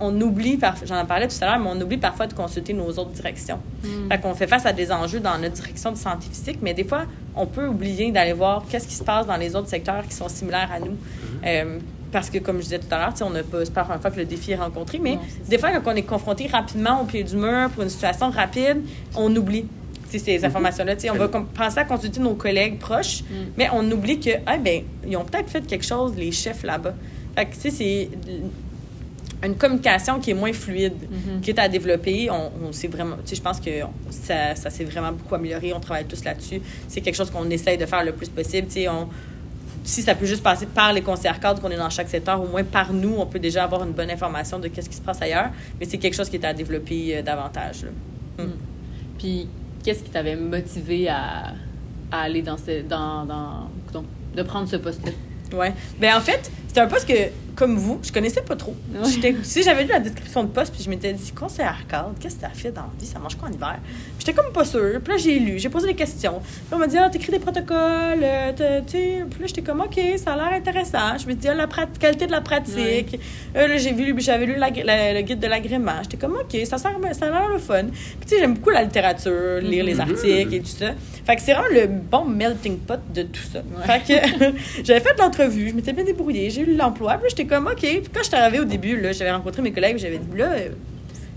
on 0.00 0.20
oublie, 0.20 0.58
j'en 0.84 1.02
ai 1.02 1.06
parlé 1.06 1.28
tout 1.28 1.36
à 1.40 1.46
l'heure, 1.46 1.58
mais 1.58 1.70
on 1.70 1.80
oublie 1.80 1.96
parfois 1.96 2.26
de 2.26 2.34
consulter 2.34 2.72
nos 2.72 2.88
autres 2.90 3.10
directions. 3.10 3.58
Mm. 3.82 4.08
Fait 4.10 4.20
qu'on 4.20 4.34
fait 4.34 4.46
face 4.46 4.66
à 4.66 4.72
des 4.72 4.92
enjeux 4.92 5.20
dans 5.20 5.38
notre 5.38 5.54
direction 5.54 5.92
de 5.92 5.96
santé 5.96 6.26
physique, 6.30 6.58
mais 6.62 6.74
des 6.74 6.84
fois, 6.84 7.04
on 7.34 7.46
peut 7.46 7.66
oublier 7.66 8.12
d'aller 8.12 8.32
voir 8.32 8.64
qu'est-ce 8.68 8.86
qui 8.86 8.94
se 8.94 9.04
passe 9.04 9.26
dans 9.26 9.36
les 9.36 9.56
autres 9.56 9.68
secteurs 9.68 10.06
qui 10.06 10.14
sont 10.14 10.28
similaires 10.28 10.70
à 10.72 10.80
nous. 10.80 10.92
Mm-hmm. 10.92 11.46
Euh, 11.46 11.78
parce 12.12 12.30
que, 12.30 12.38
comme 12.38 12.58
je 12.58 12.62
disais 12.62 12.78
tout 12.78 12.92
à 12.92 12.98
l'heure, 12.98 13.14
on 13.22 13.30
n'a 13.30 13.42
pas, 13.42 13.64
c'est 13.64 13.74
pas 13.74 13.86
la 13.88 13.98
fois 13.98 14.10
que 14.10 14.18
le 14.18 14.24
défi 14.24 14.52
est 14.52 14.56
rencontré, 14.56 15.00
mais 15.00 15.18
des 15.48 15.58
fois, 15.58 15.70
quand 15.80 15.92
on 15.92 15.96
est 15.96 16.02
confronté 16.02 16.46
rapidement 16.46 17.02
au 17.02 17.04
pied 17.04 17.24
du 17.24 17.34
mur 17.34 17.70
pour 17.70 17.82
une 17.82 17.88
situation 17.88 18.30
rapide, 18.30 18.82
on 19.16 19.34
oublie 19.34 19.66
ces 20.18 20.38
mm-hmm. 20.38 20.46
informations-là. 20.46 20.94
On 21.12 21.16
va 21.16 21.28
penser 21.28 21.78
à 21.78 21.84
consulter 21.84 22.20
nos 22.20 22.34
collègues 22.34 22.78
proches, 22.78 23.22
mm. 23.22 23.34
mais 23.56 23.68
on 23.72 23.90
oublie 23.90 24.20
que, 24.20 24.30
ah, 24.46 24.58
ben, 24.58 24.82
ils 25.06 25.16
ont 25.16 25.24
peut-être 25.24 25.50
fait 25.50 25.66
quelque 25.66 25.84
chose, 25.84 26.14
les 26.16 26.32
chefs 26.32 26.62
là-bas. 26.62 26.94
Fait 27.34 27.46
que, 27.46 27.54
tu 27.54 27.60
sais, 27.62 27.70
c'est 27.70 28.08
une 29.44 29.56
communication 29.56 30.20
qui 30.20 30.30
est 30.30 30.34
moins 30.34 30.52
fluide, 30.52 30.94
mhm. 30.94 31.40
qui 31.40 31.50
est 31.50 31.58
à 31.58 31.68
développer. 31.68 32.30
On, 32.30 32.50
on 32.66 32.88
vraiment, 32.88 33.16
tu 33.16 33.30
sais, 33.30 33.36
je 33.36 33.42
pense 33.42 33.60
que 33.60 33.70
ça, 34.10 34.54
ça 34.54 34.70
s'est 34.70 34.84
vraiment 34.84 35.12
beaucoup 35.12 35.34
amélioré. 35.34 35.72
On 35.72 35.80
travaille 35.80 36.06
tous 36.06 36.24
là-dessus. 36.24 36.60
C'est 36.88 37.00
quelque 37.00 37.16
chose 37.16 37.30
qu'on 37.30 37.48
essaye 37.50 37.78
de 37.78 37.86
faire 37.86 38.04
le 38.04 38.12
plus 38.12 38.28
possible. 38.28 38.66
Tu 38.68 38.74
sais, 38.74 38.88
on, 38.88 39.08
si 39.84 40.02
ça 40.02 40.14
peut 40.14 40.26
juste 40.26 40.42
passer 40.42 40.66
par 40.66 40.92
les 40.92 41.02
conseillers 41.02 41.38
cadres 41.40 41.60
qu'on 41.60 41.70
est 41.70 41.76
dans 41.76 41.90
chaque 41.90 42.08
secteur, 42.08 42.40
au 42.40 42.46
moins 42.46 42.64
par 42.64 42.92
nous, 42.92 43.16
on 43.18 43.26
peut 43.26 43.38
déjà 43.38 43.64
avoir 43.64 43.84
une 43.84 43.92
bonne 43.92 44.10
information 44.10 44.58
de 44.58 44.68
qu'est-ce 44.68 44.88
qui 44.88 44.96
se 44.96 45.02
passe 45.02 45.20
ailleurs. 45.20 45.50
Mais 45.78 45.86
c'est 45.86 45.98
quelque 45.98 46.14
chose 46.14 46.28
qui 46.28 46.36
est 46.36 46.44
à 46.44 46.54
développer 46.54 47.18
euh, 47.18 47.22
davantage. 47.22 47.84
Mm. 48.38 48.44
Puis, 49.18 49.48
qu'est-ce 49.84 50.02
qui 50.02 50.10
t'avait 50.10 50.36
motivé 50.36 51.08
à, 51.08 51.52
à, 52.10 52.22
aller 52.22 52.42
dans 52.42 52.56
ce, 52.56 52.82
dans, 52.82 53.26
dans, 53.26 53.68
de 54.34 54.42
prendre 54.42 54.68
ce 54.68 54.76
poste-là? 54.76 55.12
Oui. 55.52 55.66
Bien, 56.00 56.16
en 56.16 56.20
fait, 56.20 56.50
c'était 56.66 56.80
un 56.80 56.86
poste 56.86 57.06
que 57.06 57.14
comme 57.54 57.76
vous, 57.76 58.00
je 58.02 58.10
connaissais 58.10 58.42
pas 58.42 58.56
trop. 58.56 58.74
Si 59.44 59.62
j'avais 59.62 59.84
lu 59.84 59.90
la 59.90 60.00
description 60.00 60.42
de 60.42 60.48
poste, 60.48 60.72
puis 60.74 60.82
je 60.82 60.90
m'étais 60.90 61.12
dit, 61.12 61.30
conseiller 61.32 61.68
arcade, 61.68 62.14
qu'est-ce 62.18 62.34
que 62.34 62.40
ça 62.40 62.48
fait 62.48 62.72
dans 62.72 62.82
la 62.82 62.90
vie? 62.98 63.06
Ça 63.06 63.18
mange 63.20 63.36
quoi 63.36 63.48
en 63.48 63.52
hiver? 63.52 63.78
J'étais 64.24 64.40
comme 64.40 64.52
pas 64.52 64.64
sûre. 64.64 65.00
Puis 65.04 65.12
là, 65.12 65.18
j'ai 65.18 65.38
lu, 65.38 65.58
j'ai 65.58 65.68
posé 65.68 65.86
des 65.86 65.94
questions. 65.94 66.40
Puis 66.40 66.72
on 66.72 66.78
m'a 66.78 66.86
dit, 66.86 66.96
ah, 66.96 67.10
t'écris 67.10 67.30
des 67.30 67.38
protocoles, 67.38 68.22
euh, 68.22 68.52
tu 68.86 68.92
sais. 68.92 69.24
Puis 69.28 69.40
là, 69.40 69.46
j'étais 69.46 69.60
comme, 69.60 69.82
OK, 69.82 70.00
ça 70.16 70.32
a 70.32 70.36
l'air 70.36 70.52
intéressant. 70.54 71.18
Je 71.18 71.26
me 71.26 71.34
dis, 71.34 71.46
ah, 71.46 71.54
la 71.54 71.66
qualité 72.00 72.26
de 72.26 72.32
la 72.32 72.40
pratique. 72.40 73.20
Euh, 73.54 73.66
là, 73.66 73.76
j'ai 73.76 73.92
vu, 73.92 74.14
j'avais 74.16 74.46
lu 74.46 74.56
le 74.56 75.20
guide 75.20 75.40
de 75.40 75.46
l'agrément. 75.46 76.02
J'étais 76.04 76.16
comme, 76.16 76.36
OK, 76.36 76.58
ça, 76.64 76.78
ça 76.78 76.88
a 76.88 77.30
l'air 77.30 77.48
le 77.52 77.58
fun. 77.58 77.84
Puis 77.84 78.20
tu 78.22 78.28
sais, 78.28 78.38
j'aime 78.38 78.54
beaucoup 78.54 78.70
la 78.70 78.82
littérature, 78.82 79.60
lire 79.60 79.84
les 79.84 79.96
mm-hmm. 79.96 80.00
articles 80.00 80.54
et 80.54 80.60
tout 80.60 80.66
ça. 80.68 80.92
Fait 81.26 81.36
que 81.36 81.42
c'est 81.42 81.52
vraiment 81.52 81.74
le 81.74 81.86
bon 81.86 82.24
melting 82.24 82.78
pot 82.78 83.00
de 83.14 83.24
tout 83.24 83.42
ça. 83.52 83.60
Fait 83.84 84.00
que 84.00 84.54
j'avais 84.84 85.00
fait 85.00 85.18
l'entrevue, 85.18 85.68
je 85.68 85.74
m'étais 85.74 85.92
bien 85.92 86.04
débrouillée, 86.04 86.48
j'ai 86.48 86.62
eu 86.62 86.74
l'emploi. 86.74 87.18
Puis 87.18 87.28
j'étais 87.28 87.44
comme, 87.44 87.66
OK. 87.66 87.80
Puis 87.80 88.02
quand 88.12 88.22
j'étais 88.22 88.36
arrivée 88.36 88.60
au 88.60 88.64
début, 88.64 88.98
là, 88.98 89.12
j'avais 89.12 89.32
rencontré 89.32 89.60
mes 89.60 89.72
collègues, 89.72 89.98
j'avais 89.98 90.18
dit, 90.18 90.38
là, 90.38 90.48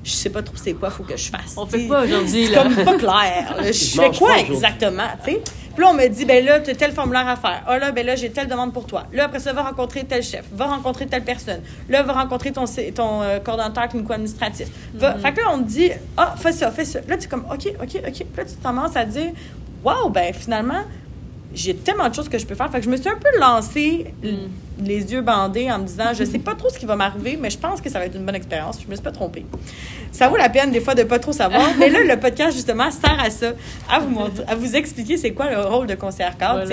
je 0.08 0.14
sais 0.14 0.30
pas 0.30 0.42
trop 0.42 0.56
c'est 0.56 0.74
quoi, 0.74 0.90
faut 0.90 1.04
que 1.04 1.18
je 1.18 1.30
fasse. 1.30 1.56
On 1.58 1.66
fait 1.66 1.86
quoi 1.86 2.04
aujourd'hui, 2.04 2.48
C'est 2.48 2.54
comme 2.54 2.74
pas 2.74 2.98
clair. 2.98 3.56
je 3.66 3.72
fais 3.72 4.10
quoi 4.18 4.40
exactement, 4.40 5.04
tu 5.24 5.32
sais? 5.32 5.42
Puis 5.76 5.84
là, 5.84 5.92
on 5.92 5.94
me 5.94 6.08
dit, 6.08 6.26
ben 6.26 6.44
là, 6.44 6.60
tu 6.60 6.72
as 6.72 6.76
tel 6.76 6.92
formulaire 6.92 7.28
à 7.28 7.36
faire. 7.36 7.62
Ah 7.68 7.78
là, 7.78 7.92
ben 7.92 8.04
là, 8.04 8.16
j'ai 8.16 8.32
telle 8.32 8.48
demande 8.48 8.74
pour 8.74 8.88
toi. 8.88 9.04
Là, 9.14 9.26
après 9.26 9.40
ça, 9.40 9.54
va 9.54 9.62
rencontrer 9.64 10.06
tel 10.06 10.24
chef, 10.24 10.46
va 10.52 10.66
rencontrer 10.66 11.06
telle 11.06 11.24
personne. 11.24 11.62
Là, 11.90 12.02
va 12.02 12.14
rencontrer 12.14 12.52
ton, 12.52 12.66
ton 12.96 13.22
euh, 13.22 13.40
coordonnateur 13.40 13.88
clinico-administratif. 13.90 14.70
Mm-hmm. 14.70 15.20
Fait 15.20 15.34
que 15.34 15.42
là, 15.42 15.48
on 15.54 15.60
te 15.60 15.68
dit, 15.68 15.92
ah, 16.16 16.34
fais 16.36 16.54
ça, 16.54 16.72
fais 16.72 16.86
ça. 16.86 17.00
Là, 17.08 17.18
tu 17.18 17.26
es 17.26 17.28
comme, 17.28 17.46
OK, 17.52 17.68
OK, 17.80 18.02
OK. 18.08 18.12
Puis 18.12 18.26
là, 18.38 18.46
tu 18.46 18.56
commences 18.64 18.96
à 18.96 19.06
dire, 19.06 19.34
waouh, 19.84 20.10
ben 20.10 20.34
finalement, 20.34 20.84
j'ai 21.54 21.76
tellement 21.76 22.10
de 22.10 22.16
choses 22.16 22.30
que 22.30 22.38
je 22.38 22.46
peux 22.46 22.56
faire. 22.56 22.70
Fait 22.72 22.80
que 22.80 22.86
je 22.86 22.90
me 22.90 22.98
suis 22.98 23.10
un 23.10 23.16
peu 23.16 23.40
lancée 23.40 24.14
mm. 24.24 24.84
les 24.84 25.12
yeux 25.12 25.22
bandés 25.22 25.72
en 25.72 25.80
me 25.80 25.86
disant, 25.86 26.14
je 26.14 26.24
sais 26.24 26.40
pas 26.40 26.56
trop 26.56 26.70
ce 26.70 26.78
qui 26.78 26.86
va 26.86 26.96
m'arriver, 26.96 27.38
mais 27.40 27.50
je 27.50 27.58
pense 27.58 27.82
que 27.82 27.90
ça 27.90 28.00
va 28.00 28.06
être 28.06 28.16
une 28.16 28.26
bonne 28.26 28.36
expérience. 28.36 28.80
Je 28.82 28.90
me 28.90 28.96
suis 28.96 29.04
pas 29.04 29.12
trompée. 29.12 29.46
Ça 30.12 30.28
vaut 30.30 30.38
la 30.38 30.50
peine 30.50 30.72
des 30.72 30.82
fois 30.82 30.96
de 30.96 31.04
pas 31.04 31.20
trop 31.20 31.32
savoir. 31.32 31.70
mais 31.80 31.90
là, 31.90 32.04
le 32.04 32.20
podcast, 32.20 32.56
justement, 32.56 32.92
sert 32.92 33.20
à 33.20 33.30
ça, 33.30 33.54
à 33.90 34.00
vous, 34.00 34.10
montrer, 34.10 34.44
à 34.48 34.56
vous 34.56 34.76
expliquer 34.76 35.18
c'est 35.18 35.32
quoi 35.32 35.50
le 35.50 35.60
rôle 35.60 35.88
de 35.88 35.96
conseiller 35.96 36.30
cadre, 36.38 36.68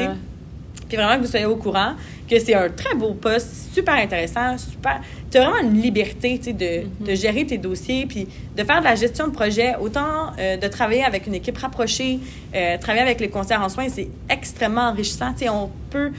Puis 0.89 0.97
vraiment 0.97 1.17
que 1.17 1.23
vous 1.23 1.31
soyez 1.31 1.47
au 1.47 1.57
courant 1.57 1.95
que 2.29 2.39
c'est 2.39 2.55
un 2.55 2.69
très 2.71 2.95
beau 2.95 3.13
poste, 3.15 3.75
super 3.75 3.95
intéressant, 3.95 4.57
super. 4.57 5.01
Tu 5.31 5.39
as 5.39 5.49
vraiment 5.49 5.69
une 5.69 5.81
liberté 5.81 6.39
de, 6.39 6.53
mm-hmm. 6.53 7.07
de, 7.07 7.15
gérer 7.15 7.47
tes 7.47 7.59
dossiers, 7.59 8.07
puis 8.07 8.27
de 8.57 8.65
faire 8.65 8.81
de 8.81 8.85
la 8.85 8.95
gestion 8.95 9.29
de 9.29 9.33
projet, 9.33 9.75
autant 9.81 10.33
euh, 10.39 10.57
de 10.57 10.69
travailler 10.69 11.05
avec 11.05 11.27
une 11.27 11.35
équipe 11.35 11.59
rapprochée, 11.59 12.19
euh, 12.55 12.79
travailler 12.79 13.05
avec 13.05 13.21
les 13.21 13.29
conseillers 13.29 13.61
en 13.61 13.69
soins, 13.69 13.89
c'est 13.89 14.09
extrêmement 14.29 14.89
enrichissant. 14.89 15.35
sais, 15.37 15.49
on 15.49 15.71
peut 15.91 16.13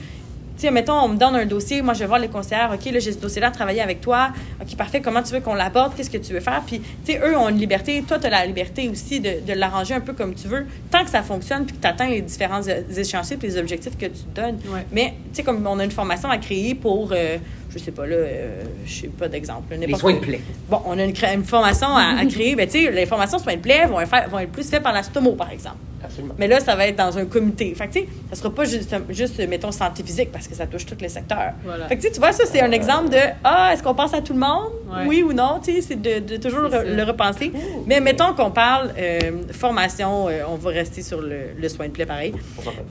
sais, 0.62 0.70
mettons, 0.70 0.94
on 0.94 1.08
me 1.08 1.16
donne 1.16 1.34
un 1.34 1.46
dossier, 1.46 1.82
moi, 1.82 1.94
je 1.94 2.00
vais 2.00 2.06
voir 2.06 2.18
les 2.18 2.28
conseillers, 2.28 2.66
OK, 2.72 2.84
là, 2.92 2.98
j'ai 2.98 3.12
ce 3.12 3.18
dossier-là 3.18 3.48
à 3.48 3.50
travailler 3.50 3.80
avec 3.80 4.00
toi. 4.00 4.30
OK, 4.60 4.76
parfait, 4.76 5.00
comment 5.00 5.22
tu 5.22 5.32
veux 5.32 5.40
qu'on 5.40 5.54
l'aborde? 5.54 5.94
Qu'est-ce 5.94 6.10
que 6.10 6.18
tu 6.18 6.32
veux 6.32 6.40
faire? 6.40 6.62
Puis, 6.66 6.80
tu 7.04 7.12
sais, 7.12 7.20
eux 7.24 7.36
ont 7.36 7.48
une 7.48 7.58
liberté. 7.58 8.02
Toi, 8.06 8.18
tu 8.18 8.26
as 8.26 8.30
la 8.30 8.46
liberté 8.46 8.88
aussi 8.88 9.20
de, 9.20 9.46
de 9.46 9.52
l'arranger 9.52 9.94
un 9.94 10.00
peu 10.00 10.12
comme 10.12 10.34
tu 10.34 10.48
veux, 10.48 10.66
tant 10.90 11.04
que 11.04 11.10
ça 11.10 11.22
fonctionne 11.22 11.66
puis 11.66 11.76
que 11.76 11.82
tu 11.82 11.88
atteins 11.88 12.08
les 12.08 12.22
différents 12.22 12.62
échéanciers 12.62 13.36
et 13.42 13.46
les 13.46 13.58
objectifs 13.58 13.96
que 13.96 14.06
tu 14.06 14.22
te 14.22 14.40
donnes. 14.40 14.58
Mais, 14.92 15.14
tu 15.30 15.36
sais, 15.36 15.42
comme 15.42 15.66
on 15.66 15.78
a 15.78 15.84
une 15.84 15.90
formation 15.90 16.30
à 16.30 16.38
créer 16.38 16.74
pour, 16.74 17.10
euh, 17.12 17.38
je 17.76 17.84
sais 17.84 17.90
pas, 17.92 18.06
là, 18.06 18.16
euh, 18.16 18.62
je 18.84 18.92
sais 19.02 19.08
pas 19.08 19.28
d'exemple. 19.28 19.74
Les 19.74 19.94
soins 19.94 20.14
de 20.14 20.18
plaie. 20.18 20.40
Bon, 20.68 20.80
on 20.86 20.98
a 20.98 21.04
une, 21.04 21.44
formation 21.44 21.88
à, 21.88 22.18
à 22.20 22.26
créer. 22.26 22.54
Ben, 22.56 22.66
tu 22.68 22.84
sais, 22.84 22.90
les 22.90 23.06
formations 23.06 23.38
soins 23.38 23.54
de 23.56 23.60
plaie 23.60 23.86
vont, 23.86 24.00
être 24.00 24.08
fait- 24.08 24.28
vont 24.28 24.38
être 24.38 24.52
plus 24.52 24.68
faites 24.68 24.82
par 24.82 24.92
la 24.92 25.02
stomo, 25.02 25.32
par 25.32 25.50
exemple. 25.50 25.76
Absolument. 26.04 26.34
Mais 26.38 26.46
là, 26.46 26.60
ça 26.60 26.76
va 26.76 26.86
être 26.86 26.96
dans 26.96 27.16
un 27.18 27.24
comité. 27.24 27.74
Fait 27.74 27.88
que, 27.88 27.92
tu 27.94 28.00
sais, 28.00 28.08
ça 28.30 28.36
sera 28.36 28.54
pas 28.54 28.64
juste, 28.64 28.94
juste, 29.08 29.38
mettons, 29.48 29.72
santé 29.72 30.02
physique 30.04 30.30
parce 30.30 30.46
que 30.46 30.54
ça 30.54 30.66
touche 30.66 30.86
tous 30.86 30.98
les 31.00 31.08
secteurs. 31.08 31.52
Voilà. 31.64 31.88
Fait 31.88 31.96
que, 31.96 32.06
tu 32.06 32.20
vois, 32.20 32.32
ça, 32.32 32.44
c'est 32.46 32.60
un 32.60 32.70
exemple 32.70 33.08
de 33.08 33.18
Ah, 33.42 33.70
est-ce 33.72 33.82
qu'on 33.82 33.94
pense 33.94 34.14
à 34.14 34.20
tout 34.20 34.34
le 34.34 34.38
monde? 34.38 34.70
Ouais. 34.88 35.04
Oui 35.06 35.22
ou 35.22 35.32
non 35.32 35.58
Tu 35.64 35.72
sais, 35.74 35.80
c'est 35.80 36.00
de, 36.00 36.20
de 36.20 36.36
toujours 36.36 36.68
le 36.68 37.02
repenser. 37.02 37.50
Mais 37.86 38.00
mettons 38.00 38.34
qu'on 38.34 38.50
parle 38.50 38.92
euh, 38.98 39.18
formation, 39.52 40.28
euh, 40.28 40.42
on 40.48 40.56
va 40.56 40.70
rester 40.70 41.02
sur 41.02 41.20
le, 41.20 41.38
le 41.58 41.68
soin 41.68 41.86
de 41.86 41.92
plaie 41.92 42.06
pareil. 42.06 42.34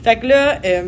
Fait 0.04 0.18
que 0.18 0.26
là, 0.28 0.60
euh, 0.66 0.84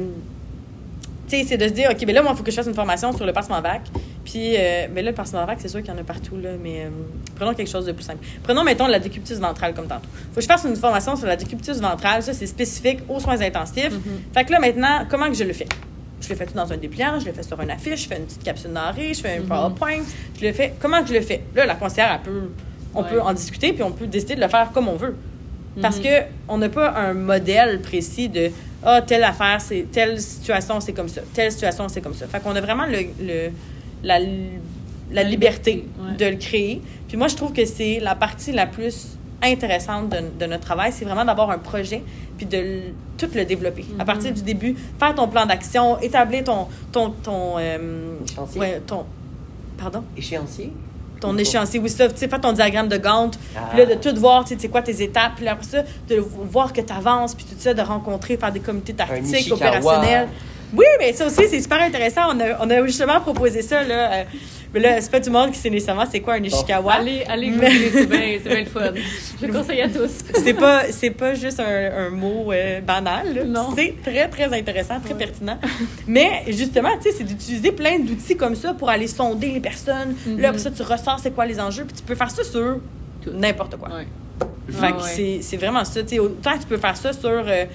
sais, 1.30 1.44
c'est 1.48 1.58
de 1.58 1.68
se 1.68 1.74
dire, 1.74 1.90
OK, 1.92 2.04
mais 2.06 2.14
là, 2.14 2.22
moi, 2.22 2.32
il 2.34 2.38
faut 2.38 2.44
que 2.44 2.52
je 2.52 2.56
fasse 2.56 2.68
une 2.68 2.74
formation 2.74 3.12
sur 3.16 3.26
le 3.26 3.34
pansement 3.34 3.62
vac. 3.62 3.82
Puis, 4.24 4.56
euh, 4.58 4.88
mais 4.94 5.02
là, 5.02 5.12
le 5.12 5.16
pansement 5.16 5.46
vac, 5.46 5.58
c'est 5.62 5.68
sûr 5.68 5.82
qu'il 5.82 5.92
y 5.94 5.96
en 5.96 6.00
a 6.00 6.04
partout, 6.04 6.38
là, 6.38 6.50
mais 6.62 6.82
euh, 6.82 6.90
prenons 7.36 7.54
quelque 7.54 7.70
chose 7.70 7.86
de 7.86 7.92
plus 7.92 8.04
simple. 8.04 8.20
Prenons, 8.44 8.64
mettons, 8.64 8.88
la 8.88 9.00
décubitus 9.00 9.38
ventrale 9.40 9.74
comme 9.74 9.88
tantôt. 9.88 10.08
faut 10.30 10.36
que 10.36 10.42
je 10.42 10.48
fasse 10.48 10.66
une 10.66 10.76
formation 10.76 11.16
sur 11.16 11.28
la 11.28 11.36
décubitus 11.36 11.80
ventrale. 11.80 12.24
Ça, 12.24 12.34
c'est 12.34 12.48
spécifique 12.48 13.00
aux 13.10 13.20
soins 13.20 13.42
intensifs. 13.42 13.94
Fait 14.34 14.44
que 14.46 14.52
là, 14.52 14.60
maintenant, 14.60 15.06
comment 15.10 15.28
que 15.28 15.36
je 15.36 15.44
le 15.44 15.54
fais? 15.54 15.68
Je 16.20 16.30
le 16.30 16.36
fais 16.36 16.46
tout 16.48 16.56
dans 16.56 16.72
un 16.74 16.78
dépliant, 16.78 17.20
je 17.20 17.26
le 17.26 17.32
fais 17.34 17.44
sur 17.44 17.62
une 17.62 17.70
affiche, 17.70 18.04
je 18.04 18.08
fais 18.08 18.18
une 18.18 18.26
petite 18.26 18.44
capsule 18.44 18.72
narrée, 18.72 19.14
je 19.14 19.22
fais 19.22 19.38
un 19.38 19.42
PowerPoint, 19.42 20.02
je 20.42 20.46
le 20.48 20.52
fais. 20.52 20.74
Comment 20.80 21.02
que 21.04 21.10
je 21.10 21.14
le 21.14 21.22
fais? 21.22 21.42
Là, 21.56 21.66
la 21.68 21.76
conseillère, 21.76 22.12
elle 22.16 22.32
peut, 22.32 22.50
on 22.96 23.04
Ouais. 23.04 23.10
peut 23.10 23.22
en 23.22 23.34
discuter, 23.34 23.72
puis 23.72 23.84
on 23.84 23.92
peut 23.92 24.08
décider 24.08 24.36
de 24.36 24.42
le 24.42 24.48
faire 24.48 24.72
comme 24.74 24.88
on 24.88 24.96
veut. 24.96 25.16
Parce 25.80 25.98
Mhm. 25.98 26.04
que 26.04 26.10
on 26.48 26.58
n'a 26.58 26.70
pas 26.70 26.90
un 26.98 27.14
modèle 27.14 27.82
précis 27.82 28.30
de 28.30 28.50
ah 28.84 29.02
telle 29.02 29.24
affaire 29.24 29.60
c'est 29.60 29.88
telle 29.92 30.20
situation 30.22 30.80
c'est 30.80 30.94
comme 30.94 31.10
ça 31.10 31.22
telle 31.34 31.52
situation 31.52 31.88
c'est 31.90 32.02
comme 32.02 32.14
ça 32.14 32.28
fait 32.28 32.40
qu'on 32.42 32.56
a 32.56 32.62
vraiment 32.62 32.86
le, 32.86 33.00
le- 33.22 33.50
la, 34.04 34.20
la 35.12 35.24
liberté 35.24 35.86
ouais. 36.00 36.16
de 36.18 36.26
le 36.32 36.38
créer 36.38 36.82
puis 37.08 37.18
moi 37.18 37.28
je 37.28 37.36
trouve 37.36 37.54
que 37.54 37.66
c'est 37.66 38.00
la 38.00 38.16
partie 38.16 38.52
la 38.52 38.68
plus 38.68 39.18
intéressante 39.42 40.10
de, 40.10 40.18
de 40.40 40.46
notre 40.46 40.64
travail 40.64 40.92
c'est 40.92 41.06
vraiment 41.06 41.26
d'avoir 41.26 41.50
un 41.52 41.58
projet 41.60 42.04
puis 42.38 42.46
de 42.46 42.58
le- 42.58 42.82
tout 43.18 43.30
le 43.34 43.46
développer 43.46 43.86
à 43.98 44.06
partir 44.06 44.32
du 44.34 44.42
début 44.44 44.76
faire 45.00 45.16
ton 45.16 45.28
plan 45.28 45.46
d'action 45.46 46.00
établir 46.00 46.44
ton 46.44 46.68
ton 46.92 47.10
ton 47.10 47.56
euh, 47.58 48.14
Échéancier. 48.26 48.60
ouais, 48.62 48.82
ton 48.86 49.06
pardon? 49.78 50.04
Échéancier? 50.16 50.72
Ton 51.20 51.38
échéancier, 51.38 51.80
oui, 51.80 51.90
ça, 51.90 52.08
tu 52.08 52.18
sais, 52.18 52.28
faire 52.28 52.42
ton 52.42 52.52
diagramme 52.54 52.88
de 52.88 52.98
Gantt, 52.98 53.38
Ah. 53.56 53.62
puis 53.70 53.80
là, 53.80 53.86
de 53.86 53.94
tout 53.96 54.16
voir, 54.20 54.44
tu 54.44 54.54
sais, 54.54 54.58
c'est 54.62 54.68
quoi 54.70 54.82
tes 54.82 55.02
étapes, 55.02 55.34
puis 55.36 55.46
là, 55.46 55.52
après 55.54 55.66
ça, 55.66 55.84
de 56.10 56.16
voir 56.52 56.74
que 56.74 56.82
tu 56.82 56.94
avances, 56.94 57.34
puis 57.36 57.46
tout 57.46 57.56
ça, 57.58 57.74
de 57.74 57.82
rencontrer, 57.82 58.38
faire 58.38 58.52
des 58.52 58.60
comités 58.60 58.94
tactiques, 58.94 59.52
opérationnels. 59.54 60.28
Oui, 60.76 60.86
mais 61.00 61.14
ça 61.14 61.26
aussi, 61.26 61.48
c'est 61.48 61.62
super 61.62 61.82
intéressant. 61.82 62.22
On 62.36 62.40
a, 62.42 62.66
on 62.66 62.70
a 62.70 62.86
justement 62.86 63.22
proposé 63.22 63.62
ça, 63.62 63.84
là. 63.84 64.12
euh, 64.12 64.24
mais 64.78 64.90
là, 64.96 65.02
c'est 65.02 65.12
pas 65.12 65.20
tout 65.20 65.28
le 65.30 65.34
monde 65.34 65.52
qui 65.52 65.58
sait 65.60 65.70
nécessairement 65.70 66.06
c'est 66.10 66.20
quoi 66.20 66.36
un 66.36 66.44
Ishikawa. 66.44 66.94
Allez, 66.94 67.24
allez, 67.28 67.50
Mais- 67.52 67.70
c'est 67.92 68.06
bien, 68.06 68.38
c'est 68.44 68.50
bien 68.50 68.60
le 68.60 68.66
fun. 68.66 68.92
Je 69.42 69.46
le 69.48 69.54
conseille 69.54 69.82
à 69.82 69.90
tous. 69.90 70.12
c'est 70.44 70.54
pas 70.54 70.84
c'est 70.92 71.12
pas 71.12 71.34
juste 71.34 71.60
un, 71.60 72.06
un 72.08 72.10
mot 72.10 72.52
euh, 72.52 72.80
banal 72.82 73.48
c'est 73.76 73.96
très 74.04 74.28
très 74.30 74.54
intéressant 74.58 75.00
très 75.00 75.14
pertinent 75.16 75.58
mais 76.08 76.44
justement 76.50 76.90
tu 77.02 77.10
sais 77.10 77.16
c'est 77.18 77.24
d'utiliser 77.24 77.72
plein 77.72 78.00
d'outils 78.00 78.36
comme 78.36 78.56
ça 78.56 78.74
pour 78.74 78.90
aller 78.90 79.08
sonder 79.08 79.50
les 79.52 79.60
personnes 79.60 80.16
là 80.38 80.50
après 80.50 80.60
ça 80.60 80.72
tu 80.72 80.82
ressors 80.82 81.20
c'est 81.22 81.32
quoi 81.32 81.46
les 81.46 81.60
enjeux 81.60 81.86
puis 81.86 81.96
tu 81.96 82.04
peux 82.04 82.16
faire 82.16 82.32
ça 82.32 82.44
sur 82.44 82.80
n'importe 83.32 83.76
quoi 83.78 83.90
Ouais. 83.90 84.08
fait 84.70 84.78
Ah 84.84 84.92
que 84.92 84.98
ouais. 84.98 85.10
c'est 85.16 85.40
c'est 85.42 85.58
vraiment 85.58 85.84
ça 85.86 86.02
tu 86.04 86.10
sais 86.10 86.20
autant 86.20 86.54
que 86.56 86.62
tu 86.62 86.68
peux 86.68 86.78
faire 86.78 86.98
ça 86.98 87.14
sur 87.14 87.30
euh, 87.30 87.66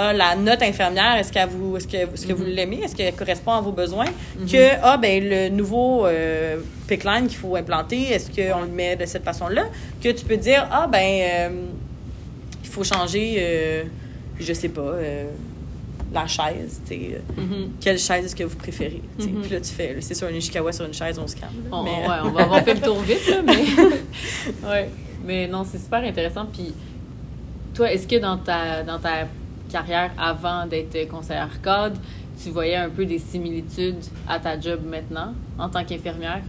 ah, 0.00 0.12
la 0.12 0.36
note 0.36 0.62
infirmière, 0.62 1.16
est-ce 1.16 1.32
qu'elle 1.32 1.48
vous, 1.48 1.76
est-ce 1.76 1.88
que, 1.88 1.96
est-ce 1.96 2.26
que 2.26 2.32
vous 2.32 2.44
Mm-hmm. 2.44 2.54
l'aimez, 2.58 2.80
est-ce 2.84 2.94
qu'elle 2.96 3.14
correspond 3.14 3.52
à 3.52 3.60
vos 3.60 3.72
besoins, 3.72 4.10
que 4.50 4.64
ah 4.82 4.96
ben 4.96 5.16
le 5.32 5.48
nouveau 5.48 6.06
euh, 6.06 6.58
pick 6.86 7.02
line 7.04 7.26
qu'il 7.26 7.36
faut 7.38 7.56
implanter, 7.56 8.02
est-ce 8.12 8.28
qu'on 8.30 8.60
le 8.62 8.68
met 8.68 8.94
de 8.96 9.04
cette 9.06 9.24
façon-là, 9.24 9.64
que 10.02 10.10
tu 10.10 10.24
peux 10.24 10.36
dire 10.36 10.66
ah 10.70 10.86
ben 10.86 10.98
euh, 11.22 11.48
il 12.62 12.68
faut 12.70 12.84
changer, 12.84 13.36
euh, 13.38 13.82
je 14.38 14.52
sais 14.52 14.68
pas, 14.68 14.80
euh, 14.82 15.24
la 16.12 16.26
chaise, 16.26 16.80
tu 16.88 16.94
sais, 16.94 17.00
euh, 17.14 17.42
Mhm. 17.42 17.70
quelle 17.80 17.98
chaise 17.98 18.24
est-ce 18.24 18.36
que 18.36 18.44
vous 18.44 18.56
préférez? 18.56 19.02
Puis 19.18 19.50
là 19.50 19.60
tu 19.60 19.72
fais, 19.78 19.96
c'est 20.00 20.14
sur 20.14 20.26
un 20.28 20.32
Ishikawa 20.32 20.72
sur 20.72 20.86
une 20.86 20.94
chaise, 20.94 21.18
on 21.18 21.26
se 21.26 21.36
calme. 21.36 21.52
On, 21.72 21.82
Mais, 21.82 21.90
ouais, 22.08 22.16
on 22.24 22.30
va 22.30 22.42
avoir 22.44 22.62
fait 22.62 22.74
le 22.74 22.80
tour 22.80 23.00
vite, 23.00 23.26
là, 23.28 23.42
mais. 23.44 23.52
ouais. 24.70 24.88
Mais 25.26 25.46
non, 25.48 25.64
c'est 25.70 25.78
super 25.78 26.02
intéressant. 26.04 26.46
Puis, 26.52 26.72
toi, 27.74 27.92
est-ce 27.92 28.06
que 28.06 28.16
dans 28.16 28.38
ta, 28.38 28.82
dans 28.84 28.98
ta 28.98 29.26
carrière 29.68 30.10
avant 30.18 30.66
d'être 30.66 31.08
conseillère 31.08 31.60
cadre, 31.62 31.96
tu 32.42 32.50
voyais 32.50 32.76
un 32.76 32.90
peu 32.90 33.04
des 33.04 33.18
similitudes 33.18 34.02
à 34.28 34.38
ta 34.38 34.58
job 34.58 34.80
maintenant 34.88 35.34
en 35.58 35.68
tant 35.68 35.84
qu'infirmière? 35.84 36.42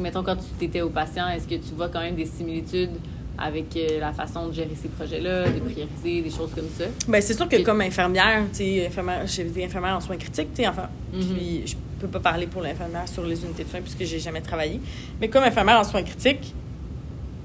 Mettons, 0.00 0.22
quand 0.22 0.36
tu 0.58 0.64
étais 0.64 0.80
au 0.82 0.88
patient, 0.90 1.28
est-ce 1.28 1.46
que 1.48 1.56
tu 1.56 1.74
vois 1.76 1.88
quand 1.88 2.00
même 2.00 2.14
des 2.14 2.26
similitudes 2.26 2.90
avec 3.36 3.74
euh, 3.76 3.98
la 4.00 4.12
façon 4.12 4.48
de 4.48 4.52
gérer 4.52 4.76
ces 4.80 4.88
projets-là, 4.88 5.46
de 5.48 5.58
prioriser, 5.60 6.22
des 6.22 6.30
choses 6.30 6.50
comme 6.54 6.68
ça? 6.78 6.84
Ben, 7.08 7.20
c'est 7.20 7.34
sûr 7.34 7.48
que 7.48 7.62
comme 7.62 7.80
infirmière, 7.80 8.44
tu 8.54 8.62
infirmière, 8.84 9.26
j'ai 9.26 9.42
été 9.42 9.64
infirmière 9.64 9.96
en 9.96 10.00
soins 10.00 10.16
critiques, 10.16 10.54
tu 10.54 10.62
sais, 10.62 10.68
enfin, 10.68 10.88
Mhm. 11.12 11.34
puis 11.36 11.62
je 11.66 11.74
peux 12.00 12.08
pas 12.08 12.20
parler 12.20 12.46
pour 12.46 12.62
l'infirmière 12.62 13.08
sur 13.08 13.24
les 13.24 13.42
unités 13.44 13.64
de 13.64 13.68
soins 13.68 13.80
puisque 13.80 14.04
j'ai 14.04 14.18
jamais 14.20 14.40
travaillé. 14.40 14.80
Mais 15.20 15.28
comme 15.28 15.42
infirmière 15.42 15.80
en 15.80 15.84
soins 15.84 16.02
critiques, 16.02 16.54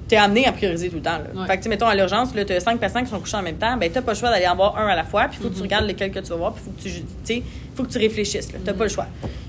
t'es 0.08 0.16
amené 0.16 0.46
à 0.46 0.52
prioriser 0.52 0.88
tout 0.88 0.96
le 0.96 1.02
temps. 1.02 1.18
Là. 1.18 1.40
Ouais. 1.40 1.46
Fait 1.46 1.58
que, 1.58 1.68
mettons, 1.68 1.86
à 1.86 1.94
l'urgence, 1.94 2.34
là, 2.34 2.44
t'as 2.44 2.60
cinq 2.60 2.78
patients 2.78 3.02
qui 3.02 3.10
sont 3.10 3.18
couchés 3.20 3.36
en 3.36 3.42
même 3.42 3.56
temps, 3.56 3.76
ben, 3.76 3.90
t'as 3.92 4.02
pas 4.02 4.12
le 4.12 4.18
choix 4.18 4.30
d'aller 4.30 4.46
en 4.46 4.54
voir 4.56 4.76
un 4.78 4.86
à 4.86 4.94
la 4.96 5.04
fois, 5.04 5.26
puis 5.28 5.38
faut 5.38 5.48
que 5.48 5.54
tu 5.54 5.56
Mhm. 5.58 5.62
regardes 5.62 5.86
lesquels 5.86 6.10
que 6.12 6.20
tu 6.20 6.28
vas 6.28 6.36
voir, 6.36 6.52
puis 6.52 6.62
faut 6.64 6.70
que 6.70 6.82
tu, 7.26 7.42
faut 7.74 7.82
que 7.82 7.88
tu 7.90 7.98
réfléchisses, 7.98 8.52
là. 8.52 8.58
T'as 8.64 8.72
pas 8.72 8.84
le 8.84 8.90
choix. 8.90 9.06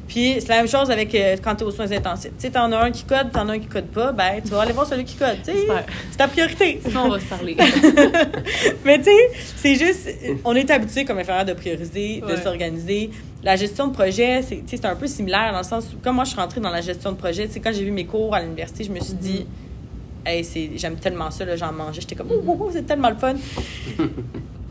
Puis 0.07 0.37
c'est 0.39 0.47
la 0.47 0.55
même 0.57 0.67
chose 0.69 0.89
avec 0.89 1.13
euh, 1.15 1.35
quand 1.43 1.53
t'es 1.55 1.63
aux 1.65 1.71
soins 1.71 1.91
intensifs. 1.91 2.31
Tu 2.39 2.43
sais, 2.47 2.49
t'en 2.49 2.71
as 2.71 2.77
un 2.77 2.91
qui 2.91 3.03
code, 3.03 3.29
t'en 3.33 3.49
as 3.49 3.53
un 3.53 3.59
qui 3.59 3.67
code 3.67 3.87
pas, 3.87 4.13
ben, 4.13 4.41
tu 4.41 4.49
vas 4.51 4.61
aller 4.61 4.71
voir 4.71 4.87
celui 4.87 5.03
qui 5.03 5.15
code. 5.15 5.37
C'est 5.43 6.17
ta 6.17 6.27
priorité. 6.29 6.79
Sinon, 6.87 7.03
on 7.05 7.09
va 7.09 7.19
se 7.19 7.25
parler. 7.25 7.57
Mais 8.85 8.97
tu 8.99 9.05
sais, 9.05 9.29
c'est 9.57 9.75
juste, 9.75 10.09
on 10.45 10.55
est 10.55 10.69
habitué 10.71 11.05
comme 11.05 11.17
infirmière 11.19 11.45
de 11.45 11.53
prioriser, 11.53 12.21
de 12.27 12.35
s'organiser. 12.37 13.09
La 13.43 13.55
gestion 13.55 13.87
de 13.87 13.93
projet, 13.93 14.41
c'est 14.65 14.85
un 14.85 14.95
peu 14.95 15.07
similaire 15.07 15.51
dans 15.51 15.59
le 15.59 15.63
sens 15.63 15.85
où, 15.93 15.97
comme 16.03 16.15
moi, 16.15 16.23
je 16.23 16.31
suis 16.31 16.39
rentrée 16.39 16.59
dans 16.59 16.69
la 16.71 16.81
gestion 16.81 17.11
de 17.11 17.17
projet, 17.17 17.47
tu 17.47 17.53
sais, 17.53 17.59
quand 17.59 17.71
j'ai 17.73 17.83
vu 17.83 17.91
mes 17.91 18.05
cours 18.05 18.33
à 18.33 18.41
l'université, 18.41 18.83
je 18.83 18.91
me 18.91 18.99
suis 18.99 19.13
dit, 19.13 19.45
hey, 20.27 20.43
c'est- 20.43 20.71
j'aime 20.75 20.95
tellement 20.97 21.31
ça, 21.31 21.45
là, 21.45 21.55
j'en 21.55 21.71
mangeais. 21.71 22.01
J'étais 22.01 22.15
comme, 22.15 22.27
oh, 22.31 22.43
oh, 22.47 22.57
oh, 22.61 22.69
c'est 22.73 22.85
tellement 22.85 23.09
le 23.09 23.15
fun. 23.15 23.33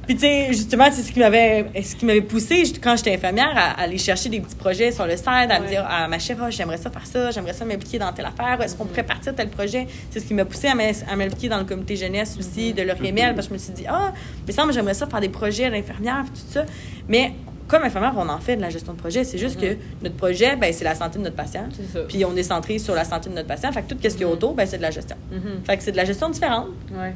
Puis, 0.06 0.14
tu 0.14 0.20
sais, 0.20 0.46
justement, 0.52 0.84
c'est 0.92 1.02
ce 1.02 1.10
qui 1.10 1.18
m'avait 1.18 1.66
ce 1.82 1.96
qui 1.96 2.04
m'avait 2.06 2.20
poussé 2.20 2.62
quand 2.80 2.94
j'étais 2.96 3.14
infirmière 3.16 3.50
à, 3.56 3.72
à 3.72 3.82
aller 3.82 3.98
chercher 3.98 4.28
des 4.28 4.38
petits 4.38 4.54
projets 4.54 4.92
sur 4.92 5.04
le 5.04 5.16
site, 5.16 5.26
à 5.26 5.58
me 5.58 5.66
dire 5.66 5.84
à 5.84 6.06
ma 6.06 6.20
chef, 6.20 6.38
Ah, 6.40 6.48
j'aimerais 6.48 6.76
ça 6.76 6.90
faire 6.90 7.04
ça, 7.04 7.32
j'aimerais 7.32 7.52
ça 7.54 7.64
m'impliquer 7.64 7.98
dans 7.98 8.12
telle 8.12 8.26
affaire, 8.26 8.62
est-ce 8.62 8.76
qu'on 8.76 8.84
pourrait 8.84 9.02
partir 9.02 9.32
de 9.32 9.36
tel 9.36 9.48
projet? 9.48 9.88
C'est 10.12 10.20
ce 10.20 10.24
qui 10.26 10.34
m'a 10.34 10.44
poussé 10.44 10.68
à 10.68 10.76
m'im- 10.76 10.92
à 11.10 11.16
m'impliquer 11.16 11.48
dans 11.48 11.58
le 11.58 11.64
comité 11.64 11.96
jeunesse 11.96 12.36
aussi 12.38 12.72
de 12.72 12.82
l'Oriemel, 12.82 13.34
parce 13.34 13.48
que 13.48 13.54
je 13.54 13.58
me 13.58 13.64
suis 13.64 13.72
dit, 13.72 13.84
ah, 13.88 14.12
mais 14.46 14.52
ça, 14.52 14.62
moi, 14.62 14.72
j'aimerais 14.72 14.94
ça 14.94 15.08
faire 15.08 15.20
des 15.20 15.28
projets 15.28 15.64
à 15.64 15.70
l'infirmière, 15.70 16.22
tout 16.32 16.52
ça. 16.52 16.64
Mais 17.08 17.32
comme 17.68 17.82
infirmière, 17.82 18.14
on 18.16 18.28
en 18.28 18.38
fait 18.38 18.56
de 18.56 18.60
la 18.62 18.70
gestion 18.70 18.92
de 18.92 18.98
projet. 18.98 19.24
C'est 19.24 19.38
juste 19.38 19.60
que 19.60 19.76
notre 20.02 20.16
projet, 20.16 20.56
ben, 20.56 20.72
c'est 20.72 20.84
la 20.84 20.94
santé 20.94 21.18
de 21.18 21.24
notre 21.24 21.36
patient. 21.36 21.64
Puis 22.08 22.24
on 22.24 22.34
est 22.36 22.42
centré 22.42 22.78
sur 22.78 22.94
la 22.94 23.04
santé 23.04 23.28
de 23.30 23.34
notre 23.34 23.48
patient. 23.48 23.72
Fait 23.72 23.82
que 23.82 23.88
tout 23.94 23.98
ce 24.02 24.08
qu'il 24.08 24.20
y 24.20 24.24
a 24.24 24.28
autour, 24.28 24.54
ben, 24.54 24.66
c'est 24.66 24.76
de 24.78 24.82
la 24.82 24.90
gestion. 24.90 25.16
Mhm. 25.32 25.64
Fait 25.64 25.76
que 25.76 25.82
c'est 25.82 25.92
de 25.92 25.96
la 25.96 26.04
gestion 26.04 26.28
différente. 26.30 26.68
Ouais. 26.92 27.14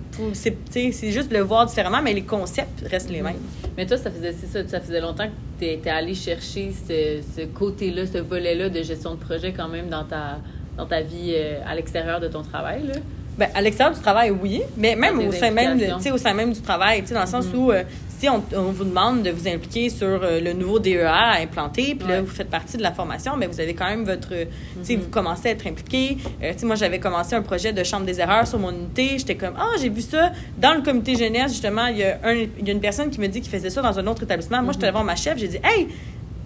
C'est 0.71 1.11
juste 1.13 1.29
de 1.31 1.37
le 1.37 1.43
voir 1.43 1.67
différemment, 1.67 2.01
mais 2.03 2.13
les 2.13 2.23
concepts 2.23 2.87
restent 2.89 3.11
les 3.11 3.23
mêmes. 3.23 3.37
Mais 3.77 3.87
toi, 3.87 3.97
ça 3.97 4.11
faisait, 4.11 4.33
ça, 4.53 4.67
ça 4.69 4.81
faisait 4.81 5.01
longtemps 5.01 5.27
que 5.27 5.65
tu 5.65 5.67
étais 5.71 5.91
allé 5.91 6.15
chercher 6.15 6.73
ce, 6.89 7.21
ce 7.37 7.47
côté-là, 7.47 8.03
ce 8.07 8.19
volet-là 8.19 8.69
de 8.69 8.83
gestion 8.83 9.15
de 9.15 9.21
projet 9.21 9.53
quand 9.57 9.69
même 9.69 9.89
dans 9.89 10.05
ta, 10.05 10.39
dans 10.77 10.87
ta 10.87 11.01
vie 11.01 11.33
euh, 11.35 11.61
à 11.67 11.75
l'extérieur 11.75 12.21
de 12.21 12.29
ton 12.29 12.43
travail. 12.43 12.87
Là? 12.87 12.95
Ben, 13.39 13.49
à 13.55 13.63
l'extérieur 13.63 13.95
du 13.95 14.01
travail, 14.03 14.31
oui, 14.31 14.61
mais 14.77 14.97
même 14.97 15.19
au 15.21 15.33
sein 15.33 15.51
même, 15.51 15.79
au 16.13 16.19
sein 16.19 16.35
même 16.35 16.53
du 16.53 16.61
travail, 16.61 17.03
dans 17.03 17.21
le 17.21 17.27
sens 17.27 17.47
Mhm. 17.47 17.59
où 17.59 17.71
euh, 17.73 17.85
on, 18.29 18.43
on 18.57 18.73
vous 18.73 18.85
demande 18.85 19.23
de 19.23 19.31
vous 19.31 19.49
impliquer 19.49 19.89
sur 19.89 20.07
euh, 20.07 20.41
le 20.41 20.53
nouveau 20.53 20.79
DEA 20.79 21.05
à 21.07 21.41
implanter, 21.41 21.95
puis 21.95 22.09
là, 22.09 22.21
vous 22.21 22.27
faites 22.31 22.51
partie 22.51 22.77
de 22.77 22.83
la 22.83 22.93
formation, 22.93 23.37
mais 23.37 23.47
vous 23.47 23.61
avez 23.61 23.75
quand 23.75 23.87
même 23.87 24.05
votre... 24.05 24.29
euh, 24.33 24.45
Mhm. 24.77 25.01
vous 25.01 25.09
commencez 25.09 25.49
à 25.49 25.53
être 25.53 25.67
impliqué. 25.67 26.19
Euh, 26.43 26.53
moi, 26.65 26.75
j'avais 26.77 26.99
commencé 26.99 27.35
un 27.35 27.43
projet 27.43 27.73
de 27.73 27.83
chambre 27.85 28.05
des 28.07 28.21
erreurs 28.21 28.47
sur 28.47 28.59
mon 28.59 28.71
unité. 28.71 29.17
J'étais 29.19 29.37
comme, 29.37 29.55
ah, 29.59 29.71
j'ai 29.81 29.89
vu 29.89 30.01
ça 30.03 30.33
dans 30.59 30.75
le 30.75 30.83
comité 30.83 31.15
jeunesse, 31.17 31.53
justement. 31.53 31.87
Il 31.87 31.99
y, 31.99 32.05
a 32.05 32.19
un, 32.25 32.33
il 32.35 32.67
y 32.67 32.71
a 32.71 32.73
une 32.73 32.81
personne 32.81 33.11
qui 33.11 33.21
me 33.21 33.27
dit 33.29 33.41
qu'il 33.41 33.51
faisait 33.51 33.71
ça 33.71 33.81
dans 33.83 33.99
un 33.99 34.07
autre 34.07 34.23
établissement. 34.23 34.63
Moi, 34.63 34.73
j'étais 34.73 34.85
allée 34.87 34.93
voir 34.93 35.05
ma 35.05 35.17
chef, 35.17 35.39
j'ai 35.39 35.49
dit, 35.49 35.59
hey, 35.63 35.89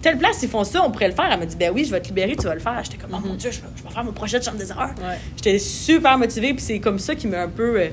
telle 0.01 0.17
place, 0.17 0.41
ils 0.43 0.49
font 0.49 0.63
ça, 0.63 0.83
on 0.85 0.91
pourrait 0.91 1.07
le 1.07 1.15
faire. 1.15 1.27
Elle 1.31 1.39
m'a 1.39 1.45
dit, 1.45 1.55
ben 1.55 1.71
oui, 1.73 1.83
je 1.85 1.91
vais 1.91 1.99
te 1.99 2.07
libérer, 2.07 2.35
tu 2.35 2.45
vas 2.45 2.53
le 2.53 2.59
faire. 2.59 2.79
J'étais 2.83 2.97
comme, 2.97 3.11
oh 3.13 3.27
mon 3.27 3.33
Dieu, 3.33 3.49
je 3.51 3.59
vais, 3.61 3.67
je 3.75 3.83
vais 3.83 3.89
faire 3.89 4.03
mon 4.03 4.11
projet 4.11 4.37
de 4.39 4.43
chambre 4.43 4.57
des 4.57 4.69
erreurs. 4.69 4.89
Ouais. 4.99 5.17
J'étais 5.35 5.57
super 5.59 6.17
motivée, 6.17 6.53
puis 6.53 6.61
c'est 6.63 6.79
comme 6.79 6.99
ça 6.99 7.15
qui 7.15 7.27
m'a 7.27 7.41
un 7.41 7.47
peu 7.49 7.79
euh, 7.79 7.89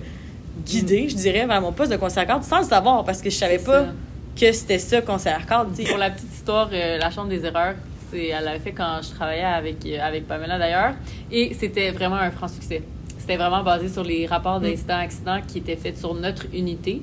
guidée, 0.64 1.08
je 1.08 1.16
dirais, 1.16 1.46
vers 1.46 1.60
mon 1.60 1.72
poste 1.72 1.90
de 1.90 1.96
conseiller 1.96 2.26
cadre, 2.26 2.44
sans 2.44 2.58
le 2.58 2.64
savoir, 2.64 3.04
parce 3.04 3.20
que 3.20 3.30
je 3.30 3.36
savais 3.36 3.58
pas 3.58 3.86
ça. 3.86 3.92
que 4.38 4.52
c'était 4.52 4.78
ça, 4.78 5.02
conseiller 5.02 5.36
cadre. 5.48 5.70
Pour 5.70 5.98
la 5.98 6.10
petite 6.10 6.32
histoire, 6.32 6.68
euh, 6.72 6.98
la 6.98 7.10
chambre 7.10 7.28
des 7.28 7.44
erreurs, 7.44 7.74
c'est, 8.10 8.26
elle 8.26 8.44
l'avait 8.44 8.58
fait 8.58 8.72
quand 8.72 9.00
je 9.02 9.10
travaillais 9.10 9.42
avec, 9.42 9.84
euh, 9.86 9.98
avec 10.00 10.26
Pamela 10.26 10.58
d'ailleurs. 10.58 10.94
Et 11.30 11.54
c'était 11.54 11.90
vraiment 11.90 12.16
un 12.16 12.30
franc 12.30 12.48
succès. 12.48 12.82
C'était 13.18 13.36
vraiment 13.36 13.62
basé 13.62 13.88
sur 13.88 14.02
les 14.02 14.26
rapports 14.26 14.60
d'incidents-accidents 14.60 15.40
qui 15.46 15.58
étaient 15.58 15.76
faits 15.76 15.96
sur 15.96 16.14
notre 16.14 16.46
unité. 16.52 17.02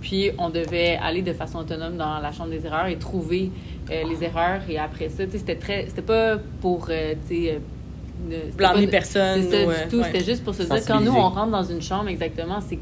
Puis 0.00 0.30
on 0.38 0.50
devait 0.50 0.98
aller 1.02 1.22
de 1.22 1.32
façon 1.32 1.58
autonome 1.58 1.96
dans 1.96 2.18
la 2.18 2.32
chambre 2.32 2.50
des 2.50 2.64
erreurs 2.64 2.86
et 2.86 2.96
trouver 2.96 3.50
euh, 3.90 4.02
les 4.08 4.24
erreurs 4.24 4.60
et 4.68 4.78
après 4.78 5.08
ça, 5.08 5.24
c'était 5.30 5.56
très, 5.56 5.86
c'était 5.86 6.02
pas 6.02 6.38
pour, 6.60 6.86
euh, 6.90 7.14
Blâmer 8.56 8.84
pas- 8.86 8.90
personne. 8.90 9.42
C'est 9.50 9.62
ça 9.62 9.66
ou, 9.66 9.70
du 9.70 9.74
euh, 9.74 9.90
tout. 9.90 9.96
ouais. 9.98 10.04
C'était 10.12 10.24
juste 10.24 10.44
pour 10.44 10.54
se 10.54 10.62
dire 10.62 10.86
quand 10.86 11.00
nous 11.00 11.12
on 11.12 11.28
rentre 11.30 11.50
dans 11.52 11.64
une 11.64 11.82
chambre 11.82 12.08
exactement, 12.08 12.60
c'est 12.60 12.78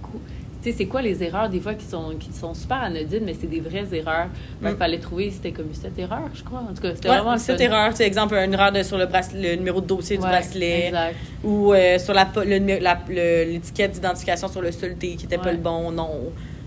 sais, 0.60 0.72
c'est 0.76 0.86
quoi 0.86 1.00
les 1.02 1.22
erreurs 1.22 1.48
des 1.48 1.60
fois 1.60 1.74
qui 1.74 1.84
sont 1.86 2.14
qui 2.18 2.32
sont 2.32 2.52
super 2.52 2.78
anodines, 2.82 3.22
mais 3.24 3.34
c'est 3.40 3.46
des 3.46 3.60
vraies 3.60 3.86
erreurs. 3.92 4.26
Il 4.60 4.68
Mm. 4.68 4.76
fallait 4.76 4.98
trouver 4.98 5.30
c'était 5.30 5.52
comme 5.52 5.72
cette 5.72 5.96
erreur, 5.98 6.28
je 6.34 6.42
crois. 6.42 6.58
En 6.68 6.74
tout 6.74 6.82
cas, 6.82 6.94
c'était 6.96 7.08
Ouais, 7.08 7.18
vraiment 7.18 7.38
cette 7.38 7.60
erreur, 7.60 7.94
tu 7.94 8.02
exemple, 8.02 8.34
une 8.34 8.52
erreur 8.54 8.72
de- 8.72 8.82
sur 8.82 8.98
le, 8.98 9.06
bracelet, 9.06 9.50
le 9.50 9.56
numéro 9.56 9.80
de 9.80 9.86
dossier 9.86 10.16
du 10.16 10.22
bracelet 10.22 10.86
Exact. 10.86 11.14
ou 11.44 11.72
euh, 11.72 11.98
sur 12.00 12.12
la 12.12 12.26
po- 12.26 12.42
le 12.42 12.56
numé- 12.58 12.80
la- 12.80 12.98
le- 13.08 13.52
l'étiquette 13.52 13.92
d'identification 13.92 14.48
sur 14.48 14.60
le 14.60 14.72
seuleté 14.72 15.14
qui 15.14 15.24
n'était 15.26 15.38
pas 15.38 15.52
le 15.52 15.58
bon 15.58 15.92
nom. 15.92 16.10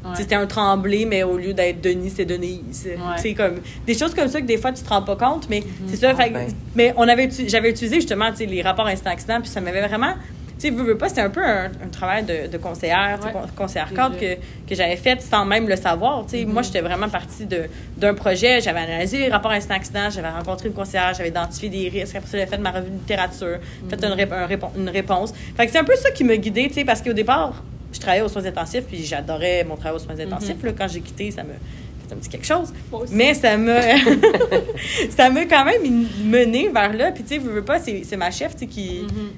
Ouais. 0.03 0.11
C'était 0.15 0.35
un 0.35 0.47
tremblé, 0.47 1.05
mais 1.05 1.21
au 1.23 1.37
lieu 1.37 1.53
d'être 1.53 1.79
Denis, 1.81 2.11
c'est 2.15 2.25
Denise. 2.25 2.87
Ouais. 3.23 3.33
Comme 3.33 3.59
des 3.85 3.93
choses 3.97 4.15
comme 4.15 4.27
ça 4.27 4.41
que 4.41 4.47
des 4.47 4.57
fois 4.57 4.71
tu 4.71 4.81
te 4.81 4.89
rends 4.89 5.03
pas 5.03 5.15
compte, 5.15 5.47
mais 5.49 5.63
c'est 5.87 5.97
ça. 5.97 6.11
Ah, 6.17 6.23
fait 6.23 6.29
ben. 6.31 6.47
Mais 6.75 6.93
on 6.97 7.07
avait, 7.07 7.27
uti- 7.27 7.47
j'avais 7.49 7.69
utilisé 7.69 7.95
justement 7.97 8.29
les 8.39 8.61
rapports 8.63 8.87
instant-accident, 8.87 9.41
puis 9.41 9.49
ça 9.49 9.61
m'avait 9.61 9.85
vraiment. 9.87 10.13
Tu 10.59 10.67
sais, 10.67 10.73
veux, 10.75 10.83
veux 10.83 10.97
pas, 10.97 11.09
c'était 11.09 11.21
un 11.21 11.29
peu 11.31 11.43
un, 11.43 11.65
un 11.65 11.87
travail 11.91 12.23
de, 12.23 12.45
de 12.51 12.57
conseillère, 12.59 13.19
Ouais. 13.25 13.31
con- 13.31 13.47
conseillère 13.55 13.91
cadre 13.95 14.15
que, 14.19 14.35
que 14.35 14.75
j'avais 14.75 14.95
fait 14.95 15.19
sans 15.19 15.43
même 15.43 15.67
le 15.67 15.75
savoir. 15.75 16.23
Tu 16.27 16.37
sais, 16.37 16.45
Moi, 16.45 16.61
j'étais 16.61 16.81
vraiment 16.81 17.09
partie 17.09 17.47
de- 17.47 17.63
d'un 17.97 18.13
projet, 18.13 18.61
j'avais 18.61 18.81
analysé 18.81 19.17
les 19.17 19.29
rapports 19.29 19.51
instant-accident, 19.51 20.09
j'avais 20.11 20.29
rencontré 20.29 20.67
une 20.67 20.75
conseillère, 20.75 21.15
j'avais 21.15 21.29
identifié 21.29 21.69
des 21.69 21.89
risques, 21.89 22.15
après 22.15 22.29
ça, 22.29 22.37
j'avais 22.37 22.49
fait 22.49 22.57
de 22.57 22.61
ma 22.63 22.69
revue 22.71 22.89
de 22.91 22.95
littérature, 22.95 23.57
fait 23.89 24.03
une, 24.05 24.13
rép- 24.13 24.33
un 24.33 24.45
répon- 24.47 24.69
une 24.77 24.89
réponse. 24.89 25.33
Fait 25.57 25.65
que 25.65 25.71
c'est 25.71 25.79
un 25.79 25.83
peu 25.83 25.95
ça 25.95 26.11
qui 26.11 26.23
m'a 26.23 26.37
guidée, 26.37 26.67
tu 26.67 26.75
sais, 26.75 26.85
parce 26.85 27.01
qu'au 27.01 27.13
départ, 27.13 27.63
je 27.91 27.99
travaillais 27.99 28.23
aux 28.23 28.27
soins 28.29 28.45
intensifs, 28.45 28.85
puis 28.85 29.03
j'adorais 29.03 29.63
mon 29.63 29.75
travail 29.75 29.95
aux 29.97 30.03
soins 30.03 30.19
intensifs. 30.19 30.61
là. 30.63 30.71
quand 30.77 30.87
j'ai 30.87 31.01
quitté, 31.01 31.31
ça 31.31 31.43
me 31.43 31.49
fait 31.49 32.13
un 32.13 32.17
petit 32.17 32.29
quelque 32.29 32.45
chose. 32.45 32.73
Moi 32.91 33.01
aussi. 33.01 33.13
Mais 33.15 33.33
ça 33.33 33.57
m'a 33.57 33.79
ça 35.15 35.29
m'a 35.29 35.45
quand 35.45 35.65
même 35.65 36.05
mené 36.25 36.69
vers 36.69 36.93
là. 36.93 37.11
Puis 37.11 37.23
tu 37.23 37.29
sais, 37.35 37.37
veux, 37.37 37.51
veux 37.51 37.63
pas, 37.65 37.79
c'est 37.79 38.03
c'est 38.03 38.17
ma 38.17 38.31
chef 38.31 38.55
qui, 38.55 39.01
Mhm. 39.03 39.29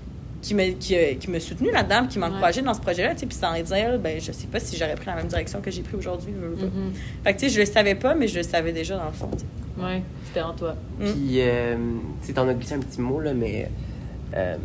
qui 0.41 0.55
me 0.55 0.71
qui, 0.71 0.95
a- 0.95 1.13
qui 1.15 1.29
m'a 1.29 1.39
soutenu 1.39 1.71
là-dedans, 1.71 2.07
qui 2.07 2.19
m'a 2.19 2.27
Ouais. 2.27 2.33
encouragé 2.33 2.61
dans 2.61 2.73
ce 2.73 2.81
projet-là. 2.81 3.13
Puis 3.15 3.27
sans 3.31 3.53
dire, 3.53 3.99
ben 3.99 4.19
je 4.19 4.31
sais 4.31 4.47
pas 4.47 4.59
si 4.59 4.75
j'aurais 4.77 4.95
pris 4.95 5.05
la 5.07 5.15
même 5.15 5.27
direction 5.27 5.61
que 5.61 5.71
j'ai 5.71 5.81
pris 5.81 5.95
aujourd'hui. 5.95 6.31
Mhm. 6.33 6.91
Fait 7.23 7.33
que 7.33 7.39
tu 7.39 7.45
sais, 7.49 7.53
je 7.55 7.59
le 7.59 7.65
savais 7.65 7.95
pas, 7.95 8.15
mais 8.15 8.27
je 8.27 8.37
le 8.37 8.43
savais 8.43 8.71
déjà 8.73 8.97
dans 8.97 9.05
le 9.05 9.11
fond. 9.11 9.29
tu 9.31 9.39
sais. 9.39 9.45
Ouais, 9.83 10.03
c'était 10.27 10.41
en 10.41 10.53
toi. 10.53 10.75
Mm. 10.99 11.03
Puis, 11.05 11.15
euh, 11.39 11.75
tu 12.21 12.27
sais, 12.27 12.33
t'en 12.33 12.47
as 12.47 12.53
glissé 12.53 12.75
un 12.75 12.79
petit 12.79 13.01
mot, 13.01 13.19
là, 13.19 13.33
mais 13.33 13.69
euh, 14.35 14.55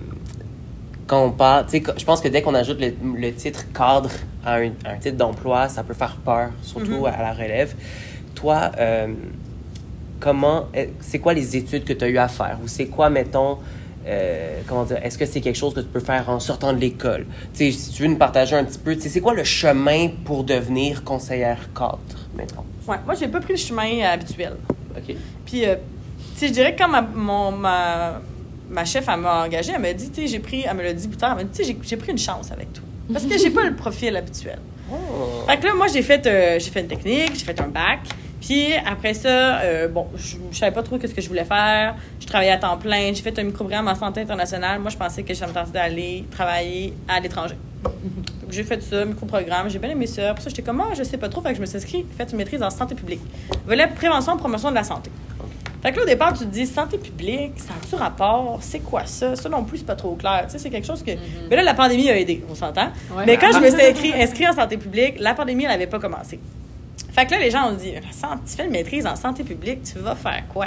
quand 1.08 1.24
on 1.24 1.30
parle, 1.32 1.66
tu 1.66 1.78
sais, 1.78 1.82
je 1.96 2.04
pense 2.04 2.20
que 2.20 2.28
dès 2.28 2.42
qu'on 2.42 2.54
ajoute 2.54 2.80
le, 2.80 2.92
le 3.16 3.32
titre 3.32 3.64
cadre 3.72 4.10
à 4.44 4.56
un, 4.56 4.68
à 4.84 4.90
un 4.92 4.98
titre 4.98 5.16
d'emploi, 5.16 5.68
ça 5.68 5.82
peut 5.82 5.94
faire 5.94 6.16
peur, 6.24 6.50
surtout 6.62 6.92
Mhm. 7.00 7.04
à 7.06 7.22
la 7.22 7.32
relève. 7.32 7.74
Toi, 8.36 8.70
euh, 8.78 9.08
comment, 10.20 10.66
euh, 10.76 10.86
c'est 11.00 11.18
quoi 11.18 11.32
les 11.34 11.56
études 11.56 11.84
que 11.84 11.92
tu 11.92 12.04
as 12.04 12.08
eu 12.08 12.18
à 12.18 12.28
faire? 12.28 12.58
Ou 12.62 12.68
c'est 12.68 12.86
quoi, 12.86 13.10
mettons, 13.10 13.58
euh, 14.06 14.60
comment 14.66 14.84
dire, 14.84 14.98
est-ce 15.02 15.18
que 15.18 15.26
c'est 15.26 15.40
quelque 15.40 15.56
chose 15.56 15.74
que 15.74 15.80
tu 15.80 15.86
peux 15.86 16.00
faire 16.00 16.28
en 16.28 16.40
sortant 16.40 16.72
de 16.72 16.78
l'école? 16.78 17.26
Tu 17.54 17.72
si 17.72 17.90
tu 17.90 18.02
veux 18.02 18.08
nous 18.08 18.16
partager 18.16 18.54
un 18.56 18.64
petit 18.64 18.78
peu, 18.78 18.94
tu 18.94 19.02
sais, 19.02 19.08
c'est 19.08 19.20
quoi 19.20 19.34
le 19.34 19.44
chemin 19.44 20.08
pour 20.24 20.44
devenir 20.44 21.04
conseillère 21.04 21.68
cadre, 21.74 21.98
mettons? 22.36 22.64
Ouais, 22.86 22.96
moi, 23.04 23.14
j'ai 23.14 23.28
pas 23.28 23.40
pris 23.40 23.54
le 23.54 23.58
chemin 23.58 24.02
habituel. 24.04 24.54
OK. 24.96 25.14
Puis, 25.44 25.66
euh, 25.66 25.76
tu 26.34 26.40
sais, 26.40 26.48
je 26.48 26.52
dirais 26.52 26.74
que 26.74 26.82
quand 26.82 26.88
ma, 26.88 27.02
mon, 27.02 27.50
ma, 27.52 28.20
ma 28.70 28.84
chef, 28.84 29.06
elle 29.08 29.20
m'a 29.20 29.44
engagée, 29.44 29.72
elle 29.74 29.80
m'a 29.82 29.92
dit, 29.92 30.10
tu 30.10 30.22
sais, 30.22 30.26
j'ai 30.26 30.38
pris, 30.38 30.64
elle 30.68 30.76
me 30.76 30.82
l'a 30.82 30.92
dit 30.92 31.08
plus 31.08 31.16
tard, 31.16 31.30
elle 31.32 31.36
m'a 31.38 31.44
dit, 31.44 31.58
tu 31.58 31.64
sais, 31.64 31.76
j'ai- 31.82 31.96
pris 31.96 32.12
une 32.12 32.18
chance 32.18 32.50
avec 32.52 32.72
toi. 32.72 32.84
Parce 33.12 33.24
que 33.24 33.38
j'ai 33.38 33.50
pas 33.50 33.64
le 33.64 33.74
profil 33.74 34.14
habituel. 34.16 34.58
Oh. 34.92 34.94
Fait 35.46 35.56
que 35.58 35.66
là, 35.66 35.74
moi, 35.74 35.86
j'ai 35.88 36.02
fait, 36.02 36.26
euh, 36.26 36.58
j'ai 36.58 36.70
fait 36.70 36.80
une 36.80 36.88
technique, 36.88 37.32
j'ai 37.34 37.44
fait 37.44 37.58
un 37.60 37.68
bac. 37.68 38.00
Puis 38.40 38.72
après 38.86 39.14
ça, 39.14 39.60
euh, 39.60 39.88
bon, 39.88 40.06
je, 40.16 40.36
je 40.52 40.56
savais 40.58 40.72
pas 40.72 40.82
trop 40.82 40.96
qu'est-ce 40.98 41.14
que 41.14 41.20
je 41.20 41.28
voulais 41.28 41.44
faire. 41.44 41.96
Je 42.20 42.26
travaillais 42.26 42.52
à 42.52 42.58
temps 42.58 42.76
plein. 42.76 43.12
J'ai 43.12 43.22
fait 43.22 43.36
un 43.38 43.42
microprogramme 43.42 43.88
en 43.88 43.94
santé 43.94 44.20
internationale. 44.20 44.78
Moi, 44.80 44.90
je 44.90 44.96
pensais 44.96 45.22
que 45.24 45.34
ça 45.34 45.46
me 45.46 45.52
tentait 45.52 45.72
d'aller 45.72 46.24
travailler 46.30 46.94
à 47.08 47.18
l'étranger. 47.20 47.56
Donc, 47.84 47.92
j'ai 48.50 48.62
fait 48.64 48.80
ça, 48.82 49.04
microprogramme. 49.04 49.68
J'ai 49.68 49.78
bien 49.78 49.90
aimé 49.90 50.06
ça. 50.06 50.34
Pour 50.34 50.42
ça, 50.42 50.50
j'étais 50.50 50.62
comme, 50.62 50.80
ah, 50.80 50.94
je 50.96 51.02
sais 51.02 51.18
pas 51.18 51.28
trop. 51.28 51.42
Fait 51.42 51.50
que 51.50 51.56
je 51.56 51.60
me 51.60 51.66
suis 51.66 51.76
inscrite, 51.78 52.06
fait 52.16 52.30
une 52.30 52.38
maîtrise 52.38 52.62
en 52.62 52.70
santé 52.70 52.94
publique. 52.94 53.20
Volet 53.66 53.88
prévention 53.88 54.34
et 54.36 54.38
promotion 54.38 54.70
de 54.70 54.76
la 54.76 54.84
santé. 54.84 55.10
Fait 55.82 55.92
que 55.92 55.96
là, 55.98 56.02
au 56.02 56.06
départ, 56.06 56.32
tu 56.32 56.40
te 56.40 56.50
dis 56.50 56.66
santé 56.66 56.98
publique, 56.98 57.52
ça 57.56 57.72
a-tu 57.80 57.94
rapport? 57.94 58.58
C'est 58.62 58.80
quoi 58.80 59.06
ça? 59.06 59.36
Ça 59.36 59.48
non 59.48 59.62
plus, 59.64 59.78
c'est 59.78 59.84
pas 59.86 59.94
trop 59.94 60.14
clair. 60.16 60.42
Tu 60.46 60.52
sais, 60.52 60.58
c'est 60.58 60.70
quelque 60.70 60.86
chose 60.86 61.02
que. 61.02 61.12
Mais 61.48 61.56
là, 61.56 61.62
la 61.62 61.74
pandémie 61.74 62.10
a 62.10 62.18
aidé, 62.18 62.44
on 62.50 62.54
s'entend. 62.54 62.88
Ouais. 63.16 63.24
Mais 63.26 63.36
quand 63.36 63.52
je 63.52 63.58
me 63.60 63.70
suis 63.70 63.80
inscrit, 63.82 64.12
inscrit 64.22 64.48
en 64.48 64.52
santé 64.54 64.76
publique, 64.76 65.14
la 65.20 65.34
pandémie, 65.34 65.64
elle 65.64 65.70
n'avait 65.70 65.86
pas 65.86 66.00
commencé. 66.00 66.40
Fait 67.12 67.26
que 67.26 67.30
là, 67.32 67.38
les 67.38 67.50
gens 67.50 67.70
ont 67.70 67.74
dit 67.74 67.92
santé- 68.12 68.42
Tu 68.48 68.56
fais 68.56 68.64
une 68.64 68.70
maîtrise 68.72 69.06
en 69.06 69.16
santé 69.16 69.44
publique, 69.44 69.82
tu 69.84 69.98
vas 70.00 70.14
faire 70.14 70.42
quoi? 70.52 70.66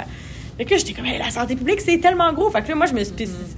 Fait 0.56 0.64
que 0.64 0.70
là, 0.72 0.76
j'étais 0.76 0.92
comme, 0.92 1.06
la 1.06 1.30
santé 1.30 1.56
publique, 1.56 1.80
c'est 1.80 1.98
tellement 1.98 2.32
gros. 2.32 2.50
Fait 2.50 2.62
que 2.62 2.68
là, 2.68 2.74
moi, 2.74 2.86
je 2.86 2.92
me 2.94 3.02
suis 3.02 3.14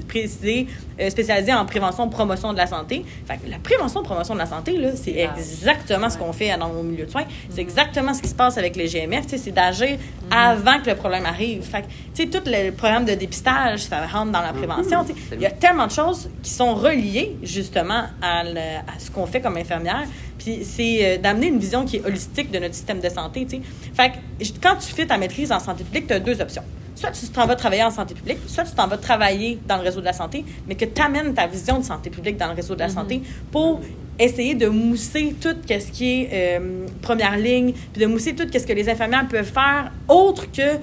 précisé, 0.09 0.67
euh, 1.01 1.11
spécialisée 1.11 1.53
en 1.53 1.65
prévention, 1.67 2.09
promotion 2.09 2.53
de 2.53 2.59
la 2.59 2.67
santé. 2.67 3.05
Fait 3.27 3.37
que 3.39 3.51
la 3.51 3.59
prévention, 3.59 4.03
promotion 4.03 4.35
de 4.35 4.39
la 4.39 4.47
santé, 4.47 4.77
là, 4.77 4.91
c'est 4.95 5.17
exactement 5.17 6.09
ce 6.09 6.17
qu'on 6.19 6.33
fait 6.33 6.57
dans 6.57 6.69
nos 6.69 6.83
milieux 6.83 7.07
de 7.07 7.11
soins. 7.11 7.25
C'est 7.51 7.61
exactement 7.61 8.15
ce 8.15 8.23
qui 8.23 8.29
se 8.29 8.35
passe 8.35 8.59
avec 8.59 8.77
les 8.77 8.87
GMF. 8.89 9.25
C'est 9.27 9.51
d'agir 9.53 9.99
Mm. 9.99 10.33
avant 10.33 10.81
que 10.81 10.89
le 10.91 10.97
problème 10.97 11.27
arrive. 11.27 11.63
Fait 11.63 11.83
que, 11.83 11.87
tu 12.15 12.23
sais, 12.23 12.27
tout 12.29 12.43
le 12.47 12.71
programme 12.71 13.05
de 13.05 13.15
dépistage, 13.15 13.81
ça 13.81 14.07
rentre 14.07 14.33
dans 14.33 14.41
la 14.41 14.53
prévention. 14.53 15.05
Tu 15.05 15.13
sais, 15.13 15.19
Il 15.35 15.41
y 15.43 15.47
a 15.47 15.51
tellement 15.51 15.87
de 15.87 15.93
choses 15.93 16.31
qui 16.43 16.51
sont 16.51 16.75
reliées, 16.75 17.37
justement, 17.43 18.05
à, 18.23 18.45
le- 18.45 18.59
à 18.79 18.99
ce 18.99 19.11
qu'on 19.11 19.27
fait 19.27 19.41
comme 19.41 19.57
infirmière. 19.57 20.05
Puis 20.45 20.63
c'est 20.63 20.99
euh, 21.03 21.19
d'amener 21.19 21.47
une 21.47 21.59
vision 21.59 21.87
qui 21.87 21.97
est 21.97 22.05
holistique 22.05 22.51
de 22.51 22.59
notre 22.59 22.75
système 22.75 23.01
de 23.01 23.09
santé. 23.09 23.47
Fait 23.95 24.11
que 24.11 24.45
quand 24.63 24.77
tu 24.77 24.93
fais 24.93 25.07
ta 25.07 25.17
maîtrise 25.17 25.51
en 25.51 25.59
santé 25.59 25.85
publique, 25.85 26.07
tu 26.07 26.13
as 26.13 26.21
deux 26.21 26.39
options. 26.41 26.63
Soit 26.95 27.13
tu 27.13 27.27
t'en 27.29 27.47
vas 27.47 27.57
travailler 27.57 27.83
en 27.83 27.91
santé 27.91 28.15
publique, 28.15 28.39
soit 28.47 28.65
tu 28.65 28.73
t'en 28.73 28.87
vas 28.87 28.99
travailler 28.99 29.59
dans 29.67 29.79
le 29.79 29.83
réseau 29.83 30.01
de 30.01 30.05
la 30.05 30.13
santé, 30.13 30.45
mais 30.69 30.75
que 30.75 30.85
tu 30.85 31.01
amènes 31.01 31.33
ta 31.33 31.47
vision 31.47 31.79
de 31.79 31.85
santé 31.85 32.11
publique 32.11 32.37
dans 32.37 32.49
le 32.49 32.55
réseau 32.55 32.75
de 32.75 32.81
la 32.81 32.89
santé 32.91 33.23
pour 33.51 33.81
essayer 34.19 34.55
de 34.55 34.69
mousser 34.69 35.35
tout 35.41 35.57
ce 35.67 35.91
qui 35.91 36.23
est 36.23 36.31
euh, 36.33 36.87
première 37.01 37.37
ligne, 37.37 37.73
puis 37.93 38.03
de 38.03 38.07
mousser 38.07 38.35
tout 38.35 38.47
ce 38.53 38.65
que 38.67 38.73
les 38.75 38.89
infirmières 38.89 39.27
peuvent 39.27 39.51
faire 39.51 39.91
autre 40.09 40.45
que 40.53 40.79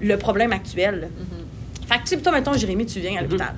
le 0.00 0.16
problème 0.16 0.52
actuel. 0.52 1.10
Fait 1.86 1.98
que, 1.98 2.02
tu 2.02 2.08
sais, 2.08 2.16
toi, 2.16 2.32
mettons, 2.32 2.54
Jérémy, 2.54 2.86
tu 2.86 2.98
viens 2.98 3.18
à 3.18 3.22
l'hôpital, 3.22 3.54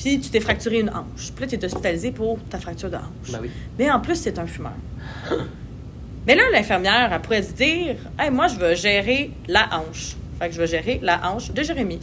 puis 0.00 0.20
tu 0.20 0.30
t'es 0.30 0.40
fracturé 0.40 0.78
une 0.80 0.90
hanche. 0.90 1.32
Puis 1.34 1.44
là, 1.44 1.46
tu 1.48 1.54
es 1.56 1.64
hospitalisé 1.64 2.12
pour 2.12 2.38
ta 2.48 2.58
fracture 2.58 2.88
de 2.88 2.96
hanche. 2.96 3.30
Ben 3.32 3.40
oui. 3.42 3.50
Mais 3.78 3.90
en 3.90 3.98
plus, 4.00 4.14
c'est 4.14 4.38
un 4.38 4.46
fumeur. 4.46 4.72
Mais 6.26 6.34
là, 6.34 6.42
l'infirmière, 6.52 7.10
elle 7.12 7.20
pourrait 7.20 7.42
se 7.42 7.52
dire 7.52 7.96
hey, 8.18 8.30
moi, 8.30 8.48
je 8.48 8.56
vais 8.58 8.76
gérer 8.76 9.30
la 9.48 9.68
hanche. 9.72 10.16
Fait 10.38 10.48
que 10.48 10.54
je 10.54 10.60
vais 10.60 10.66
gérer 10.66 11.00
la 11.02 11.20
hanche 11.28 11.50
de 11.52 11.62
Jérémy. 11.62 11.98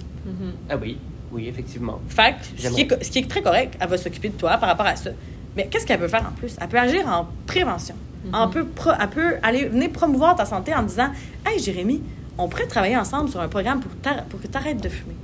Ah 0.69 0.75
oui, 0.81 0.97
oui, 1.31 1.47
effectivement. 1.47 2.01
Fait 2.09 2.33
que, 2.33 2.61
ce 2.61 2.69
qui, 2.75 2.81
est, 2.81 2.87
co- 2.87 2.95
ce 3.01 3.09
qui 3.09 3.19
est 3.19 3.29
très 3.29 3.41
correct, 3.41 3.75
elle 3.79 3.87
va 3.87 3.97
s'occuper 3.97 4.29
de 4.29 4.33
toi 4.37 4.57
par 4.57 4.67
rapport 4.69 4.87
à 4.87 4.95
ça. 4.95 5.11
Mais 5.55 5.67
qu'est-ce 5.67 5.85
qu'elle 5.85 5.99
peut 5.99 6.07
faire 6.09 6.25
en 6.27 6.33
plus? 6.37 6.55
Elle 6.59 6.67
peut 6.67 6.79
agir 6.79 7.07
en 7.07 7.27
prévention. 7.47 7.95
Elle, 8.25 8.49
peut 8.49 8.65
pro- 8.65 8.91
elle 8.99 9.09
peut 9.09 9.35
aller 9.43 9.65
venir 9.69 9.89
promouvoir 9.91 10.35
ta 10.35 10.45
santé 10.45 10.73
en 10.73 10.81
disant 10.83 11.09
Hey, 11.45 11.59
Jérémy, 11.59 12.01
on 12.37 12.49
pourrait 12.49 12.65
travailler 12.65 12.97
ensemble 12.97 13.29
sur 13.29 13.39
un 13.39 13.47
programme 13.47 13.79
pour, 13.79 13.91
pour 14.29 14.41
que 14.41 14.47
tu 14.47 14.57
arrêtes 14.57 14.81
de 14.81 14.89
fumer. 14.89 15.15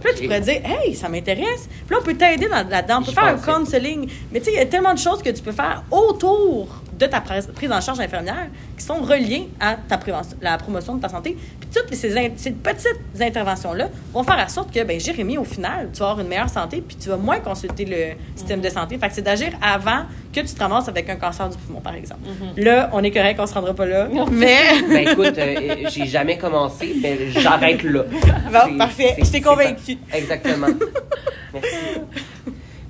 Puis 0.00 0.10
là, 0.12 0.16
tu 0.18 0.24
pourrais 0.24 0.40
dire, 0.40 0.60
hey, 0.64 0.94
ça 0.94 1.08
m'intéresse. 1.08 1.68
Puis 1.86 1.94
là, 1.94 1.98
on 2.00 2.04
peut 2.04 2.14
t'aider 2.14 2.48
dans- 2.48 2.68
là-dedans. 2.68 2.98
On 3.00 3.04
peut 3.04 3.12
faire 3.12 3.24
un 3.24 3.36
counseling. 3.38 4.08
Mais 4.32 4.38
tu 4.40 4.46
sais, 4.46 4.52
il 4.52 4.56
y 4.58 4.60
a 4.60 4.66
tellement 4.66 4.94
de 4.94 4.98
choses 4.98 5.22
que 5.22 5.30
tu 5.30 5.42
peux 5.42 5.52
faire 5.52 5.82
autour 5.90 6.68
de 6.98 7.06
ta 7.06 7.20
prise 7.20 7.70
en 7.70 7.80
charge 7.80 8.00
infirmière 8.00 8.48
qui 8.76 8.84
sont 8.84 9.00
reliées 9.00 9.48
à 9.60 9.76
ta 9.76 9.98
la 10.40 10.58
promotion 10.58 10.96
de 10.96 11.00
ta 11.02 11.08
santé. 11.08 11.36
Puis 11.60 11.68
toutes 11.74 11.94
ces, 11.94 12.16
in- 12.16 12.30
ces 12.36 12.50
petites 12.52 12.88
interventions-là 13.20 13.88
vont 14.12 14.22
faire 14.24 14.38
en 14.44 14.48
sorte 14.48 14.72
que, 14.74 14.82
ben 14.84 14.98
Jérémy, 14.98 15.38
au 15.38 15.44
final, 15.44 15.90
tu 15.92 16.00
vas 16.00 16.06
avoir 16.10 16.20
une 16.20 16.28
meilleure 16.28 16.48
santé 16.48 16.82
puis 16.86 16.96
tu 16.96 17.08
vas 17.08 17.16
moins 17.16 17.40
consulter 17.40 17.84
le 17.84 18.16
système 18.36 18.60
de 18.60 18.68
santé. 18.68 18.98
Fait 18.98 19.08
que 19.08 19.14
c'est 19.14 19.22
d'agir 19.22 19.50
avant 19.62 20.02
que 20.32 20.40
tu 20.40 20.46
te 20.54 20.58
ramasses 20.60 20.88
avec 20.88 21.08
un 21.10 21.16
cancer 21.16 21.48
du 21.48 21.56
poumon, 21.58 21.80
par 21.80 21.94
exemple. 21.94 22.20
Là, 22.56 22.90
on 22.92 23.02
est 23.02 23.10
correct, 23.10 23.38
on 23.40 23.46
se 23.46 23.54
rendra 23.54 23.74
pas 23.74 23.86
là. 23.86 24.08
Mais. 24.30 24.56
Ben 24.88 25.08
écoute, 25.08 25.38
euh, 25.38 25.76
j'ai 25.90 26.06
jamais 26.06 26.38
commencé, 26.38 26.94
mais 27.02 27.30
j'arrête 27.30 27.82
là. 27.82 28.04
Bon, 28.52 28.78
parfait. 28.78 29.14
Je 29.18 29.22
t'ai 29.22 29.24
c'est 29.24 29.40
convaincu. 29.40 29.98
ça. 30.10 30.16
Exactement. 30.16 30.66
Merci. 31.54 31.76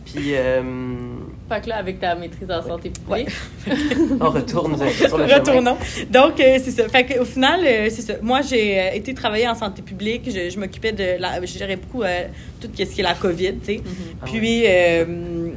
Puis, 0.05 0.31
euh, 0.35 0.63
Fait 1.49 1.63
que 1.63 1.69
là, 1.71 1.77
avec 1.77 1.99
ta 1.99 2.15
maîtrise 2.15 2.51
en 2.51 2.63
santé 2.63 2.91
publique, 2.91 3.29
on 4.21 4.31
retourne 4.31 4.77
sur 4.77 5.17
le 5.17 5.27
chemin. 5.27 5.39
Retournons. 5.39 5.77
Donc, 6.11 6.39
euh, 6.41 6.59
c'est 6.63 6.71
ça. 6.73 6.89
Fait 6.89 7.07
qu'au 7.07 7.25
final, 7.25 7.61
euh, 7.65 7.89
c'est 7.91 8.03
ça. 8.03 8.15
Moi, 8.21 8.43
j'ai 8.43 8.79
euh, 8.79 8.91
été 8.93 9.15
travailler 9.15 9.49
en 9.49 9.55
santé 9.55 9.81
publique. 9.81 10.25
Je, 10.27 10.51
je 10.51 10.59
m'occupais 10.59 10.93
de 10.93 11.19
la. 11.19 11.41
Je 11.41 11.47
gérais 11.59 11.77
beaucoup 11.77 12.03
euh, 12.03 12.25
tout 12.61 12.69
ce 12.77 12.83
qui 12.85 13.01
est 13.01 13.05
la 13.05 13.15
COVID, 13.15 13.55
tu 13.61 13.65
sais. 13.65 13.81
Ah 14.21 14.27
Puis, 14.27 14.65
euh, 14.67 15.51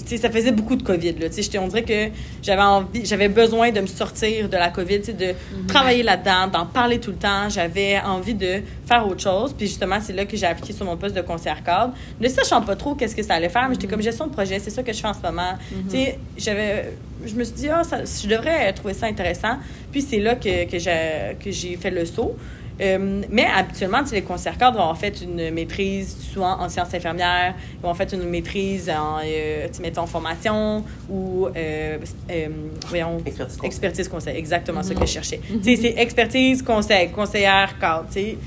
sais, 0.00 0.16
ça 0.16 0.30
faisait 0.30 0.52
beaucoup 0.52 0.76
de 0.76 0.82
COVID, 0.82 1.12
là. 1.18 1.28
Tu 1.28 1.36
sais, 1.36 1.42
j'étais- 1.42 1.58
on 1.58 1.68
dirait 1.68 1.82
que 1.82 2.08
j'avais 2.42 2.62
envie, 2.62 3.04
j'avais 3.04 3.28
besoin 3.28 3.70
de 3.72 3.80
me 3.80 3.86
sortir 3.86 4.48
de 4.48 4.56
la 4.56 4.70
COVID, 4.70 5.00
de 5.00 5.34
travailler 5.68 6.02
là-dedans, 6.02 6.46
d'en 6.52 6.66
parler 6.66 6.98
tout 6.98 7.10
le 7.10 7.16
temps. 7.16 7.48
J'avais 7.48 7.98
envie 8.00 8.34
de 8.34 8.62
faire 8.86 9.06
autre 9.06 9.20
chose. 9.22 9.52
Puis, 9.56 9.66
justement, 9.66 9.98
c'est 10.00 10.12
là 10.12 10.24
que 10.24 10.36
j'ai 10.36 10.46
appliqué 10.46 10.72
sur 10.72 10.84
mon 10.86 10.96
poste 10.96 11.14
de 11.14 11.20
conseillère 11.22 11.62
cadre. 11.62 11.92
Ne 12.20 12.28
sachant 12.28 12.62
pas 12.62 12.76
trop 12.76 12.94
qu'est-ce 12.94 13.14
que 13.16 13.22
ça 13.22 13.34
allait 13.34 13.48
faire, 13.48 13.68
mais 13.68 13.74
j'étais 13.74 13.86
comme 13.88 14.02
gestion 14.02 14.26
de 14.26 14.32
projet, 14.32 14.58
c'est 14.58 14.70
ça 14.70 14.82
que 14.82 14.92
je 14.92 15.00
fais 15.00 15.08
en 15.08 15.14
ce 15.14 15.20
moment. 15.22 15.52
Sais, 15.90 16.18
j'avais 16.38 16.92
je 17.24 17.34
me 17.36 17.44
suis 17.44 17.54
dit, 17.54 17.68
ah, 17.68 17.84
ça- 17.84 18.00
je 18.04 18.26
devrais 18.28 18.72
trouver 18.72 18.94
ça 18.94 19.06
intéressant. 19.06 19.56
Puis 19.92 20.02
c'est 20.02 20.18
là 20.18 20.34
que, 20.34 20.68
que 20.68 20.78
j'ai 20.78 21.36
que 21.42 21.50
j'ai 21.52 21.76
fait 21.76 21.90
le 21.90 22.04
saut. 22.04 22.36
Euh, 22.82 23.22
mais 23.30 23.46
habituellement, 23.46 24.00
les 24.10 24.22
conseillères 24.22 24.58
cadres 24.58 24.76
vont 24.76 24.82
avoir 24.82 24.98
fait 24.98 25.20
une 25.22 25.50
maîtrise, 25.52 26.16
souvent 26.32 26.60
en 26.60 26.68
sciences 26.68 26.92
infirmières, 26.92 27.54
ils 27.74 27.80
vont 27.82 27.90
avoir 27.90 27.96
fait 27.96 28.12
une 28.12 28.24
maîtrise 28.28 28.90
en, 28.90 29.18
euh, 29.24 29.68
mettons, 29.80 30.06
formation 30.06 30.84
ou, 31.08 31.46
euh, 31.46 31.98
euh, 32.30 32.48
voyons, 32.88 33.18
Expertise 33.24 33.56
conseil. 33.56 33.66
expertise 33.66 34.08
conseil. 34.08 34.36
Exactement 34.36 34.82
ce 34.82 34.92
que 34.94 35.00
je 35.06 35.12
cherchais. 35.12 35.40
Tu 35.62 35.62
sais, 35.62 35.76
c'est 35.76 35.94
expertise, 36.02 36.62
conseil, 36.62 37.10
conseillère, 37.10 37.78
cadre, 37.78 38.06
tu 38.08 38.14
sais. 38.14 38.38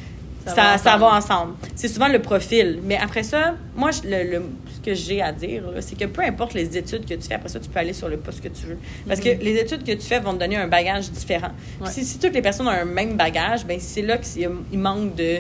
Ça 0.45 0.53
Ça, 0.55 0.61
va 0.61 0.77
ça, 0.77 0.89
ensemble. 0.95 1.01
va 1.01 1.17
ensemble. 1.17 1.53
C'est 1.75 1.87
souvent 1.87 2.07
le 2.07 2.19
profil. 2.19 2.79
Mais 2.83 2.97
après 2.97 3.23
ça, 3.23 3.55
moi, 3.75 3.89
je- 3.91 4.03
le, 4.07 4.31
le- 4.31 4.43
ce 4.75 4.79
que 4.79 4.93
j'ai 4.93 5.21
à 5.21 5.31
dire, 5.31 5.63
c'est 5.79 5.97
que 5.97 6.05
peu 6.05 6.21
importe 6.21 6.53
les 6.53 6.77
études 6.77 7.05
que 7.05 7.15
tu 7.15 7.27
fais, 7.27 7.33
après 7.33 7.49
ça, 7.49 7.59
tu 7.59 7.67
peux 7.69 7.79
aller 7.79 7.93
sur 7.93 8.07
le 8.09 8.17
poste 8.17 8.41
que 8.41 8.49
tu 8.49 8.67
veux. 8.67 8.77
Parce 9.07 9.19
que 9.19 9.29
les 9.29 9.55
études 9.59 9.83
que 9.83 9.93
tu 9.93 10.01
fais 10.05 10.19
vont 10.19 10.33
te 10.33 10.39
donner 10.39 10.57
un 10.57 10.67
bagage 10.67 11.09
différent. 11.11 11.49
Ouais. 11.81 11.89
Si, 11.89 12.05
si 12.05 12.19
toutes 12.19 12.33
les 12.33 12.41
personnes 12.43 12.67
ont 12.67 12.71
un 12.71 12.85
même 12.85 13.15
bagage, 13.17 13.65
ben 13.65 13.77
c'est 13.79 14.03
là 14.03 14.17
qu'il 14.19 14.49
manque 14.79 15.15
de 15.15 15.39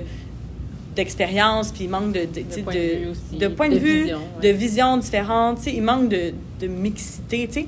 d'expérience, 0.95 1.71
puis 1.71 1.83
il 1.85 1.89
manque 1.89 2.13
de, 2.13 2.21
de, 2.21 2.43
sais, 2.49 2.61
point 2.61 2.73
de 2.73 2.79
vue 2.79 3.07
aussi, 3.09 3.37
de 3.37 3.47
point 3.49 3.67
de, 3.69 3.73
de 3.73 3.79
vue, 3.79 4.01
vision, 4.03 4.19
de 4.41 4.47
ouais. 4.47 4.53
vision 4.53 4.97
différente. 4.97 5.59
Il 5.67 5.81
manque 5.83 6.07
de, 6.09 6.33
de 6.61 6.67
mixité. 6.67 7.47
tu 7.47 7.53
sais. 7.61 7.67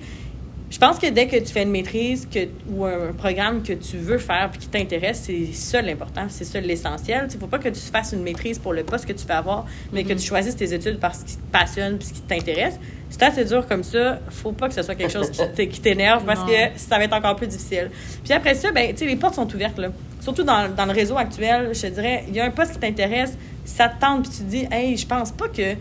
Je 0.69 0.79
pense 0.79 0.99
que 0.99 1.07
dès 1.07 1.27
que 1.27 1.37
tu 1.37 1.45
fais 1.45 1.63
une 1.63 1.71
maîtrise 1.71 2.27
que, 2.29 2.39
ou 2.69 2.85
un 2.85 3.13
programme 3.13 3.63
que 3.63 3.73
tu 3.73 3.97
veux 3.97 4.17
faire 4.17 4.49
puis 4.51 4.59
qui 4.59 4.67
t'intéresse, 4.67 5.23
c'est 5.25 5.53
ça 5.53 5.81
l'important, 5.81 6.25
c'est 6.29 6.43
ça 6.43 6.59
l'essentiel. 6.59 7.27
Il 7.29 7.35
ne 7.35 7.39
faut 7.39 7.47
pas 7.47 7.59
que 7.59 7.69
tu 7.69 7.79
fasses 7.79 8.11
une 8.11 8.23
maîtrise 8.23 8.59
pour 8.59 8.73
le 8.73 8.83
poste 8.83 9.05
que 9.05 9.13
tu 9.13 9.25
veux 9.25 9.33
avoir, 9.33 9.65
mais 9.93 10.03
Mm-hmm. 10.07 10.07
que 10.07 10.13
tu 10.13 10.27
choisisses 10.27 10.55
tes 10.55 10.73
études 10.73 10.99
parce 10.99 11.19
qu'ils 11.23 11.37
te 11.37 11.51
passionnent 11.51 11.97
puis 11.97 12.07
ce 12.07 12.13
qui 12.13 12.21
t'intéresse. 12.21 12.79
C'est 13.09 13.23
assez 13.23 13.45
dur 13.45 13.67
comme 13.67 13.83
ça. 13.83 14.19
faut 14.29 14.51
pas 14.51 14.67
que 14.67 14.73
ce 14.73 14.81
soit 14.81 14.95
quelque 14.95 15.11
chose 15.11 15.31
qui 15.31 15.81
t'énerve 15.81 16.25
parce 16.25 16.43
que 16.43 16.51
ça 16.75 16.97
va 16.97 17.05
être 17.05 17.13
encore 17.13 17.35
plus 17.35 17.47
difficile. 17.47 17.89
Puis 18.23 18.33
après 18.33 18.53
ça, 18.53 18.71
ben, 18.71 18.91
tu 18.91 18.97
sais, 18.97 19.05
les 19.05 19.15
portes 19.15 19.35
sont 19.35 19.53
ouvertes. 19.53 19.77
Là. 19.77 19.89
Surtout 20.19 20.43
dans, 20.43 20.73
dans 20.73 20.85
le 20.85 20.91
réseau 20.91 21.17
actuel, 21.17 21.69
je 21.73 21.81
te 21.81 21.87
dirais, 21.87 22.25
il 22.27 22.35
y 22.35 22.39
a 22.39 22.45
un 22.45 22.51
poste 22.51 22.73
qui 22.73 22.79
t'intéresse, 22.79 23.37
ça 23.63 23.87
te 23.87 23.99
tente, 23.99 24.23
puis 24.23 24.31
tu 24.31 24.37
te 24.43 24.49
dis, 24.49 24.67
hey, 24.71 24.97
je 24.97 25.07
pense 25.07 25.31
pas 25.31 25.47
que 25.47 25.75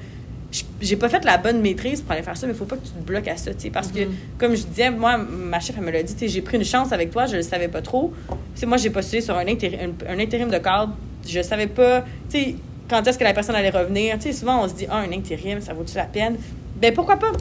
j'ai 0.81 0.97
pas 0.97 1.09
fait 1.09 1.25
la 1.25 1.39
bonne 1.39 1.61
maîtrise 1.61 2.01
pour 2.01 2.13
aller 2.13 2.23
faire 2.23 2.37
ça, 2.37 2.47
mais 2.47 2.53
il 2.53 2.57
faut 2.57 2.65
pas 2.65 2.77
que 2.77 2.87
tu 2.87 2.93
te 2.93 2.99
bloques 2.99 3.29
à 3.29 3.37
ça, 3.37 3.53
tu 3.53 3.61
sais, 3.61 3.71
parce 3.71 3.89
que, 3.89 4.01
comme 4.39 4.55
je 4.55 4.65
disais, 4.65 4.91
moi, 4.91 5.19
ma 5.19 5.61
chef, 5.61 5.77
elle 5.79 5.85
me 5.85 5.91
l'a 5.91 6.03
dit, 6.03 6.15
tu 6.15 6.21
sais, 6.21 6.29
j'ai 6.29 6.41
pris 6.43 6.57
une 6.57 6.65
chance 6.65 6.93
avec 6.93 7.11
toi, 7.11 7.27
je 7.27 7.37
le 7.37 7.43
savais 7.43 7.69
pas 7.69 7.83
trop. 7.83 8.13
Tu 8.55 8.67
moi, 8.67 8.77
j'ai 8.77 8.91
postulé 8.91 9.21
sur 9.21 9.37
un 9.37 9.47
intérim, 9.47 9.95
un, 10.09 10.15
un 10.15 10.19
intérim 10.19 10.49
de 10.49 10.59
cadre, 10.59 10.95
je 11.27 11.43
savais 11.43 11.67
pas, 11.67 12.03
tu 12.31 12.39
sais, 12.39 12.55
quand 12.89 13.07
est-ce 13.07 13.19
que 13.19 13.25
la 13.25 13.35
personne 13.35 13.57
allait 13.57 13.71
revenir. 13.71 14.17
Tu 14.17 14.23
sais, 14.23 14.33
souvent, 14.33 14.65
on 14.65 14.69
se 14.69 14.75
dit, 14.75 14.87
ah, 14.89 14.99
un 14.99 15.13
intérim, 15.13 15.61
ça 15.61 15.73
vaut-tu 15.73 15.97
la 15.97 16.05
peine? 16.05 16.37
Ben, 16.81 16.95
pourquoi 16.95 17.17
pas? 17.17 17.33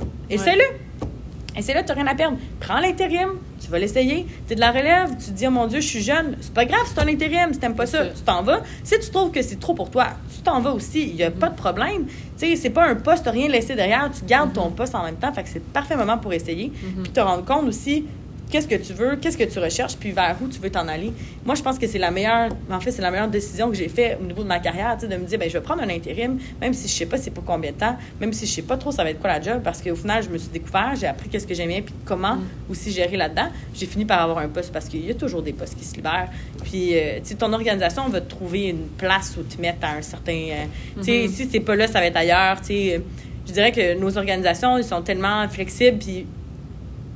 Essaie-le! 1.57 1.79
Essaie-le, 1.79 1.85
tu 1.85 1.93
rien 1.93 2.07
à 2.07 2.15
perdre. 2.15 2.37
Prends 2.59 2.79
l'intérim, 2.79 3.29
tu 3.59 3.69
vas 3.69 3.79
l'essayer. 3.79 4.25
Tu 4.47 4.53
es 4.53 4.55
de 4.55 4.59
la 4.59 4.71
relève, 4.71 5.11
tu 5.11 5.25
te 5.25 5.31
dis, 5.31 5.47
oh 5.47 5.51
mon 5.51 5.67
Dieu, 5.67 5.79
je 5.79 5.87
suis 5.87 6.01
jeune. 6.01 6.37
C'est 6.41 6.53
pas 6.53 6.65
grave, 6.65 6.81
c'est 6.85 6.99
un 6.99 7.07
intérim. 7.07 7.53
Si 7.53 7.59
t'aimes 7.59 7.75
pas 7.75 7.85
ça, 7.85 8.05
tu 8.07 8.21
t'en 8.21 8.43
vas. 8.43 8.61
Si 8.83 8.99
tu 8.99 9.09
trouves 9.09 9.31
que 9.31 9.41
c'est 9.41 9.59
trop 9.59 9.73
pour 9.73 9.89
toi, 9.89 10.07
tu 10.33 10.41
t'en 10.41 10.61
vas 10.61 10.71
aussi. 10.71 11.03
Il 11.03 11.15
y 11.15 11.23
a 11.23 11.31
pas 11.31 11.49
de 11.49 11.55
problème. 11.55 12.05
Tu 12.05 12.47
sais, 12.47 12.55
c'est 12.55 12.69
pas 12.69 12.85
un 12.85 12.95
poste, 12.95 13.25
t'as 13.25 13.31
rien 13.31 13.47
laissé 13.47 13.75
derrière. 13.75 14.09
Tu 14.11 14.25
gardes 14.25 14.53
ton 14.53 14.69
poste 14.71 14.95
en 14.95 15.03
même 15.03 15.15
temps. 15.15 15.31
Fait 15.33 15.43
que 15.43 15.49
c'est 15.49 15.59
le 15.59 15.65
parfait 15.65 15.95
moment 15.95 16.17
pour 16.17 16.33
essayer. 16.33 16.71
Puis 17.03 17.11
te 17.11 17.19
rendre 17.19 17.45
compte 17.45 17.67
aussi 17.67 18.05
qu'est-ce 18.49 18.67
que 18.67 18.75
tu 18.75 18.93
veux, 18.93 19.15
qu'est-ce 19.15 19.37
que 19.37 19.43
tu 19.43 19.59
recherches, 19.59 19.95
puis 19.95 20.11
vers 20.11 20.35
où 20.41 20.47
tu 20.47 20.59
veux 20.59 20.69
t'en 20.69 20.87
aller. 20.87 21.11
Moi, 21.45 21.55
je 21.55 21.61
pense 21.61 21.79
que 21.79 21.87
c'est 21.87 21.99
la 21.99 22.11
meilleure, 22.11 22.49
en 22.69 22.79
fait, 22.79 22.91
c'est 22.91 23.01
la 23.01 23.11
meilleure 23.11 23.27
décision 23.27 23.69
que 23.69 23.75
j'ai 23.75 23.89
faite 23.89 24.17
au 24.21 24.25
niveau 24.25 24.43
de 24.43 24.47
ma 24.47 24.59
carrière, 24.59 24.97
de 24.97 25.07
me 25.07 25.25
dire, 25.25 25.39
ben, 25.39 25.49
je 25.49 25.53
vais 25.53 25.63
prendre 25.63 25.81
un 25.81 25.89
intérim, 25.89 26.39
même 26.61 26.73
si 26.73 26.87
je 26.87 26.93
sais 26.93 27.05
pas 27.05 27.17
c'est 27.17 27.31
pour 27.31 27.43
combien 27.43 27.71
de 27.71 27.77
temps, 27.77 27.97
même 28.19 28.33
si 28.33 28.45
je 28.45 28.51
sais 28.51 28.61
pas 28.61 28.77
trop 28.77 28.91
ça 28.91 29.03
va 29.03 29.09
être 29.09 29.19
quoi 29.19 29.29
la 29.29 29.41
job, 29.41 29.61
parce 29.63 29.81
qu'au 29.81 29.95
final, 29.95 30.23
je 30.23 30.29
me 30.29 30.37
suis 30.37 30.49
découvert, 30.49 30.93
j'ai 30.99 31.07
appris 31.07 31.29
qu'est-ce 31.29 31.47
que 31.47 31.53
j'aimais, 31.53 31.81
puis 31.81 31.93
comment 32.05 32.37
aussi 32.69 32.91
gérer 32.91 33.17
là-dedans. 33.17 33.47
J'ai 33.73 33.85
fini 33.85 34.05
par 34.05 34.21
avoir 34.21 34.39
un 34.39 34.47
poste 34.47 34.71
parce 34.71 34.87
qu'il 34.87 35.05
y 35.05 35.11
a 35.11 35.15
toujours 35.15 35.41
des 35.41 35.53
postes 35.53 35.77
qui 35.77 35.85
se 35.85 35.95
libèrent. 35.95 36.29
Puis, 36.63 36.97
euh, 36.97 37.19
tu 37.19 37.29
sais, 37.29 37.35
ton 37.35 37.51
organisation 37.53 38.07
va 38.09 38.21
te 38.21 38.29
trouver 38.29 38.69
une 38.69 38.87
place 38.97 39.35
où 39.37 39.43
te 39.43 39.59
mettre 39.59 39.85
à 39.85 39.91
un 39.97 40.01
certain, 40.01 40.31
euh, 40.33 40.65
tu 40.97 41.03
sais, 41.03 41.27
si 41.27 41.49
c'est 41.51 41.59
pas 41.59 41.75
là, 41.75 41.87
ça 41.87 41.99
va 41.99 42.05
être 42.05 42.17
ailleurs, 42.17 42.59
tu 42.61 42.67
sais. 42.67 43.01
Je 43.47 43.53
dirais 43.53 43.71
que 43.71 43.99
nos 43.99 44.17
organisations, 44.17 44.77
ils 44.77 44.83
sont 44.83 45.01
tellement 45.03 45.47
flexibles, 45.49 45.99
puis 45.99 46.25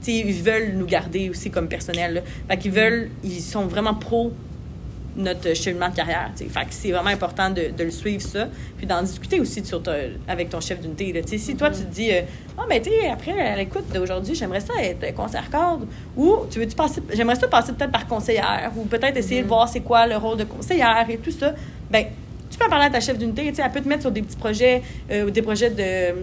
ils 0.08 0.32
veulent 0.44 0.74
nous 0.76 0.86
garder 0.86 1.30
aussi 1.30 1.50
comme 1.52 1.68
personnel. 1.68 2.14
Là. 2.16 2.22
Fait 2.48 2.58
qu'ils 2.58 2.72
veulent, 2.72 3.10
ils 3.24 3.42
sont 3.42 3.66
vraiment 3.66 3.94
pro 3.94 4.32
notre 5.18 5.54
cheminement 5.54 5.90
de 5.90 5.96
carrière. 5.96 6.30
tu 6.38 6.44
sais. 6.46 6.50
Fait 6.50 6.62
que 6.62 6.68
c'est 6.72 6.92
vraiment 6.92 7.10
important 7.10 7.50
de, 7.50 7.72
de 7.78 7.84
le 7.84 7.92
suivre 7.92 8.22
ça, 8.22 8.48
puis 8.78 8.86
d'en 8.88 9.02
discuter 9.02 9.40
aussi 9.42 9.66
sur 9.66 9.84
ta- 9.84 9.96
avec 10.28 10.50
ton 10.50 10.62
chef 10.62 10.80
d'unité. 10.80 11.12
là. 11.12 11.22
Si 11.26 11.56
toi, 11.56 11.70
tu 11.72 11.80
te 11.82 11.92
dis, 11.94 12.12
euh, 12.12 12.22
ah, 12.58 12.62
mais 12.70 12.80
tu 12.80 12.90
sais, 12.90 13.10
après, 13.10 13.38
à 13.38 13.56
l'écoute 13.58 13.86
d'aujourd'hui, 13.94 14.36
j'aimerais 14.36 14.62
ça 14.62 14.74
être 14.82 15.14
conseillère 15.16 15.50
cadre, 15.50 15.86
ou 16.16 16.38
tu 16.50 16.60
veux-tu 16.60 16.76
passer, 16.76 17.02
j'aimerais 17.14 17.36
ça 17.36 17.48
passer 17.50 17.74
peut-être 17.74 17.92
par 17.92 18.08
conseillère, 18.08 18.72
ou 18.78 18.86
peut-être 18.86 19.18
essayer 19.18 19.42
de 19.42 19.48
voir 19.48 19.68
c'est 19.68 19.82
quoi 19.82 20.08
le 20.08 20.16
rôle 20.16 20.38
de 20.38 20.46
conseillère 20.46 21.06
et 21.10 21.18
tout 21.18 21.32
ça, 21.32 21.54
ben 21.92 22.06
tu 22.50 22.58
peux 22.58 22.66
en 22.66 22.70
parler 22.70 22.86
à 22.86 22.90
ta 22.90 23.00
chef 23.02 23.18
d'unité, 23.18 23.52
elle 23.58 23.72
peut 23.72 23.82
te 23.82 23.90
mettre 23.90 24.02
sur 24.04 24.12
des 24.12 24.22
petits 24.22 24.38
projets, 24.38 24.82
euh, 25.12 25.26
ou 25.26 25.32
des 25.32 25.42
projets 25.42 25.70
de 25.72 26.16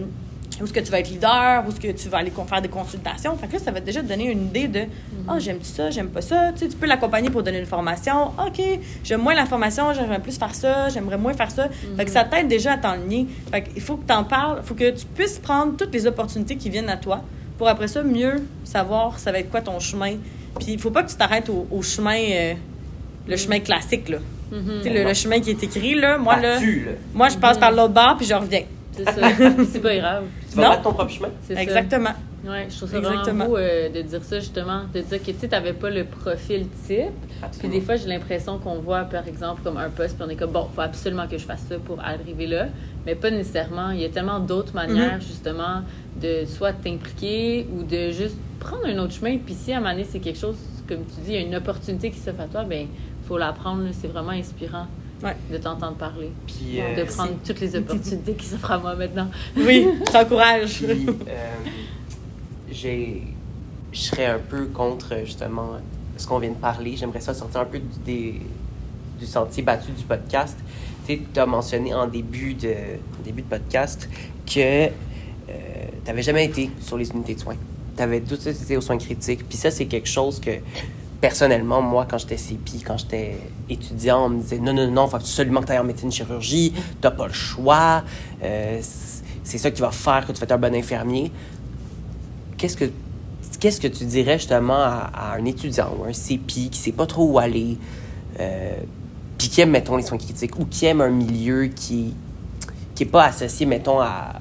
où 0.59 0.65
est-ce 0.65 0.73
que 0.73 0.79
tu 0.79 0.91
vas 0.91 0.99
être 0.99 1.09
leader, 1.09 1.63
où 1.65 1.69
est-ce 1.69 1.79
que 1.79 1.91
tu 1.91 2.09
vas 2.09 2.17
aller 2.17 2.31
faire 2.31 2.61
des 2.61 2.69
consultations? 2.69 3.35
Fait 3.37 3.47
que 3.47 3.53
là, 3.53 3.59
ça 3.59 3.71
va 3.71 3.79
déjà 3.79 4.01
te 4.01 4.07
donner 4.07 4.31
une 4.31 4.47
idée 4.47 4.67
de 4.67 4.81
«Ah, 5.27 5.39
j'aime 5.39 5.59
ça, 5.61 5.89
j'aime 5.89 6.09
pas 6.09 6.21
ça.» 6.21 6.51
Tu 6.53 6.59
sais, 6.59 6.67
tu 6.69 6.75
peux 6.77 6.87
l'accompagner 6.87 7.29
pour 7.29 7.43
donner 7.43 7.59
une 7.59 7.65
formation. 7.65 8.31
«OK, 8.47 8.61
j'aime 9.03 9.21
moins 9.21 9.35
la 9.35 9.45
formation, 9.45 9.93
j'aimerais 9.93 10.19
plus 10.19 10.37
faire 10.37 10.55
ça, 10.55 10.89
j'aimerais 10.89 11.17
moins 11.17 11.33
faire 11.33 11.51
ça. 11.51 11.69
Fait 11.95 12.05
que 12.05 12.11
ça 12.11 12.23
t'aide 12.23 12.47
déjà 12.47 12.73
à 12.73 12.77
t'enligner. 12.77 13.27
Fait 13.51 13.63
qu'il 13.63 13.81
faut 13.81 13.97
que 13.97 14.07
tu 14.07 14.13
en 14.13 14.23
parles, 14.23 14.59
il 14.63 14.67
faut 14.67 14.75
que 14.75 14.89
tu 14.89 15.05
puisses 15.05 15.39
prendre 15.39 15.75
toutes 15.77 15.93
les 15.93 16.07
opportunités 16.07 16.55
qui 16.55 16.69
viennent 16.69 16.89
à 16.89 16.97
toi 16.97 17.21
pour 17.57 17.67
après 17.67 17.87
ça 17.87 18.03
mieux 18.03 18.43
savoir 18.63 19.17
ça 19.19 19.31
va 19.31 19.39
être 19.39 19.49
quoi 19.49 19.61
ton 19.61 19.79
chemin. 19.79 20.15
Puis 20.59 20.73
il 20.73 20.79
faut 20.79 20.91
pas 20.91 21.03
que 21.03 21.09
tu 21.09 21.15
t'arrêtes 21.15 21.49
au, 21.49 21.67
au 21.71 21.81
chemin, 21.81 22.17
euh, 22.17 22.53
le 23.27 23.35
chemin 23.37 23.59
classique, 23.59 24.09
là. 24.09 24.17
Tu 24.49 24.83
sais, 24.83 24.89
le, 24.89 25.03
le 25.03 25.13
chemin 25.13 25.39
qui 25.39 25.49
est 25.49 25.61
écrit, 25.63 25.95
là. 25.95 26.17
Moi, 26.17 26.37
là, 26.37 26.59
moi 27.13 27.29
je 27.29 27.37
passe 27.37 27.57
par 27.57 27.71
l'autre 27.71 27.93
bord 27.93 28.15
puis 28.17 28.25
je 28.25 28.33
reviens. 28.33 28.63
C'est 28.97 29.05
ça. 29.05 29.29
c'est 29.71 29.81
pas 29.81 29.95
grave. 29.95 30.23
Tu 30.49 30.57
vas 30.57 30.69
battre 30.69 30.81
ton 30.83 30.93
propre 30.93 31.11
chemin. 31.11 31.29
C'est 31.43 31.55
ça. 31.55 31.61
Exactement. 31.61 32.13
Ouais, 32.45 32.67
je 32.69 32.77
trouve 32.77 32.89
ça 32.89 32.97
Exactement. 32.97 33.23
vraiment 33.23 33.45
beau 33.47 33.57
euh, 33.57 33.89
de 33.89 34.01
dire 34.01 34.23
ça, 34.23 34.39
justement. 34.39 34.81
De 34.93 35.01
dire 35.01 35.21
que 35.21 35.31
tu 35.31 35.47
n'avais 35.47 35.73
pas 35.73 35.89
le 35.89 36.05
profil 36.05 36.67
type. 36.85 36.87
Puis 36.87 37.37
Absolument. 37.43 37.73
des 37.73 37.81
fois, 37.81 37.95
j'ai 37.95 38.07
l'impression 38.07 38.57
qu'on 38.59 38.75
voit, 38.75 39.03
par 39.03 39.27
exemple, 39.27 39.61
comme 39.63 39.77
un 39.77 39.89
poste, 39.89 40.15
puis 40.15 40.25
on 40.25 40.29
est 40.29 40.35
comme, 40.35 40.51
bon, 40.51 40.67
il 40.71 40.75
faut 40.75 40.81
absolument 40.81 41.27
que 41.27 41.37
je 41.37 41.45
fasse 41.45 41.65
ça 41.67 41.75
pour 41.77 41.99
arriver 41.99 42.47
là. 42.47 42.67
Mais 43.05 43.15
pas 43.15 43.31
nécessairement. 43.31 43.91
Il 43.91 44.01
y 44.01 44.05
a 44.05 44.09
tellement 44.09 44.39
d'autres 44.39 44.73
manières, 44.73 45.19
justement, 45.19 45.81
de 46.21 46.45
soit 46.45 46.73
t'impliquer 46.73 47.67
ou 47.73 47.83
de 47.83 48.11
juste 48.11 48.37
prendre 48.59 48.85
un 48.85 48.97
autre 48.99 49.13
chemin. 49.13 49.37
Puis 49.37 49.53
si 49.53 49.73
à 49.73 49.77
un 49.77 49.79
moment 49.79 49.91
donné, 49.91 50.05
c'est 50.09 50.19
quelque 50.19 50.39
chose, 50.39 50.57
comme 50.87 51.05
tu 51.05 51.21
dis, 51.21 51.31
il 51.31 51.33
y 51.33 51.37
a 51.37 51.41
une 51.41 51.55
opportunité 51.55 52.11
qui 52.11 52.19
s'offre 52.19 52.41
à 52.41 52.47
toi, 52.47 52.63
ben 52.63 52.87
il 52.87 53.27
faut 53.27 53.37
la 53.37 53.51
prendre. 53.51 53.83
C'est 53.93 54.07
vraiment 54.07 54.31
inspirant 54.31 54.87
Ouais. 55.23 55.35
de 55.51 55.57
t'entendre 55.57 55.95
parler. 55.97 56.29
Puis, 56.45 56.77
de 56.77 57.01
euh, 57.01 57.05
prendre 57.05 57.33
toutes 57.45 57.59
les 57.59 57.75
opportunités 57.75 58.33
qui 58.33 58.45
s'offrent 58.45 58.71
à 58.71 58.77
moi 58.77 58.95
maintenant. 58.95 59.29
Oui, 59.55 59.87
je 60.07 60.11
t'encourage. 60.11 60.83
Puis, 60.83 61.05
euh, 61.27 61.53
j'ai, 62.71 63.23
je 63.91 63.99
serais 63.99 64.25
un 64.25 64.39
peu 64.39 64.65
contre 64.67 65.15
justement 65.25 65.71
ce 66.17 66.27
qu'on 66.27 66.39
vient 66.39 66.51
de 66.51 66.55
parler. 66.55 66.95
J'aimerais 66.97 67.21
ça 67.21 67.33
sortir 67.33 67.61
un 67.61 67.65
peu 67.65 67.79
du, 67.79 67.99
des- 68.05 68.41
du 69.19 69.25
sentier 69.25 69.63
battu 69.63 69.91
du 69.91 70.03
podcast. 70.03 70.57
Tu 71.07 71.21
as 71.37 71.45
mentionné 71.45 71.93
en 71.93 72.05
début 72.07 72.53
de, 72.53 72.69
en 72.69 73.23
début 73.23 73.41
de 73.41 73.47
podcast 73.47 74.09
que 74.45 74.87
tu 74.87 74.91
n'avais 76.05 76.21
jamais 76.21 76.45
été 76.45 76.69
sur 76.81 76.97
les 76.97 77.09
unités 77.11 77.35
de 77.35 77.39
soins. 77.39 77.55
Tu 77.95 78.03
avais 78.03 78.19
tout 78.21 78.35
ça, 78.35 78.51
été 78.51 78.77
aux 78.77 78.81
soins 78.81 78.97
critiques. 78.97 79.47
Puis 79.47 79.57
ça, 79.57 79.71
c'est 79.71 79.85
quelque 79.85 80.07
chose 80.09 80.39
que, 80.39 80.51
personnellement, 81.21 81.81
moi, 81.81 82.05
quand 82.09 82.17
j'étais 82.17 82.37
CPI, 82.37 82.83
quand 82.85 82.97
j'étais 82.97 83.37
étudiant, 83.69 84.25
on 84.25 84.29
me 84.29 84.39
disait 84.41 84.59
non, 84.59 84.73
non, 84.73 84.89
non, 84.89 85.05
il 85.07 85.09
faut 85.09 85.15
absolument 85.15 85.61
que 85.61 85.67
tu 85.67 85.71
ailles 85.71 85.79
en 85.79 85.83
médecine 85.83 86.11
chirurgie, 86.11 86.73
tu 87.01 87.09
pas 87.09 87.27
le 87.27 87.33
choix, 87.33 88.03
euh, 88.43 88.79
c'est- 88.81 89.57
ça 89.57 89.71
qui 89.71 89.81
va 89.81 89.91
faire 89.91 90.27
que 90.27 90.31
tu 90.31 90.39
vas 90.39 90.43
être 90.43 90.51
un 90.51 90.57
bon 90.57 90.75
infirmier. 90.75 91.31
Qu'est-ce 92.57 92.77
que, 92.77 92.85
qu'est-ce 93.59 93.79
que 93.81 93.87
tu 93.87 94.05
dirais 94.05 94.37
justement 94.37 94.75
à, 94.77 95.09
à 95.13 95.35
un 95.37 95.45
étudiant 95.45 95.89
ou 95.97 96.03
un 96.03 96.13
CPI 96.13 96.69
qui 96.69 96.77
sait 96.79 96.91
pas 96.91 97.05
trop 97.05 97.25
où 97.31 97.39
aller, 97.39 97.77
euh, 98.39 98.75
puis 99.37 99.49
qui 99.49 99.61
aime, 99.61 99.71
mettons, 99.71 99.95
les 99.97 100.03
soins 100.03 100.17
critiques 100.17 100.59
ou 100.59 100.65
qui 100.65 100.85
aime 100.85 101.01
un 101.01 101.09
milieu 101.09 101.67
qui 101.67 102.13
qui 102.95 103.03
est 103.03 103.07
pas 103.07 103.25
associé, 103.25 103.67
mettons, 103.67 104.01
à, 104.01 104.33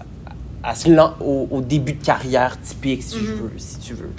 au, 1.21 1.47
au 1.51 1.61
début 1.61 1.93
de 1.93 2.03
carrière 2.03 2.59
typique, 2.61 3.03
si, 3.03 3.15
je 3.27 3.35
veux, 3.35 3.53
si 3.59 3.79
tu 3.79 3.93
veux? 3.95 4.11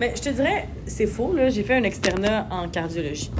Mais 0.00 0.12
je 0.16 0.20
te 0.22 0.28
dirais, 0.28 0.68
c'est 0.86 1.06
faux, 1.06 1.32
là. 1.34 1.48
J'ai 1.48 1.62
fait 1.62 1.74
un 1.74 1.82
externat 1.84 2.46
en 2.50 2.68
cardiologie. 2.68 3.30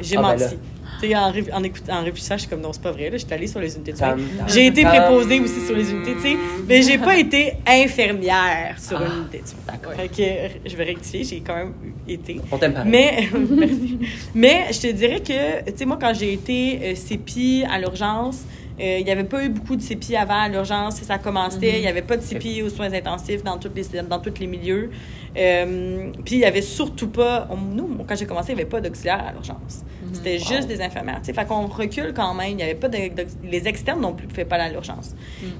J'ai 0.00 0.16
Ah, 0.16 0.22
ben 0.22 0.28
menti. 0.40 0.56
sais, 1.00 1.16
en, 1.16 1.30
ré- 1.32 1.52
en, 1.52 1.62
écoute- 1.64 1.90
en 1.90 2.04
réfléchissant, 2.04 2.34
je 2.36 2.40
suis 2.42 2.48
comme 2.48 2.60
non, 2.60 2.72
c'est 2.72 2.82
pas 2.82 2.92
vrai. 2.92 3.10
Suis 3.18 3.26
allée 3.32 3.48
sur 3.48 3.58
les 3.60 3.74
unités 3.74 3.92
de 3.92 3.96
soins. 3.98 4.16
J'ai 4.46 4.66
été 4.66 4.84
préposée 4.84 5.40
aussi 5.40 5.60
sur 5.66 5.74
les 5.74 5.90
unités, 5.90 6.14
tu 6.14 6.20
sais. 6.22 6.36
Mais 6.68 6.82
j'ai 6.82 6.98
pas 6.98 7.16
été 7.18 7.54
infirmière 7.66 8.76
sur 8.78 8.98
Ah, 9.02 9.06
une 9.06 9.22
unité 9.22 9.38
de 9.42 9.46
soins. 9.48 9.94
Fait 9.96 10.08
que 10.08 10.22
euh, 10.22 10.48
je 10.64 10.76
vais 10.76 10.84
rectifier, 10.84 11.24
j'ai 11.24 11.40
quand 11.40 11.56
même 11.56 11.72
été. 12.06 12.40
On 12.52 12.58
t'aime 12.58 12.74
pareil. 12.74 12.90
Mais. 12.92 13.28
Mais 14.34 14.66
je 14.72 14.80
te 14.80 14.92
dirais 14.92 15.20
que, 15.20 15.64
tu 15.70 15.76
sais, 15.78 15.84
moi, 15.84 15.98
quand 16.00 16.12
j'ai 16.14 16.32
été 16.32 16.78
euh, 16.82 16.94
CPI 16.94 17.64
à 17.70 17.78
l'urgence, 17.78 18.42
euh, 18.80 18.98
il 18.98 19.04
n'y 19.04 19.10
avait 19.10 19.24
pas 19.24 19.44
eu 19.44 19.48
beaucoup 19.50 19.76
de 19.76 19.82
CPI 19.82 20.16
avant 20.16 20.42
à 20.42 20.48
l'urgence, 20.48 20.96
ça 20.96 21.18
commençait. 21.18 21.74
Il 21.76 21.80
n'y 21.82 21.86
avait 21.86 22.02
pas 22.02 22.16
de 22.16 22.22
CPI 22.22 22.62
aux 22.62 22.68
soins 22.70 22.92
intensifs 22.92 23.42
dans, 23.44 23.56
toutes 23.58 23.76
les, 23.76 24.02
dans 24.02 24.18
tous 24.18 24.34
les 24.40 24.46
milieux. 24.48 24.90
Euh, 25.36 26.10
puis 26.24 26.36
il 26.36 26.38
n'y 26.38 26.44
avait 26.44 26.62
surtout 26.62 27.08
pas, 27.08 27.46
on- 27.50 27.56
nous, 27.56 27.88
quand 28.06 28.14
j'ai 28.16 28.26
commencé, 28.26 28.52
il 28.52 28.54
n'y 28.56 28.60
avait 28.62 28.70
pas 28.70 28.80
d'auxiliaire 28.80 29.24
à 29.28 29.32
l'urgence. 29.32 29.84
C'était 30.12 30.38
juste 30.38 30.68
des 30.68 30.80
infirmières. 30.80 31.18
tu 31.20 31.26
sais. 31.26 31.32
Fait 31.32 31.44
qu'on 31.46 31.66
recule 31.66 32.12
quand 32.14 32.34
même. 32.34 32.52
Il 32.52 32.60
y 32.60 32.62
avait 32.62 32.74
pas 32.76 32.88
de, 32.88 32.98
de- 33.14 33.26
les 33.42 33.66
externes 33.66 34.00
non 34.00 34.12
plus 34.12 34.26
ne 34.26 34.30
pouvaient 34.30 34.44
pas 34.44 34.56
aller 34.56 34.66
à 34.66 34.70
l'urgence. 34.70 35.14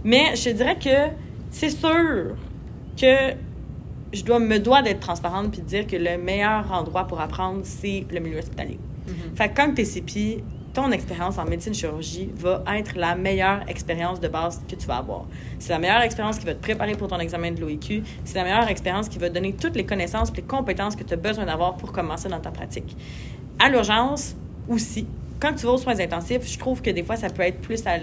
Mais 0.04 0.36
je 0.36 0.50
dirais 0.50 0.76
que 0.78 1.12
c'est 1.50 1.70
sûr 1.70 2.36
que 3.00 3.32
je 4.12 4.22
dois, 4.22 4.38
me 4.38 4.58
dois 4.58 4.82
d'être 4.82 5.00
transparente 5.00 5.50
puis 5.50 5.60
de 5.62 5.66
dire 5.66 5.86
que 5.86 5.96
le 5.96 6.18
meilleur 6.18 6.70
endroit 6.70 7.04
pour 7.06 7.20
apprendre, 7.20 7.60
c'est 7.64 8.04
le 8.12 8.20
milieu 8.20 8.38
hospitalier. 8.38 8.78
Fait 9.34 9.48
que 9.48 9.56
quand 9.56 9.74
tu 9.74 9.82
es 9.82 9.84
CPI, 9.84 10.44
ton 10.74 10.90
expérience 10.90 11.38
en 11.38 11.44
médecine 11.44 11.72
chirurgie 11.72 12.28
va 12.34 12.62
être 12.74 12.96
la 12.96 13.14
meilleure 13.14 13.62
expérience 13.68 14.20
de 14.20 14.26
base 14.28 14.60
que 14.68 14.74
tu 14.74 14.86
vas 14.86 14.96
avoir. 14.96 15.24
C'est 15.60 15.72
la 15.72 15.78
meilleure 15.78 16.02
expérience 16.02 16.38
qui 16.38 16.44
va 16.44 16.54
te 16.54 16.60
préparer 16.60 16.96
pour 16.96 17.08
ton 17.08 17.20
examen 17.20 17.52
de 17.52 17.60
l'OIQ. 17.60 18.02
C'est 18.24 18.34
la 18.34 18.42
meilleure 18.42 18.68
expérience 18.68 19.08
qui 19.08 19.18
va 19.18 19.28
te 19.28 19.34
donner 19.34 19.52
toutes 19.52 19.76
les 19.76 19.86
connaissances 19.86 20.30
et 20.30 20.36
les 20.36 20.42
compétences 20.42 20.96
que 20.96 21.04
tu 21.04 21.14
as 21.14 21.16
besoin 21.16 21.46
d'avoir 21.46 21.76
pour 21.76 21.92
commencer 21.92 22.28
dans 22.28 22.40
ta 22.40 22.50
pratique. 22.50 22.96
À 23.58 23.70
l'urgence 23.70 24.34
aussi, 24.68 25.06
quand 25.40 25.52
tu 25.54 25.66
vas 25.66 25.72
aux 25.72 25.78
soins 25.78 25.98
intensifs, 25.98 26.50
je 26.50 26.58
trouve 26.58 26.80
que 26.80 26.90
des 26.90 27.02
fois, 27.02 27.16
ça 27.16 27.28
peut 27.28 27.42
être 27.42 27.60
plus 27.60 27.86
à, 27.86 27.98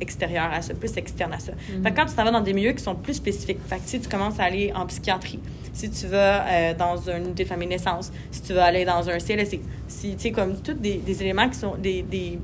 l'extérieur 0.00 0.50
à 0.52 0.62
ça, 0.62 0.74
plus 0.74 0.96
externe 0.96 1.32
à 1.32 1.38
ça. 1.38 1.52
Fait 1.82 1.90
que 1.90 1.96
quand 1.96 2.06
tu 2.06 2.14
t'en 2.14 2.24
vas 2.24 2.30
dans 2.30 2.40
des 2.40 2.52
milieux 2.52 2.72
qui 2.72 2.82
sont 2.82 2.94
plus 2.94 3.14
spécifiques, 3.14 3.58
fait 3.68 3.76
que 3.76 3.82
si 3.84 4.00
tu 4.00 4.08
commences 4.08 4.38
à 4.40 4.44
aller 4.44 4.72
en 4.74 4.86
psychiatrie, 4.86 5.40
si 5.72 5.90
tu 5.90 6.06
vas 6.06 6.46
euh, 6.46 6.74
dans 6.74 6.96
une 7.08 7.26
unité 7.26 7.44
de 7.44 7.48
famille 7.48 7.68
naissance, 7.68 8.10
si 8.30 8.42
tu 8.42 8.52
vas 8.52 8.64
aller 8.64 8.84
dans 8.84 9.08
un 9.08 9.18
CLSC, 9.18 9.60
si, 9.86 10.14
tu 10.14 10.18
sais, 10.18 10.30
comme 10.30 10.56
tous 10.60 10.74
des, 10.74 10.96
des 10.96 11.22
éléments 11.22 11.48
qui 11.48 11.58
sont 11.58 11.74
des, 11.76 12.02
des, 12.02 12.38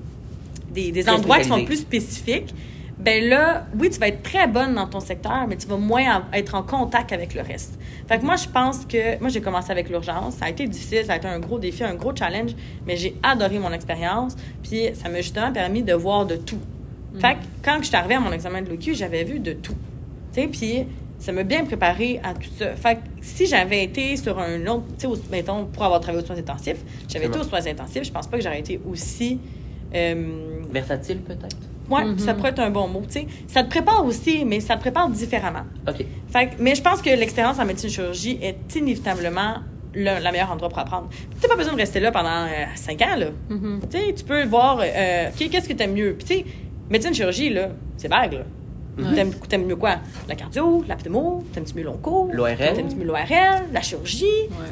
des, 0.93 1.09
endroits 1.09 1.39
qui 1.39 1.49
sont 1.49 1.65
plus 1.65 1.79
spécifiques, 1.79 2.55
ben 2.99 3.29
là, 3.29 3.67
oui, 3.79 3.91
tu 3.91 3.99
vas 3.99 4.09
être 4.09 4.23
très 4.23 4.47
bonne 4.47 4.75
dans 4.75 4.87
ton 4.87 5.01
secteur, 5.01 5.47
mais 5.49 5.57
tu 5.57 5.67
vas 5.67 5.77
moins 5.77 6.25
être 6.33 6.55
en 6.55 6.63
contact 6.63 7.13
avec 7.13 7.35
le 7.35 7.43
reste. 7.43 7.79
Fait 8.09 8.19
que 8.19 8.25
moi, 8.25 8.37
je 8.37 8.49
pense 8.49 8.87
que... 8.87 9.19
Moi, 9.19 9.31
j'ai 9.31 9.41
commencé 9.41 9.73
avec 9.73 9.89
l'urgence. 9.89 10.35
Ça 10.35 10.45
a 10.45 10.51
été 10.51 10.67
difficile, 10.69 11.05
ça 11.05 11.15
a 11.15 11.17
été 11.17 11.27
un 11.27 11.41
gros 11.41 11.59
défi, 11.59 11.83
un 11.83 11.95
gros 11.95 12.15
challenge, 12.15 12.53
mais 12.87 12.97
j'ai 12.97 13.17
adoré 13.23 13.59
mon 13.59 13.73
expérience. 13.73 14.37
Puis 14.63 14.91
ça 14.95 15.09
m'a 15.09 15.23
justement 15.23 15.53
permis 15.53 15.83
de 15.83 15.93
voir 15.93 16.25
de 16.25 16.37
tout. 16.37 16.61
Fait 17.19 17.35
que 17.35 17.41
quand 17.65 17.79
je 17.81 17.87
suis 17.87 17.97
arrivée 17.97 18.15
à 18.15 18.21
mon 18.21 18.33
examen 18.33 18.63
de 18.63 18.71
l'OQ, 18.71 18.95
j'avais 18.95 19.25
vu 19.25 19.41
de 19.41 19.53
tout. 19.53 19.77
Tu 20.33 20.43
sais, 20.43 20.47
puis 20.47 20.87
ça 21.19 21.33
m'a 21.33 21.43
bien 21.43 21.65
préparé 21.65 22.21
à 22.23 22.35
tout 22.35 22.51
ça. 22.57 22.77
Fait 22.77 22.97
que 22.97 23.01
si 23.21 23.47
j'avais 23.47 23.83
été 23.83 24.17
sur 24.17 24.39
un 24.39 24.67
autre... 24.67 24.85
Tu 24.99 25.09
sais, 25.09 25.13
mettons, 25.31 25.65
pour 25.65 25.85
avoir 25.85 26.01
travaillé 26.01 26.23
aux 26.23 26.27
soins 26.27 26.39
intensifs, 26.39 26.83
j'avais 27.09 27.27
été 27.27 27.39
aux 27.39 27.45
soins 27.45 27.67
intensifs, 27.67 28.05
je 28.05 28.13
pense 28.13 28.29
pas 28.29 28.37
que 28.37 28.43
j'aurais 28.43 28.61
été 28.61 28.81
aussi... 28.89 29.41
euh, 29.95 30.61
Versatile, 30.73 31.19
peut-être? 31.19 31.57
Ouais, 31.91 32.03
ça 32.19 32.33
pourrait 32.35 32.49
être 32.51 32.61
un 32.61 32.71
bon 32.71 32.89
mot. 32.89 33.03
tu 33.07 33.13
sais. 33.21 33.27
Ça 33.47 33.63
te 33.63 33.69
prépare 33.69 34.05
aussi, 34.07 34.45
mais 34.47 34.61
ça 34.61 34.75
te 34.77 34.81
prépare 34.81 35.09
différemment. 35.11 35.65
OK. 35.87 36.05
Fait 36.33 36.47
que- 36.49 36.55
mais 36.59 36.75
je 36.75 36.81
pense 36.83 37.03
que 37.03 37.11
l'expérience 37.11 37.59
en 37.59 37.65
médecine 37.67 37.91
chirurgie 37.91 38.39
est 38.41 38.75
inévitablement 38.75 39.57
le, 39.93 40.21
la 40.23 40.33
meilleure 40.33 40.51
endroit 40.51 40.71
pour 40.71 40.79
apprendre. 40.79 41.09
Tu 41.11 41.43
n'as 41.43 41.49
pas 41.49 41.57
besoin 41.57 41.75
de 41.75 41.79
rester 41.79 42.01
là 42.01 42.11
pendant 42.11 42.47
euh, 42.47 42.65
cinq 42.75 43.03
ans. 43.03 43.17
Là. 43.17 43.27
Tu 43.51 43.59
sais, 43.91 44.15
tu 44.15 44.25
peux 44.25 44.45
voir, 44.47 44.81
euh, 44.83 45.29
OK, 45.29 45.51
qu'est-ce 45.51 45.69
que 45.69 45.75
tu 45.75 45.83
aimes 45.83 45.93
mieux? 45.93 46.15
Puis, 46.19 46.27
tu 46.27 46.35
sais, 46.37 46.45
médecine 46.91 47.13
chirurgie, 47.15 47.51
là, 47.51 47.69
c'est 47.99 48.09
vague. 48.09 48.33
Là. 48.33 48.41
T'aimes, 49.15 49.35
t'aimes 49.49 49.67
mieux 49.67 49.77
quoi? 49.77 49.97
La 50.29 50.37
cardio, 50.37 50.85
la 50.89 50.95
pneumo, 50.97 51.45
t'aimes-tu 51.53 51.75
mieux 51.75 51.83
l'onco? 51.85 52.31
L'ORL. 52.33 52.57
T'aimes-tu 52.57 52.95
mieux 52.97 53.05
l'ORL, 53.05 53.65
la 53.73 53.83
chirurgie, 53.83 54.25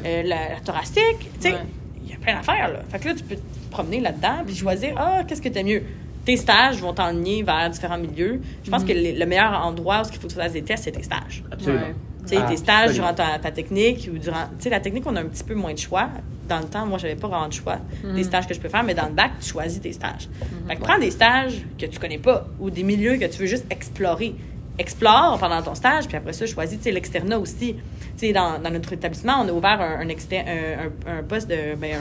euh, 0.05 0.23
la, 0.23 0.49
la 0.49 0.59
thoracique? 0.63 1.19
Tu 1.19 1.27
sais, 1.41 1.51
Ouais. 1.53 1.59
il 2.05 2.09
y 2.09 2.13
a 2.13 2.17
plein 2.17 2.35
d'affaires, 2.35 2.69
là. 2.73 2.79
Fait 2.89 2.99
que 2.99 3.09
là, 3.09 3.13
tu 3.15 3.23
peux 3.23 3.35
promener 3.73 3.99
là-dedans 3.99 4.43
puis 4.45 4.55
choisir, 4.55 4.93
ah, 4.97 5.21
qu'est-ce 5.27 5.41
que 5.41 5.49
t'aimes 5.49 5.67
mieux? 5.67 5.83
Tes 6.25 6.37
stages 6.37 6.77
vont 6.77 6.93
t'enligner 6.93 7.43
vers 7.43 7.69
différents 7.69 7.97
milieux. 7.97 8.39
Je 8.63 8.69
pense 8.71 8.83
que 8.85 8.93
le, 8.93 9.19
le 9.19 9.25
meilleur 9.25 9.51
endroit 9.65 10.01
où 10.03 10.09
il 10.09 10.15
faut 10.19 10.27
que 10.27 10.33
tu 10.33 10.39
fasses 10.39 10.53
des 10.53 10.61
tests, 10.61 10.85
c'est 10.85 10.91
tes 10.91 11.03
stages. 11.03 11.43
Absolument. 11.51 11.81
Ouais. 11.87 11.95
Tu 12.25 12.29
sais, 12.29 12.37
Ah, 12.41 12.49
tes 12.49 12.55
stages 12.55 12.89
absolument. 12.91 13.11
durant 13.13 13.31
ta, 13.33 13.39
ta 13.39 13.51
technique 13.51 14.09
ou 14.13 14.17
durant. 14.17 14.45
Tu 14.57 14.63
sais, 14.63 14.69
la 14.69 14.79
technique, 14.79 15.03
on 15.05 15.15
a 15.17 15.21
un 15.21 15.25
petit 15.25 15.43
peu 15.43 15.55
moins 15.55 15.73
de 15.73 15.77
choix. 15.79 16.07
Dans 16.47 16.59
le 16.59 16.65
temps, 16.65 16.85
moi, 16.85 16.97
j'avais 16.97 17.15
pas 17.17 17.27
vraiment 17.27 17.47
de 17.49 17.53
choix 17.53 17.77
des 18.15 18.23
stages 18.23 18.47
que 18.47 18.53
je 18.53 18.59
peux 18.61 18.69
faire, 18.69 18.83
mais 18.83 18.93
dans 18.93 19.07
le 19.07 19.13
bac, 19.13 19.31
tu 19.41 19.49
choisis 19.49 19.81
tes 19.81 19.91
stages. 19.91 20.29
Fait 20.67 20.75
que 20.77 20.81
prends 20.81 20.97
des 20.99 21.11
stages 21.11 21.55
que 21.77 21.85
tu 21.85 21.99
connais 21.99 22.17
pas 22.19 22.47
ou 22.59 22.69
des 22.69 22.83
milieux 22.83 23.17
que 23.17 23.25
tu 23.25 23.39
veux 23.39 23.45
juste 23.45 23.65
explorer. 23.69 24.35
Explore 24.79 25.37
pendant 25.39 25.61
ton 25.61 25.75
stage, 25.75 26.07
puis 26.07 26.17
après 26.17 26.33
ça, 26.33 26.45
choisis 26.47 26.77
tu 26.79 26.85
sais, 26.85 26.91
l'externat 26.91 27.37
aussi. 27.37 27.75
Tu 27.75 28.27
sais, 28.27 28.33
dans, 28.33 28.57
dans 28.59 28.71
notre 28.71 28.91
établissement, 28.93 29.35
on 29.43 29.47
a 29.47 29.51
ouvert 29.51 29.79
un, 29.81 29.99
un, 29.99 30.07
exter- 30.07 30.39
un, 30.47 31.11
un- 31.11 31.19
un 31.19 31.23
poste 31.23 31.47
de. 31.49 31.75
Ben, 31.75 31.97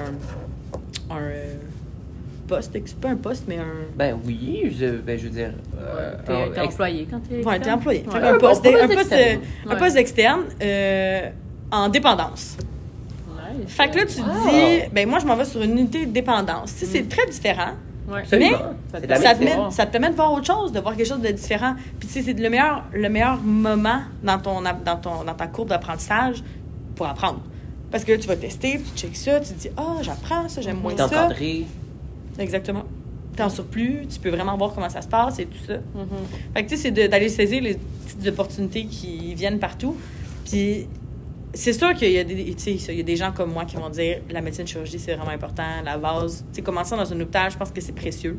un. 1.11 1.15
Un 2.53 2.55
euh, 2.55 2.57
poste, 2.59 2.71
c'est 2.85 2.97
pas 3.01 3.09
un 3.11 3.17
poste, 3.17 3.45
mais 3.49 3.59
un. 3.59 3.65
Ben 3.97 4.19
oui, 4.25 4.75
je, 4.79 4.87
ben, 4.87 5.19
je 5.19 5.25
veux 5.25 5.31
dire... 5.31 5.53
euh, 5.79 6.15
T'es 6.27 6.33
un 6.33 6.49
t'es 6.51 6.65
ex- 6.65 6.75
employé 6.75 7.09
quand 7.11 7.21
t'es 7.29 7.45
Ouais, 7.45 7.61
t'es 7.61 7.71
employé. 7.71 8.05
Ouais. 8.13 8.21
Un 8.21 8.39
poste, 8.39 8.67
un 8.67 8.87
poste 8.89 9.13
externe. 9.13 9.41
un 9.67 9.71
Ouais. 9.71 9.77
poste 9.79 9.97
externe 9.97 10.41
euh, 10.63 11.31
en 11.71 11.89
dépendance. 11.89 12.57
Ouais, 13.29 13.65
Fait 13.67 13.89
que 13.91 13.97
là, 13.99 14.07
tu 14.07 14.17
te 14.17 14.21
Wow. 14.21 14.51
dis, 14.51 14.89
ben 14.93 15.09
moi, 15.09 15.19
je 15.19 15.27
m'en 15.27 15.37
vais 15.37 15.45
sur 15.45 15.63
une 15.63 15.73
unité 15.79 16.07
de 16.07 16.13
dépendance. 16.13 16.75
Tu 16.75 16.87
sais, 16.87 16.87
c'est 16.87 17.09
très 17.09 17.27
différent. 17.27 17.73
Ouais. 18.09 18.23
Mais 18.33 18.53
C'est 18.93 19.01
de 19.03 19.07
la 19.07 19.17
ça 19.17 19.35
te, 19.35 19.45
met, 19.45 19.57
ça 19.71 19.87
te 19.87 19.93
permet 19.93 20.11
de 20.11 20.15
voir 20.17 20.33
autre 20.33 20.47
chose, 20.47 20.73
de 20.73 20.81
voir 20.81 20.97
quelque 20.97 21.07
chose 21.09 21.21
de 21.21 21.29
différent. 21.31 21.75
Puis 21.99 22.09
tu 22.09 22.15
sais, 22.15 22.23
c'est 22.23 22.33
le 22.39 22.51
meilleur, 22.51 22.83
le 22.93 23.09
meilleur 23.09 23.39
moment 23.41 24.01
dans, 24.23 24.39
ton, 24.39 24.65
app- 24.67 24.83
dans, 24.85 24.97
ton, 24.97 25.25
dans 25.25 25.35
ta 25.35 25.47
courbe 25.47 25.69
d'apprentissage 25.69 26.43
pour 26.97 27.07
apprendre. 27.07 27.41
Parce 27.91 28.05
que 28.05 28.13
là, 28.13 28.19
tu 28.19 28.27
vas 28.27 28.37
tester, 28.37 28.73
puis 28.79 28.91
tu 28.95 29.03
checkes 29.07 29.17
ça, 29.17 29.39
tu 29.41 29.53
te 29.55 29.59
dis, 29.61 29.71
ah, 29.77 29.97
j'apprends 30.03 30.49
ça, 30.49 30.61
j'aime 30.61 30.79
moins 30.81 30.97
ça. 30.97 31.07
encadré. 31.07 31.65
Exactement. 32.39 32.85
T'es 33.37 33.43
en 33.43 33.49
surplus, 33.49 34.07
tu 34.13 34.21
peux 34.21 34.29
vraiment 34.31 34.57
voir 34.59 34.75
comment 34.75 34.91
ça 34.91 35.01
se 35.03 35.09
passe 35.09 35.39
et 35.39 35.47
tout 35.47 35.59
ça. 35.67 35.75
Mm-hmm. 35.75 36.55
Fait 36.55 36.65
que 36.65 36.69
tu 36.69 36.77
sais, 36.77 36.83
c'est 36.95 37.09
d'aller 37.09 37.29
saisir 37.31 37.63
les 37.63 37.75
petites 38.05 38.27
opportunités 38.29 38.85
qui 38.85 39.35
viennent 39.35 39.59
partout. 39.59 39.97
Puis 40.45 40.87
c'est 41.55 41.73
sûr 41.73 41.95
qu'il 41.95 42.11
y 42.11 42.19
a 42.19 42.25
des, 42.25 42.35
il 42.35 42.97
y 42.97 43.01
a 43.01 43.03
des 43.03 43.17
gens 43.17 43.33
comme 43.33 43.53
moi 43.53 43.65
qui 43.65 43.77
vont 43.77 43.89
dire 43.91 44.19
la 44.31 44.41
médecine 44.43 44.67
chirurgie, 44.67 44.99
c'est 44.99 45.15
vraiment 45.15 45.31
important, 45.31 45.63
la 45.85 45.97
base. 45.99 46.45
Tu 46.53 46.57
sais, 46.57 46.63
commencer 46.63 46.95
dans 46.97 47.11
un 47.11 47.21
hôpital, 47.21 47.51
je 47.51 47.57
pense 47.57 47.71
que 47.71 47.81
c'est 47.81 47.95
précieux. 47.95 48.39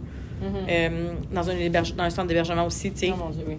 Euh, 0.69 1.13
dans, 1.33 1.49
un 1.49 1.55
héberge- 1.55 1.95
dans 1.95 2.03
un 2.03 2.09
centre 2.09 2.27
d'hébergement 2.27 2.65
aussi, 2.65 2.91
tu 2.91 2.99
sais, 2.99 3.13
Oh 3.17 3.31
oui. 3.47 3.55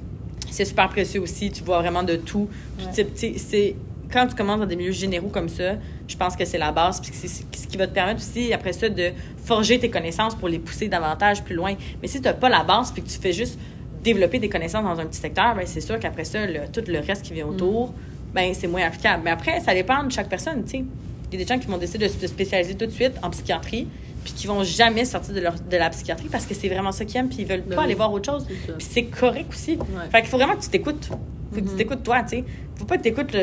c'est 0.51 0.67
super 0.67 0.89
précieux 0.91 1.21
aussi. 1.21 1.51
Tu 1.51 1.65
vois 1.65 1.79
vraiment 1.81 2.03
de 2.03 2.17
tout. 2.17 2.49
tout 2.79 2.85
Ouais. 2.85 2.93
type, 2.93 3.15
tu 3.15 3.21
sais, 3.21 3.35
c'est 3.39 3.77
quand 4.13 4.27
tu 4.27 4.35
commences 4.35 4.61
dans 4.61 4.67
des 4.67 4.77
milieux 4.77 4.93
généraux 4.93 5.29
comme 5.29 5.49
ça, 5.49 5.75
je 6.09 6.17
pense 6.17 6.37
que 6.37 6.45
c'est 6.45 6.59
la 6.59 6.73
base, 6.73 7.01
puis 7.01 7.11
c'est 7.15 7.29
ce 7.29 7.67
qui 7.67 7.77
va 7.77 7.87
te 7.87 7.93
permettre 7.95 8.21
aussi, 8.21 8.53
après 8.53 8.73
ça, 8.73 8.89
de 8.89 9.11
forger 9.45 9.79
tes 9.79 9.91
connaissances 9.91 10.35
pour 10.35 10.49
les 10.49 10.59
pousser 10.59 10.89
davantage 10.89 11.43
plus 11.43 11.55
loin. 11.55 11.75
Mais 12.03 12.09
si 12.09 12.19
tu 12.21 12.25
n'as 12.25 12.35
pas 12.35 12.49
la 12.49 12.63
base, 12.65 12.93
puis 12.93 13.03
que 13.03 13.09
tu 13.09 13.19
fais 13.19 13.33
juste 13.33 13.59
développer 14.03 14.39
des 14.39 14.49
connaissances 14.49 14.85
dans 14.85 15.01
un 15.01 15.07
petit 15.07 15.21
secteur, 15.21 15.55
ben 15.55 15.63
c'est 15.67 15.81
sûr 15.81 15.99
qu'après 15.99 16.25
ça, 16.25 16.47
le- 16.47 16.69
tout 16.73 16.83
le 16.87 16.99
reste 17.01 17.23
qui 17.23 17.33
vient 17.33 17.47
autour, 17.47 17.95
ben 18.35 18.53
c'est 18.55 18.67
moins 18.67 18.83
applicable. 18.87 19.23
Mais 19.25 19.31
après, 19.31 19.61
ça 19.61 19.73
dépend 19.75 20.05
de 20.05 20.13
chaque 20.13 20.29
personne, 20.29 20.65
tu 20.65 20.71
sais. 20.71 20.85
Il 21.33 21.41
y 21.41 21.43
a 21.43 21.45
des 21.47 21.53
gens 21.55 21.59
qui 21.59 21.67
vont 21.67 21.79
décider 21.79 22.07
de 22.07 22.13
se 22.13 22.27
spécialiser 22.27 22.75
tout 22.75 22.87
de 22.87 22.91
suite 22.93 23.13
en 23.23 23.31
psychiatrie, 23.31 23.89
puis 24.23 24.33
qui 24.35 24.47
vont 24.47 24.63
jamais 24.63 25.05
sortir 25.05 25.35
de, 25.35 25.41
leur, 25.41 25.55
de 25.55 25.77
la 25.77 25.91
psychiatrie 25.91 26.29
parce 26.31 26.47
que 26.47 26.55
c'est 26.55 26.69
vraiment 26.69 26.93
ça 26.93 27.05
qu'ils 27.05 27.17
aiment, 27.19 27.29
puis 27.29 27.39
ils 27.41 27.47
veulent 27.47 27.63
Ben 27.67 27.75
pas 27.75 27.81
oui. 27.81 27.85
aller 27.87 27.95
voir 27.95 28.13
autre 28.13 28.31
chose. 28.31 28.47
Puis 28.47 28.87
c'est 28.91 29.05
correct 29.05 29.47
aussi. 29.51 29.79
Fait 30.13 30.21
qu'il 30.21 30.31
faut 30.31 30.37
vraiment 30.39 30.55
que 30.57 30.63
tu 30.63 30.69
t'écoutes. 30.71 31.09
Faut 31.55 31.61
que 31.61 31.69
tu 31.71 31.77
t'écoutes 31.77 32.03
toi, 32.03 32.23
tu 32.23 32.37
sais. 32.39 32.45
Faut 32.77 32.85
pas 32.85 32.97
que 32.97 33.03
tu 33.03 33.09
écoutes 33.09 33.35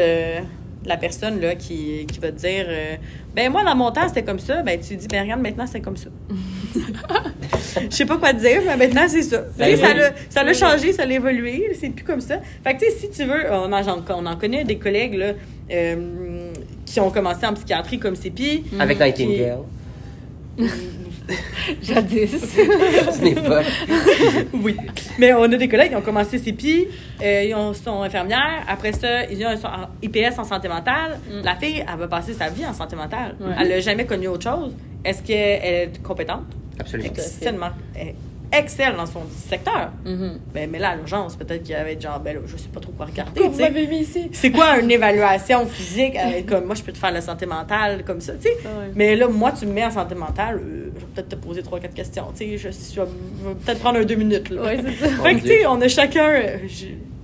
la 0.84 0.98
personne 0.98 1.40
là, 1.40 1.54
qui, 1.56 2.06
qui 2.12 2.20
va 2.20 2.32
te 2.32 2.38
dire 2.40 2.66
euh, 2.68 2.96
Ben, 3.36 3.52
moi, 3.52 3.64
dans 3.64 3.76
mon 3.76 3.92
temps, 3.92 4.08
c'était 4.08 4.24
comme 4.24 4.40
ça. 4.40 4.62
Ben, 4.64 4.80
tu 4.80 4.96
dis 4.96 5.08
Ben, 5.08 5.22
regarde, 5.22 5.42
maintenant, 5.42 5.66
c'est 5.68 5.80
comme 5.82 5.98
ça. 5.98 6.10
Je 7.90 7.96
sais 7.96 8.06
pas 8.06 8.18
quoi 8.18 8.34
te 8.34 8.40
dire, 8.40 8.62
mais 8.66 8.78
maintenant, 8.78 9.06
c'est 9.08 9.22
ça. 9.24 9.44
Ben 9.58 9.78
ça 9.78 9.88
oui. 9.92 9.98
l'a- 9.98 10.12
ça 10.30 10.44
l'a 10.44 10.54
changé, 10.54 10.92
ça 10.94 11.06
l'a 11.06 11.14
évolué. 11.16 11.72
C'est 11.80 11.90
plus 11.90 12.04
comme 12.04 12.22
ça. 12.22 12.40
Fait 12.64 12.74
que, 12.76 12.80
tu 12.84 12.86
sais, 12.92 12.98
si 12.98 13.10
tu 13.10 13.24
veux, 13.26 13.52
on 13.52 13.72
en, 13.72 13.82
on 14.10 14.26
en 14.26 14.36
connaît 14.36 14.64
des 14.64 14.78
collègues 14.78 15.14
là, 15.16 15.34
euh, 15.72 16.52
qui 16.86 17.00
ont 17.00 17.10
commencé 17.12 17.46
en 17.46 17.54
psychiatrie 17.54 18.00
comme 18.00 18.16
CPI. 18.16 18.64
Avec 18.80 19.00
Nightingale. 19.00 19.60
Jadis. 21.82 22.30
Ce 22.40 23.22
n'est 23.24 23.36
pas. 23.36 23.62
Oui. 24.54 24.76
Mais 25.20 25.34
on 25.34 25.44
a 25.44 25.48
des 25.50 25.68
collègues 25.68 25.90
qui 25.90 25.96
ont 25.96 26.02
commencé 26.02 26.40
CPI, 26.40 26.88
euh, 27.22 27.44
ils 27.44 27.56
ont- 27.56 27.74
sont 27.74 28.02
infirmières. 28.02 28.64
Après 28.68 28.92
ça, 28.94 29.26
ils 29.26 29.44
ont 29.46 29.50
un 29.50 29.84
en- 29.84 29.90
IPS 30.02 30.38
en 30.40 30.44
santé 30.44 30.68
mentale. 30.68 31.20
La 31.44 31.56
fille, 31.56 31.84
elle 31.88 32.00
va 32.00 32.08
passer 32.08 32.34
sa 32.34 32.50
vie 32.50 32.66
en 32.66 32.74
santé 32.74 32.96
mentale. 32.96 33.36
Ouais. 33.40 33.54
Elle 33.60 33.70
n'a 33.70 33.80
jamais 33.80 34.06
connu 34.06 34.28
autre 34.28 34.44
chose. 34.50 34.74
Est-ce 35.04 35.22
qu'elle 35.24 35.36
est 35.64 36.04
compétente? 36.04 36.46
Absolument. 36.80 37.70
Elle 38.52 38.60
excelle 38.60 38.96
dans 38.98 39.06
son 39.06 39.22
secteur. 39.48 39.92
Mhm. 40.06 40.40
Ben, 40.54 40.70
mais 40.70 40.78
là, 40.80 40.90
à 40.90 40.96
l'urgence, 40.96 41.36
peut-être 41.36 41.64
qu'il 41.64 41.72
y 41.72 41.76
avait 41.76 42.00
genre, 42.00 42.20
ben 42.20 42.36
là, 42.36 42.42
je 42.46 42.58
sais 42.58 42.68
pas 42.68 42.80
trop 42.82 42.92
quoi 42.92 43.06
regarder. 43.06 43.42
Vous 43.42 43.60
m'avez 43.60 43.88
mis 43.88 44.00
ici? 44.00 44.30
C'est 44.34 44.52
quoi 44.52 44.78
une 44.80 44.92
évaluation 44.98 45.66
physique? 45.66 46.16
avec, 46.18 46.46
comme 46.48 46.66
moi, 46.66 46.76
je 46.76 46.84
peux 46.84 46.92
te 46.92 46.98
faire 46.98 47.12
la 47.12 47.22
santé 47.22 47.46
mentale 47.46 48.04
comme 48.04 48.20
ça, 48.22 48.34
tu 48.34 48.44
sais. 48.50 48.58
Ah 48.66 48.68
ouais. 48.80 48.92
Mais 48.96 49.16
là, 49.16 49.28
moi, 49.30 49.52
tu 49.58 49.66
me 49.66 49.72
mets 49.74 49.86
en 49.86 49.92
santé 49.92 50.16
mentale, 50.16 50.58
euh, 50.64 50.92
je 50.96 51.00
vais 51.00 51.06
peut-être 51.16 51.30
te 51.30 51.36
poser 51.36 51.64
trois, 51.64 51.80
quatre 51.80 51.94
questions, 51.94 52.26
tu 52.36 52.46
sais. 52.46 52.58
Je, 52.58 52.70
je 52.70 53.02
vais 53.02 53.08
je 53.44 53.48
vais 53.50 53.56
peut-être 53.56 53.80
prendre 53.80 54.00
un 54.00 54.04
deux 54.04 54.16
minutes, 54.16 54.50
là. 54.50 54.62
Ouais, 54.64 54.80
c'est 54.86 55.06
ça. 55.08 55.24
Fait 55.24 55.36
que, 55.36 55.42
tu 55.42 55.48
sais, 55.48 55.66
on 55.68 55.80
a 55.82 55.88
chacun. 55.88 56.30
euh, 56.30 56.58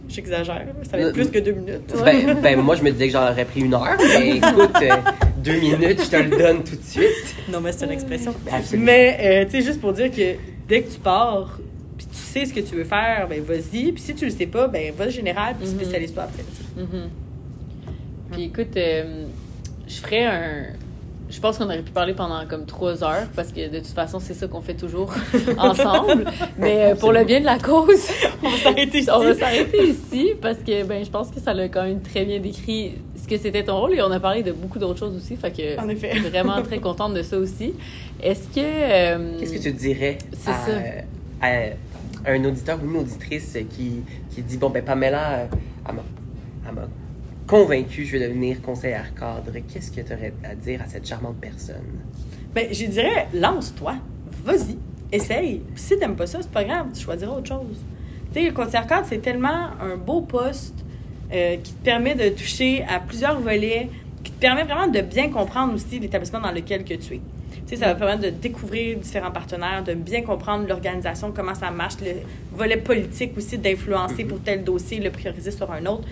J'exagère, 0.09 0.65
ça 0.89 0.97
va 0.97 1.03
Euh, 1.03 1.07
être 1.09 1.13
plus 1.13 1.29
que 1.29 1.39
deux 1.39 1.51
minutes. 1.51 1.93
Ben, 2.03 2.39
ben, 2.41 2.59
moi, 2.61 2.75
je 2.75 2.83
me 2.83 2.91
disais 2.91 3.07
que 3.07 3.13
j'en 3.13 3.29
aurais 3.29 3.45
pris 3.45 3.61
une 3.61 3.73
heure, 3.73 3.97
mais 3.99 4.37
écoute, 4.37 4.71
euh, 4.81 4.95
deux 5.43 5.59
minutes, 5.59 6.01
je 6.05 6.09
te 6.09 6.15
le 6.15 6.29
donne 6.37 6.63
tout 6.63 6.75
de 6.75 6.83
suite. 6.83 7.35
Non, 7.51 7.59
mais 7.61 7.71
c'est 7.73 7.85
une 7.85 7.91
expression. 7.91 8.33
Absolument. 8.51 8.85
Mais, 8.85 9.17
euh, 9.21 9.45
tu 9.45 9.51
sais, 9.51 9.61
juste 9.61 9.81
pour 9.81 9.93
dire 9.93 10.09
que 10.09 10.35
dès 10.67 10.81
que 10.81 10.91
tu 10.93 10.99
pars, 10.99 11.59
puis 11.97 12.05
tu 12.07 12.15
sais 12.17 12.45
ce 12.45 12.53
que 12.53 12.59
tu 12.61 12.75
veux 12.75 12.83
faire, 12.83 13.27
ben 13.29 13.41
vas-y. 13.41 13.91
Puis 13.91 14.01
si 14.01 14.15
tu 14.15 14.25
le 14.25 14.31
sais 14.31 14.45
pas, 14.45 14.67
ben 14.67 14.93
va 14.97 15.09
général, 15.09 15.55
puis 15.59 15.67
Mhm. 15.67 15.75
spécialise-toi 15.75 16.23
après. 16.23 16.43
Mhm. 16.77 17.09
Puis 18.31 18.43
écoute, 18.45 18.75
euh, 18.77 19.25
je 19.87 19.95
ferais 19.95 20.25
un, 20.25 20.63
je 21.29 21.39
pense 21.39 21.57
qu'on 21.57 21.65
aurait 21.65 21.81
pu 21.81 21.91
parler 21.91 22.13
pendant 22.13 22.45
comme 22.47 22.65
trois 22.65 23.03
heures 23.03 23.27
parce 23.35 23.51
que 23.51 23.69
de 23.69 23.79
toute 23.79 23.93
façon, 23.93 24.19
c'est 24.19 24.33
ça 24.33 24.47
qu'on 24.47 24.61
fait 24.61 24.75
toujours 24.75 25.13
ensemble. 25.57 26.25
Mais 26.57 26.91
euh, 26.91 26.95
pour 26.95 27.11
le 27.11 27.23
bien 27.25 27.41
de 27.41 27.45
la 27.45 27.59
cause, 27.59 28.07
on 28.43 28.49
va 28.49 28.57
s'arrêter 28.57 28.99
ici. 28.99 29.09
On 29.13 29.19
va 29.19 29.35
s'arrêter 29.35 29.89
ici 29.89 30.33
parce 30.41 30.59
que 30.59 30.83
ben, 30.83 31.03
je 31.03 31.09
pense 31.09 31.29
que 31.29 31.39
ça 31.39 31.53
l'a 31.53 31.67
quand 31.67 31.83
même 31.83 32.01
très 32.01 32.23
bien 32.23 32.39
décrit 32.39 32.93
ce 33.21 33.27
que 33.27 33.37
c'était 33.37 33.63
ton 33.63 33.79
rôle 33.79 33.95
et 33.95 34.01
on 34.01 34.11
a 34.11 34.19
parlé 34.19 34.43
de 34.43 34.51
beaucoup 34.51 34.79
d'autres 34.79 34.99
choses 34.99 35.15
aussi. 35.15 35.35
Fait 35.35 35.51
que 35.51 35.79
en 35.81 35.89
effet. 35.89 36.11
je 36.13 36.19
suis 36.21 36.29
vraiment 36.29 36.61
très 36.61 36.79
contente 36.79 37.13
de 37.13 37.23
ça 37.23 37.37
aussi. 37.37 37.73
Est-ce 38.21 38.47
que. 38.47 38.59
Euh, 38.59 39.39
Qu'est-ce 39.39 39.53
que 39.53 39.63
tu 39.63 39.73
dirais 39.73 40.17
à, 41.41 41.45
à, 41.45 42.31
un 42.31 42.45
auditeur 42.45 42.79
ou 42.81 42.89
une 42.89 42.97
auditrice 42.97 43.57
qui, 43.75 44.01
qui 44.33 44.41
dit 44.41 44.57
Bon, 44.57 44.69
ben 44.69 44.83
Pamela, 44.83 45.31
euh, 45.31 45.45
elle 45.87 45.95
m'a 45.95 46.03
convaincu 47.47 48.05
je 48.05 48.17
vais 48.17 48.27
devenir 48.27 48.61
conseillère 48.61 49.15
cadre, 49.15 49.53
qu'est-ce 49.71 49.89
que 49.89 50.01
tu 50.01 50.13
aurais 50.13 50.33
à 50.43 50.53
dire 50.53 50.81
à 50.81 50.85
cette 50.85 51.07
charmante 51.07 51.37
personne? 51.39 52.01
Bien, 52.53 52.65
je 52.71 52.85
dirais, 52.85 53.27
lance-toi, 53.33 53.95
vas-y, 54.43 54.77
essaye. 55.11 55.61
Puis 55.73 55.83
si 55.83 55.97
t'aimes 55.97 56.15
pas 56.15 56.27
ça, 56.27 56.39
c'est 56.41 56.51
pas 56.51 56.65
grave, 56.65 56.87
tu 56.93 57.01
choisiras 57.01 57.37
autre 57.37 57.47
chose. 57.47 57.83
Tu 58.33 58.39
sais, 58.41 58.45
le 58.45 58.51
conseillère 58.51 58.85
cadre, 58.85 59.07
c'est 59.09 59.21
tellement 59.21 59.69
un 59.81 59.95
beau 59.95 60.21
poste 60.21 60.75
euh, 61.31 61.55
qui 61.57 61.73
te 61.73 61.83
permet 61.83 62.15
de 62.15 62.29
toucher 62.29 62.83
à 62.83 62.99
plusieurs 62.99 63.39
volets, 63.39 63.89
qui 64.23 64.31
te 64.31 64.39
permet 64.39 64.63
vraiment 64.63 64.87
de 64.87 64.99
bien 64.99 65.29
comprendre 65.29 65.73
aussi 65.73 65.99
l'établissement 65.99 66.41
dans 66.41 66.51
lequel 66.51 66.83
que 66.83 66.95
tu 66.95 67.15
es. 67.15 67.21
Tu 67.51 67.75
sais, 67.75 67.75
ça 67.77 67.87
va 67.87 67.95
permettre 67.95 68.23
de 68.23 68.29
découvrir 68.29 68.97
différents 68.97 69.31
partenaires, 69.31 69.83
de 69.83 69.93
bien 69.93 70.21
comprendre 70.21 70.67
l'organisation, 70.67 71.31
comment 71.33 71.55
ça 71.55 71.71
marche, 71.71 71.95
le 72.01 72.21
volet 72.57 72.77
politique 72.77 73.37
aussi, 73.37 73.57
d'influencer 73.57 74.23
mm-hmm. 74.23 74.27
pour 74.27 74.39
tel 74.41 74.63
dossier, 74.63 74.99
le 74.99 75.11
prioriser 75.11 75.51
sur 75.51 75.71
un 75.71 75.85
autre 75.85 76.07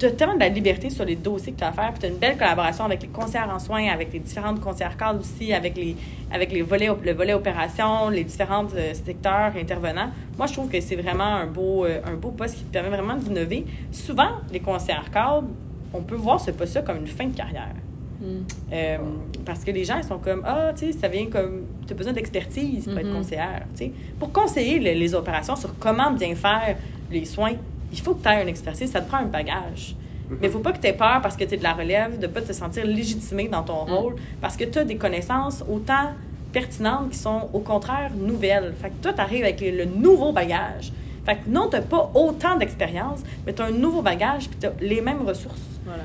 tu 0.00 0.06
as 0.06 0.12
tellement 0.12 0.34
de 0.34 0.40
la 0.40 0.48
liberté 0.48 0.88
sur 0.88 1.04
les 1.04 1.14
dossiers 1.14 1.52
que 1.52 1.58
tu 1.58 1.64
as 1.64 1.68
à 1.68 1.72
faire. 1.72 1.90
Puis 1.92 2.00
tu 2.00 2.06
as 2.06 2.08
une 2.08 2.16
belle 2.16 2.38
collaboration 2.38 2.86
avec 2.86 3.02
les 3.02 3.08
conseillers 3.08 3.44
en 3.44 3.58
soins, 3.58 3.86
avec 3.88 4.12
les 4.12 4.18
différentes 4.18 4.58
conseillères 4.58 4.96
cadres 4.96 5.20
aussi, 5.20 5.52
avec 5.52 5.76
les, 5.76 5.94
avec 6.32 6.50
les 6.52 6.62
volets, 6.62 6.88
le 7.04 7.12
volet 7.12 7.34
opération, 7.34 8.08
les 8.08 8.24
différents 8.24 8.66
euh, 8.74 8.94
secteurs 8.94 9.52
intervenants. 9.56 10.08
Moi, 10.38 10.46
je 10.46 10.54
trouve 10.54 10.70
que 10.70 10.80
c'est 10.80 10.96
vraiment 10.96 11.24
un 11.36 11.46
beau, 11.46 11.84
euh, 11.84 12.00
un 12.06 12.14
beau 12.14 12.30
poste 12.30 12.56
qui 12.56 12.64
te 12.64 12.72
permet 12.72 12.88
vraiment 12.88 13.16
d'innover. 13.16 13.66
Souvent, 13.92 14.30
les 14.50 14.60
conseillères 14.60 15.10
cadres, 15.10 15.48
on 15.92 16.00
peut 16.00 16.16
voir 16.16 16.40
ce 16.40 16.50
poste-là 16.50 16.80
comme 16.80 16.98
une 16.98 17.06
fin 17.06 17.26
de 17.26 17.36
carrière. 17.36 17.74
Mm. 18.22 18.24
Euh, 18.72 18.98
parce 19.44 19.64
que 19.64 19.70
les 19.70 19.84
gens, 19.84 19.98
ils 19.98 20.04
sont 20.04 20.18
comme, 20.18 20.42
ah, 20.46 20.72
tu 20.74 20.86
sais, 20.86 20.98
ça 20.98 21.08
vient 21.08 21.26
comme, 21.26 21.66
tu 21.86 21.92
as 21.92 21.96
besoin 21.96 22.14
d'expertise 22.14 22.86
pour 22.86 22.98
être 22.98 23.06
mm-hmm. 23.06 23.12
conseillère, 23.12 23.62
tu 23.76 23.84
sais. 23.84 23.92
Pour 24.18 24.32
conseiller 24.32 24.78
les 24.78 25.14
opérations 25.14 25.56
sur 25.56 25.78
comment 25.78 26.10
bien 26.10 26.34
faire 26.34 26.76
les 27.10 27.26
soins, 27.26 27.52
il 27.92 28.00
faut 28.00 28.14
que 28.14 28.22
tu 28.22 28.28
aies 28.28 28.42
une 28.42 28.48
expertise, 28.48 28.90
ça 28.90 29.00
te 29.00 29.08
prend 29.08 29.18
un 29.18 29.26
bagage. 29.26 29.96
Mhm. 30.28 30.38
Mais 30.40 30.46
il 30.46 30.50
ne 30.50 30.52
faut 30.52 30.60
pas 30.60 30.72
que 30.72 30.80
tu 30.80 30.86
aies 30.86 30.92
peur 30.92 31.20
parce 31.22 31.36
que 31.36 31.44
tu 31.44 31.54
es 31.54 31.56
de 31.56 31.62
la 31.62 31.72
relève, 31.72 32.18
de 32.18 32.26
ne 32.26 32.32
pas 32.32 32.42
te 32.42 32.52
sentir 32.52 32.86
légitimé 32.86 33.48
dans 33.48 33.62
ton 33.62 33.84
mhm. 33.84 33.92
rôle, 33.92 34.16
parce 34.40 34.56
que 34.56 34.64
tu 34.64 34.78
as 34.78 34.84
des 34.84 34.96
connaissances 34.96 35.64
autant 35.68 36.10
pertinentes 36.52 37.10
qui 37.10 37.18
sont 37.18 37.48
au 37.52 37.60
contraire 37.60 38.10
nouvelles. 38.16 38.74
Fait 38.80 38.90
que 38.90 39.02
toi, 39.02 39.12
tu 39.12 39.20
arrives 39.20 39.44
avec 39.44 39.60
le 39.60 39.84
nouveau 39.84 40.32
bagage. 40.32 40.92
Fait 41.24 41.36
que 41.36 41.48
non, 41.48 41.68
tu 41.68 41.76
n'as 41.76 41.82
pas 41.82 42.10
autant 42.14 42.56
d'expérience, 42.56 43.20
mais 43.46 43.52
tu 43.52 43.62
as 43.62 43.66
un 43.66 43.70
nouveau 43.70 44.02
bagage 44.02 44.48
puis 44.48 44.58
tu 44.58 44.66
as 44.66 44.72
les 44.80 45.00
mêmes 45.00 45.22
ressources. 45.26 45.60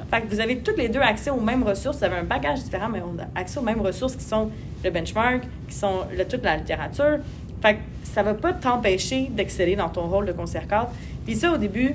Fait 0.10 0.22
que 0.22 0.28
vous 0.28 0.40
avez 0.40 0.58
toutes 0.60 0.78
les 0.78 0.90
deux 0.90 1.00
accès 1.00 1.30
aux 1.30 1.40
mêmes 1.40 1.64
ressources. 1.64 1.98
Vous 1.98 2.04
avez 2.06 2.18
un 2.18 2.24
bagage 2.24 2.64
différent, 2.64 2.90
mais 2.90 3.02
accès 3.36 3.60
aux 3.60 3.64
mêmes 3.64 3.82
ressources 3.82 4.16
qui 4.16 4.24
sont 4.24 4.50
le 4.84 4.90
benchmark, 4.90 5.44
qui 5.68 5.76
sont 5.76 6.02
le, 6.16 6.26
toute 6.26 6.44
la 6.44 6.58
littérature. 6.58 7.20
Fait 7.62 7.76
que 7.76 7.80
ça 8.04 8.22
ne 8.22 8.28
va 8.28 8.34
pas 8.34 8.54
t'empêcher 8.54 9.30
d'exceller 9.32 9.76
dans 9.76 9.90
ton 9.90 10.08
rôle 10.08 10.26
de 10.26 10.32
concert 10.32 10.68
cadre. 10.68 10.90
Puis 11.26 11.36
ça, 11.36 11.52
au 11.52 11.58
début, 11.58 11.94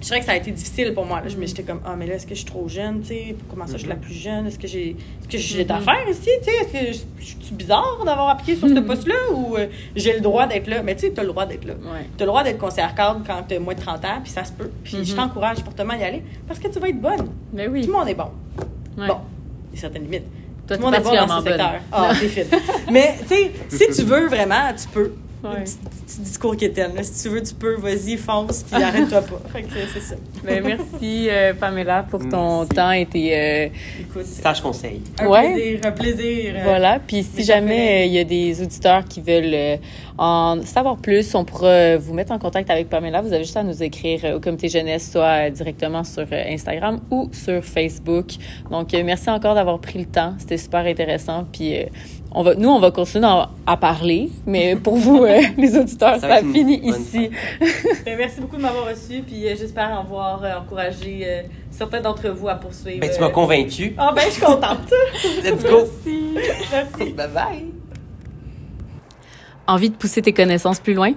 je 0.00 0.06
dirais 0.06 0.20
que 0.20 0.26
ça 0.26 0.32
a 0.32 0.36
été 0.36 0.50
difficile 0.50 0.94
pour 0.94 1.06
moi. 1.06 1.20
Là. 1.20 1.28
Je 1.28 1.36
j'étais 1.46 1.62
comme, 1.62 1.80
ah, 1.84 1.94
mais 1.96 2.06
là, 2.06 2.14
est-ce 2.14 2.26
que 2.26 2.34
je 2.34 2.40
suis 2.40 2.44
trop 2.46 2.68
jeune, 2.68 3.00
tu 3.00 3.08
sais? 3.08 3.36
Comment 3.48 3.66
ça, 3.66 3.72
je 3.72 3.78
suis 3.78 3.88
la 3.88 3.94
mm-hmm. 3.94 4.00
plus 4.00 4.14
jeune? 4.14 4.46
Est-ce 4.46 4.58
que 4.58 4.68
j'ai 4.68 4.90
est-ce 4.90 5.28
que 5.28 5.38
j'ai 5.38 5.64
d'affaires 5.64 6.08
ici, 6.08 6.30
tu 6.38 6.44
sais? 6.44 6.56
Est-ce 6.56 6.72
que 6.72 7.04
je, 7.22 7.44
suis 7.44 7.54
bizarre 7.54 8.02
d'avoir 8.04 8.28
appliqué 8.28 8.56
sur 8.56 8.68
ce 8.68 8.74
mm-hmm. 8.74 8.84
poste-là 8.84 9.14
ou 9.34 9.56
euh, 9.56 9.66
j'ai 9.94 10.12
le 10.12 10.20
droit 10.20 10.46
d'être 10.46 10.66
là? 10.66 10.82
Mais 10.82 10.94
tu 10.94 11.06
sais, 11.06 11.12
tu 11.12 11.20
as 11.20 11.22
le 11.22 11.30
droit 11.30 11.46
d'être 11.46 11.64
là. 11.64 11.74
Tu 12.16 12.22
as 12.22 12.24
le 12.24 12.26
droit 12.26 12.44
d'être 12.44 12.58
conseillère 12.58 12.94
cadre 12.94 13.22
quand 13.26 13.42
tu 13.48 13.54
as 13.54 13.58
moins 13.58 13.74
de 13.74 13.80
30 13.80 14.04
ans, 14.04 14.20
puis 14.22 14.32
ça 14.32 14.44
se 14.44 14.52
peut. 14.52 14.70
Puis 14.84 14.98
je 15.02 15.12
mm-hmm. 15.12 15.16
t'encourage 15.16 15.58
fortement 15.58 15.94
à 15.94 15.96
y 15.96 16.04
aller 16.04 16.22
parce 16.46 16.58
que 16.58 16.68
tu 16.68 16.78
vas 16.78 16.88
être 16.88 17.00
bonne. 17.00 17.30
Mais 17.52 17.66
oui. 17.66 17.82
Tout 17.82 17.92
le 17.92 17.98
monde 17.98 18.08
est 18.08 18.14
bon. 18.14 18.30
Bon, 18.96 19.18
il 19.72 19.76
y 19.76 19.78
a 19.78 19.80
certaines 19.80 20.02
limites. 20.02 20.26
Tout 20.66 20.74
le 20.74 20.80
monde 20.80 20.94
est 20.94 21.00
bon 21.00 21.14
dans 21.14 21.40
ce 21.40 21.48
secteur. 21.48 21.74
Ah, 21.92 22.12
t'es 22.18 22.28
fit. 22.28 22.42
mais 22.90 23.16
tu 23.20 23.28
sais, 23.28 23.52
si 23.68 23.96
tu 23.96 24.06
veux 24.06 24.28
vraiment, 24.28 24.72
tu 24.76 24.88
peux. 24.88 25.12
Ouais. 25.50 25.64
Petit, 25.64 26.20
discours 26.20 26.56
qui 26.56 26.64
est 26.64 27.02
Si 27.04 27.22
tu 27.22 27.28
veux, 27.28 27.42
tu 27.42 27.54
peux, 27.54 27.76
vas-y, 27.76 28.16
fonce, 28.16 28.62
puis 28.62 28.82
arrête-toi 28.82 29.22
pas. 29.22 29.40
c'est 29.92 30.00
ça. 30.00 30.14
Ben, 30.44 30.62
merci, 30.64 31.28
euh, 31.28 31.54
Pamela, 31.54 32.04
pour 32.08 32.26
ton 32.28 32.66
temps 32.66 32.92
et 32.92 33.06
tes. 33.06 33.34
Euh... 33.34 33.68
Écoute, 34.00 34.26
sage 34.26 34.60
conseil. 34.60 35.02
Un 35.18 35.28
plaisir, 35.28 35.80
un 35.84 35.92
plaisir. 35.92 36.54
Euh, 36.56 36.64
voilà. 36.64 36.98
Puis 36.98 37.22
si 37.22 37.44
jamais 37.44 38.02
euh, 38.02 38.06
il 38.06 38.12
y 38.12 38.18
a 38.18 38.24
des 38.24 38.62
auditeurs 38.62 39.04
qui 39.04 39.20
veulent 39.20 39.78
en 40.18 40.62
savoir 40.62 40.96
plus, 40.96 41.34
on 41.34 41.44
pourra 41.44 41.96
vous 41.96 42.14
mettre 42.14 42.32
en 42.32 42.38
contact 42.38 42.70
avec 42.70 42.88
Pamela. 42.88 43.20
Vous 43.20 43.32
avez 43.32 43.44
juste 43.44 43.56
à 43.56 43.62
nous 43.62 43.82
écrire 43.82 44.36
au 44.36 44.40
comité 44.40 44.68
jeunesse, 44.68 45.10
soit 45.12 45.50
directement 45.50 46.04
sur 46.04 46.26
Instagram 46.32 47.00
ou 47.10 47.28
sur 47.32 47.62
Facebook. 47.64 48.32
Donc, 48.70 48.92
merci 48.92 49.28
encore 49.30 49.54
d'avoir 49.54 49.78
pris 49.78 49.98
le 49.98 50.06
temps. 50.06 50.34
C'était 50.38 50.58
super 50.58 50.86
intéressant. 50.86 51.46
Puis 51.52 51.74
on 52.38 52.42
va, 52.42 52.54
nous, 52.54 52.68
on 52.68 52.78
va 52.78 52.90
continuer 52.90 53.26
à, 53.66 53.76
parler, 53.78 54.28
mais 54.44 54.76
pour 54.76 54.96
vous, 54.96 55.24
euh, 55.24 55.40
les 55.56 55.74
auditeurs, 55.74 56.20
ça, 56.20 56.38
finit 56.40 56.80
ici. 56.86 57.30
Ben, 58.04 58.16
merci 58.18 58.40
beaucoup 58.42 58.56
de 58.56 58.62
m'avoir 58.62 58.86
reçu, 58.86 59.22
puis 59.26 59.48
euh, 59.48 59.54
j'espère 59.58 59.98
avoir 59.98 60.44
euh, 60.44 60.58
encouragé 60.58 61.26
certains 61.70 62.02
d'entre 62.02 62.28
vous 62.28 62.48
à 62.48 62.56
poursuivre. 62.56 63.00
Ben, 63.00 63.10
tu 63.10 63.20
m'as 63.20 63.30
convaincu. 63.30 63.94
Ah, 63.96 64.12
ben, 64.14 64.22
je 64.26 64.32
suis 64.32 64.42
contente. 64.42 64.92
Let's 65.42 65.62
go. 65.62 65.88
Merci. 66.04 66.34
Merci. 66.70 67.12
Bye 67.14 67.28
bye. 67.28 67.64
Envie 69.66 69.88
de 69.88 69.96
pousser 69.96 70.20
tes 70.20 70.34
connaissances 70.34 70.78
plus 70.78 70.94
loin? 70.94 71.12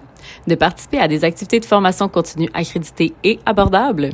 De 0.48 0.56
participer 0.56 1.00
à 1.00 1.10
des 1.10 1.26
activités 1.26 1.60
de 1.60 1.66
formation 1.66 2.08
continue 2.08 2.50
accréditées 2.54 3.14
et 3.26 3.40
abordables? 3.46 4.12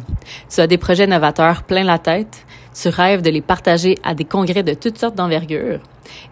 Tu 0.50 0.60
as 0.60 0.68
des 0.68 0.80
projets 0.80 1.08
novateurs 1.08 1.64
plein 1.64 1.84
la 1.84 2.00
tête? 2.00 2.46
Tu 2.74 2.90
rêves 2.90 3.22
de 3.22 3.30
les 3.30 3.42
partager 3.42 4.00
à 4.04 4.16
des 4.16 4.26
congrès 4.26 4.64
de 4.64 4.74
toutes 4.74 4.98
sortes 4.98 5.16
d'envergure? 5.16 5.80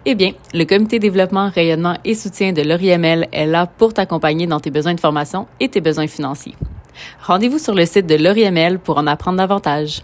Eh 0.06 0.16
bien, 0.16 0.34
le 0.54 0.66
comité 0.66 0.99
développement, 0.99 1.49
rayonnement 1.49 1.95
et 2.04 2.14
soutien 2.14 2.51
de 2.51 2.62
l'ORIML 2.62 3.30
est 3.32 3.45
là 3.45 3.68
pour 3.68 3.93
t'accompagner 3.93 4.47
dans 4.47 4.60
tes 4.60 4.70
besoins 4.70 4.93
de 4.93 4.99
formation 4.99 5.47
et 5.62 5.70
tes 5.70 5.80
besoins 5.80 6.08
financiers. 6.08 6.56
Rendez-vous 7.26 7.58
sur 7.58 7.74
le 7.74 7.86
site 7.86 8.06
de 8.06 8.16
l'ORIML 8.16 8.80
pour 8.80 8.97
en 8.97 9.08
apprendre 9.08 9.38
davantage. 9.38 10.04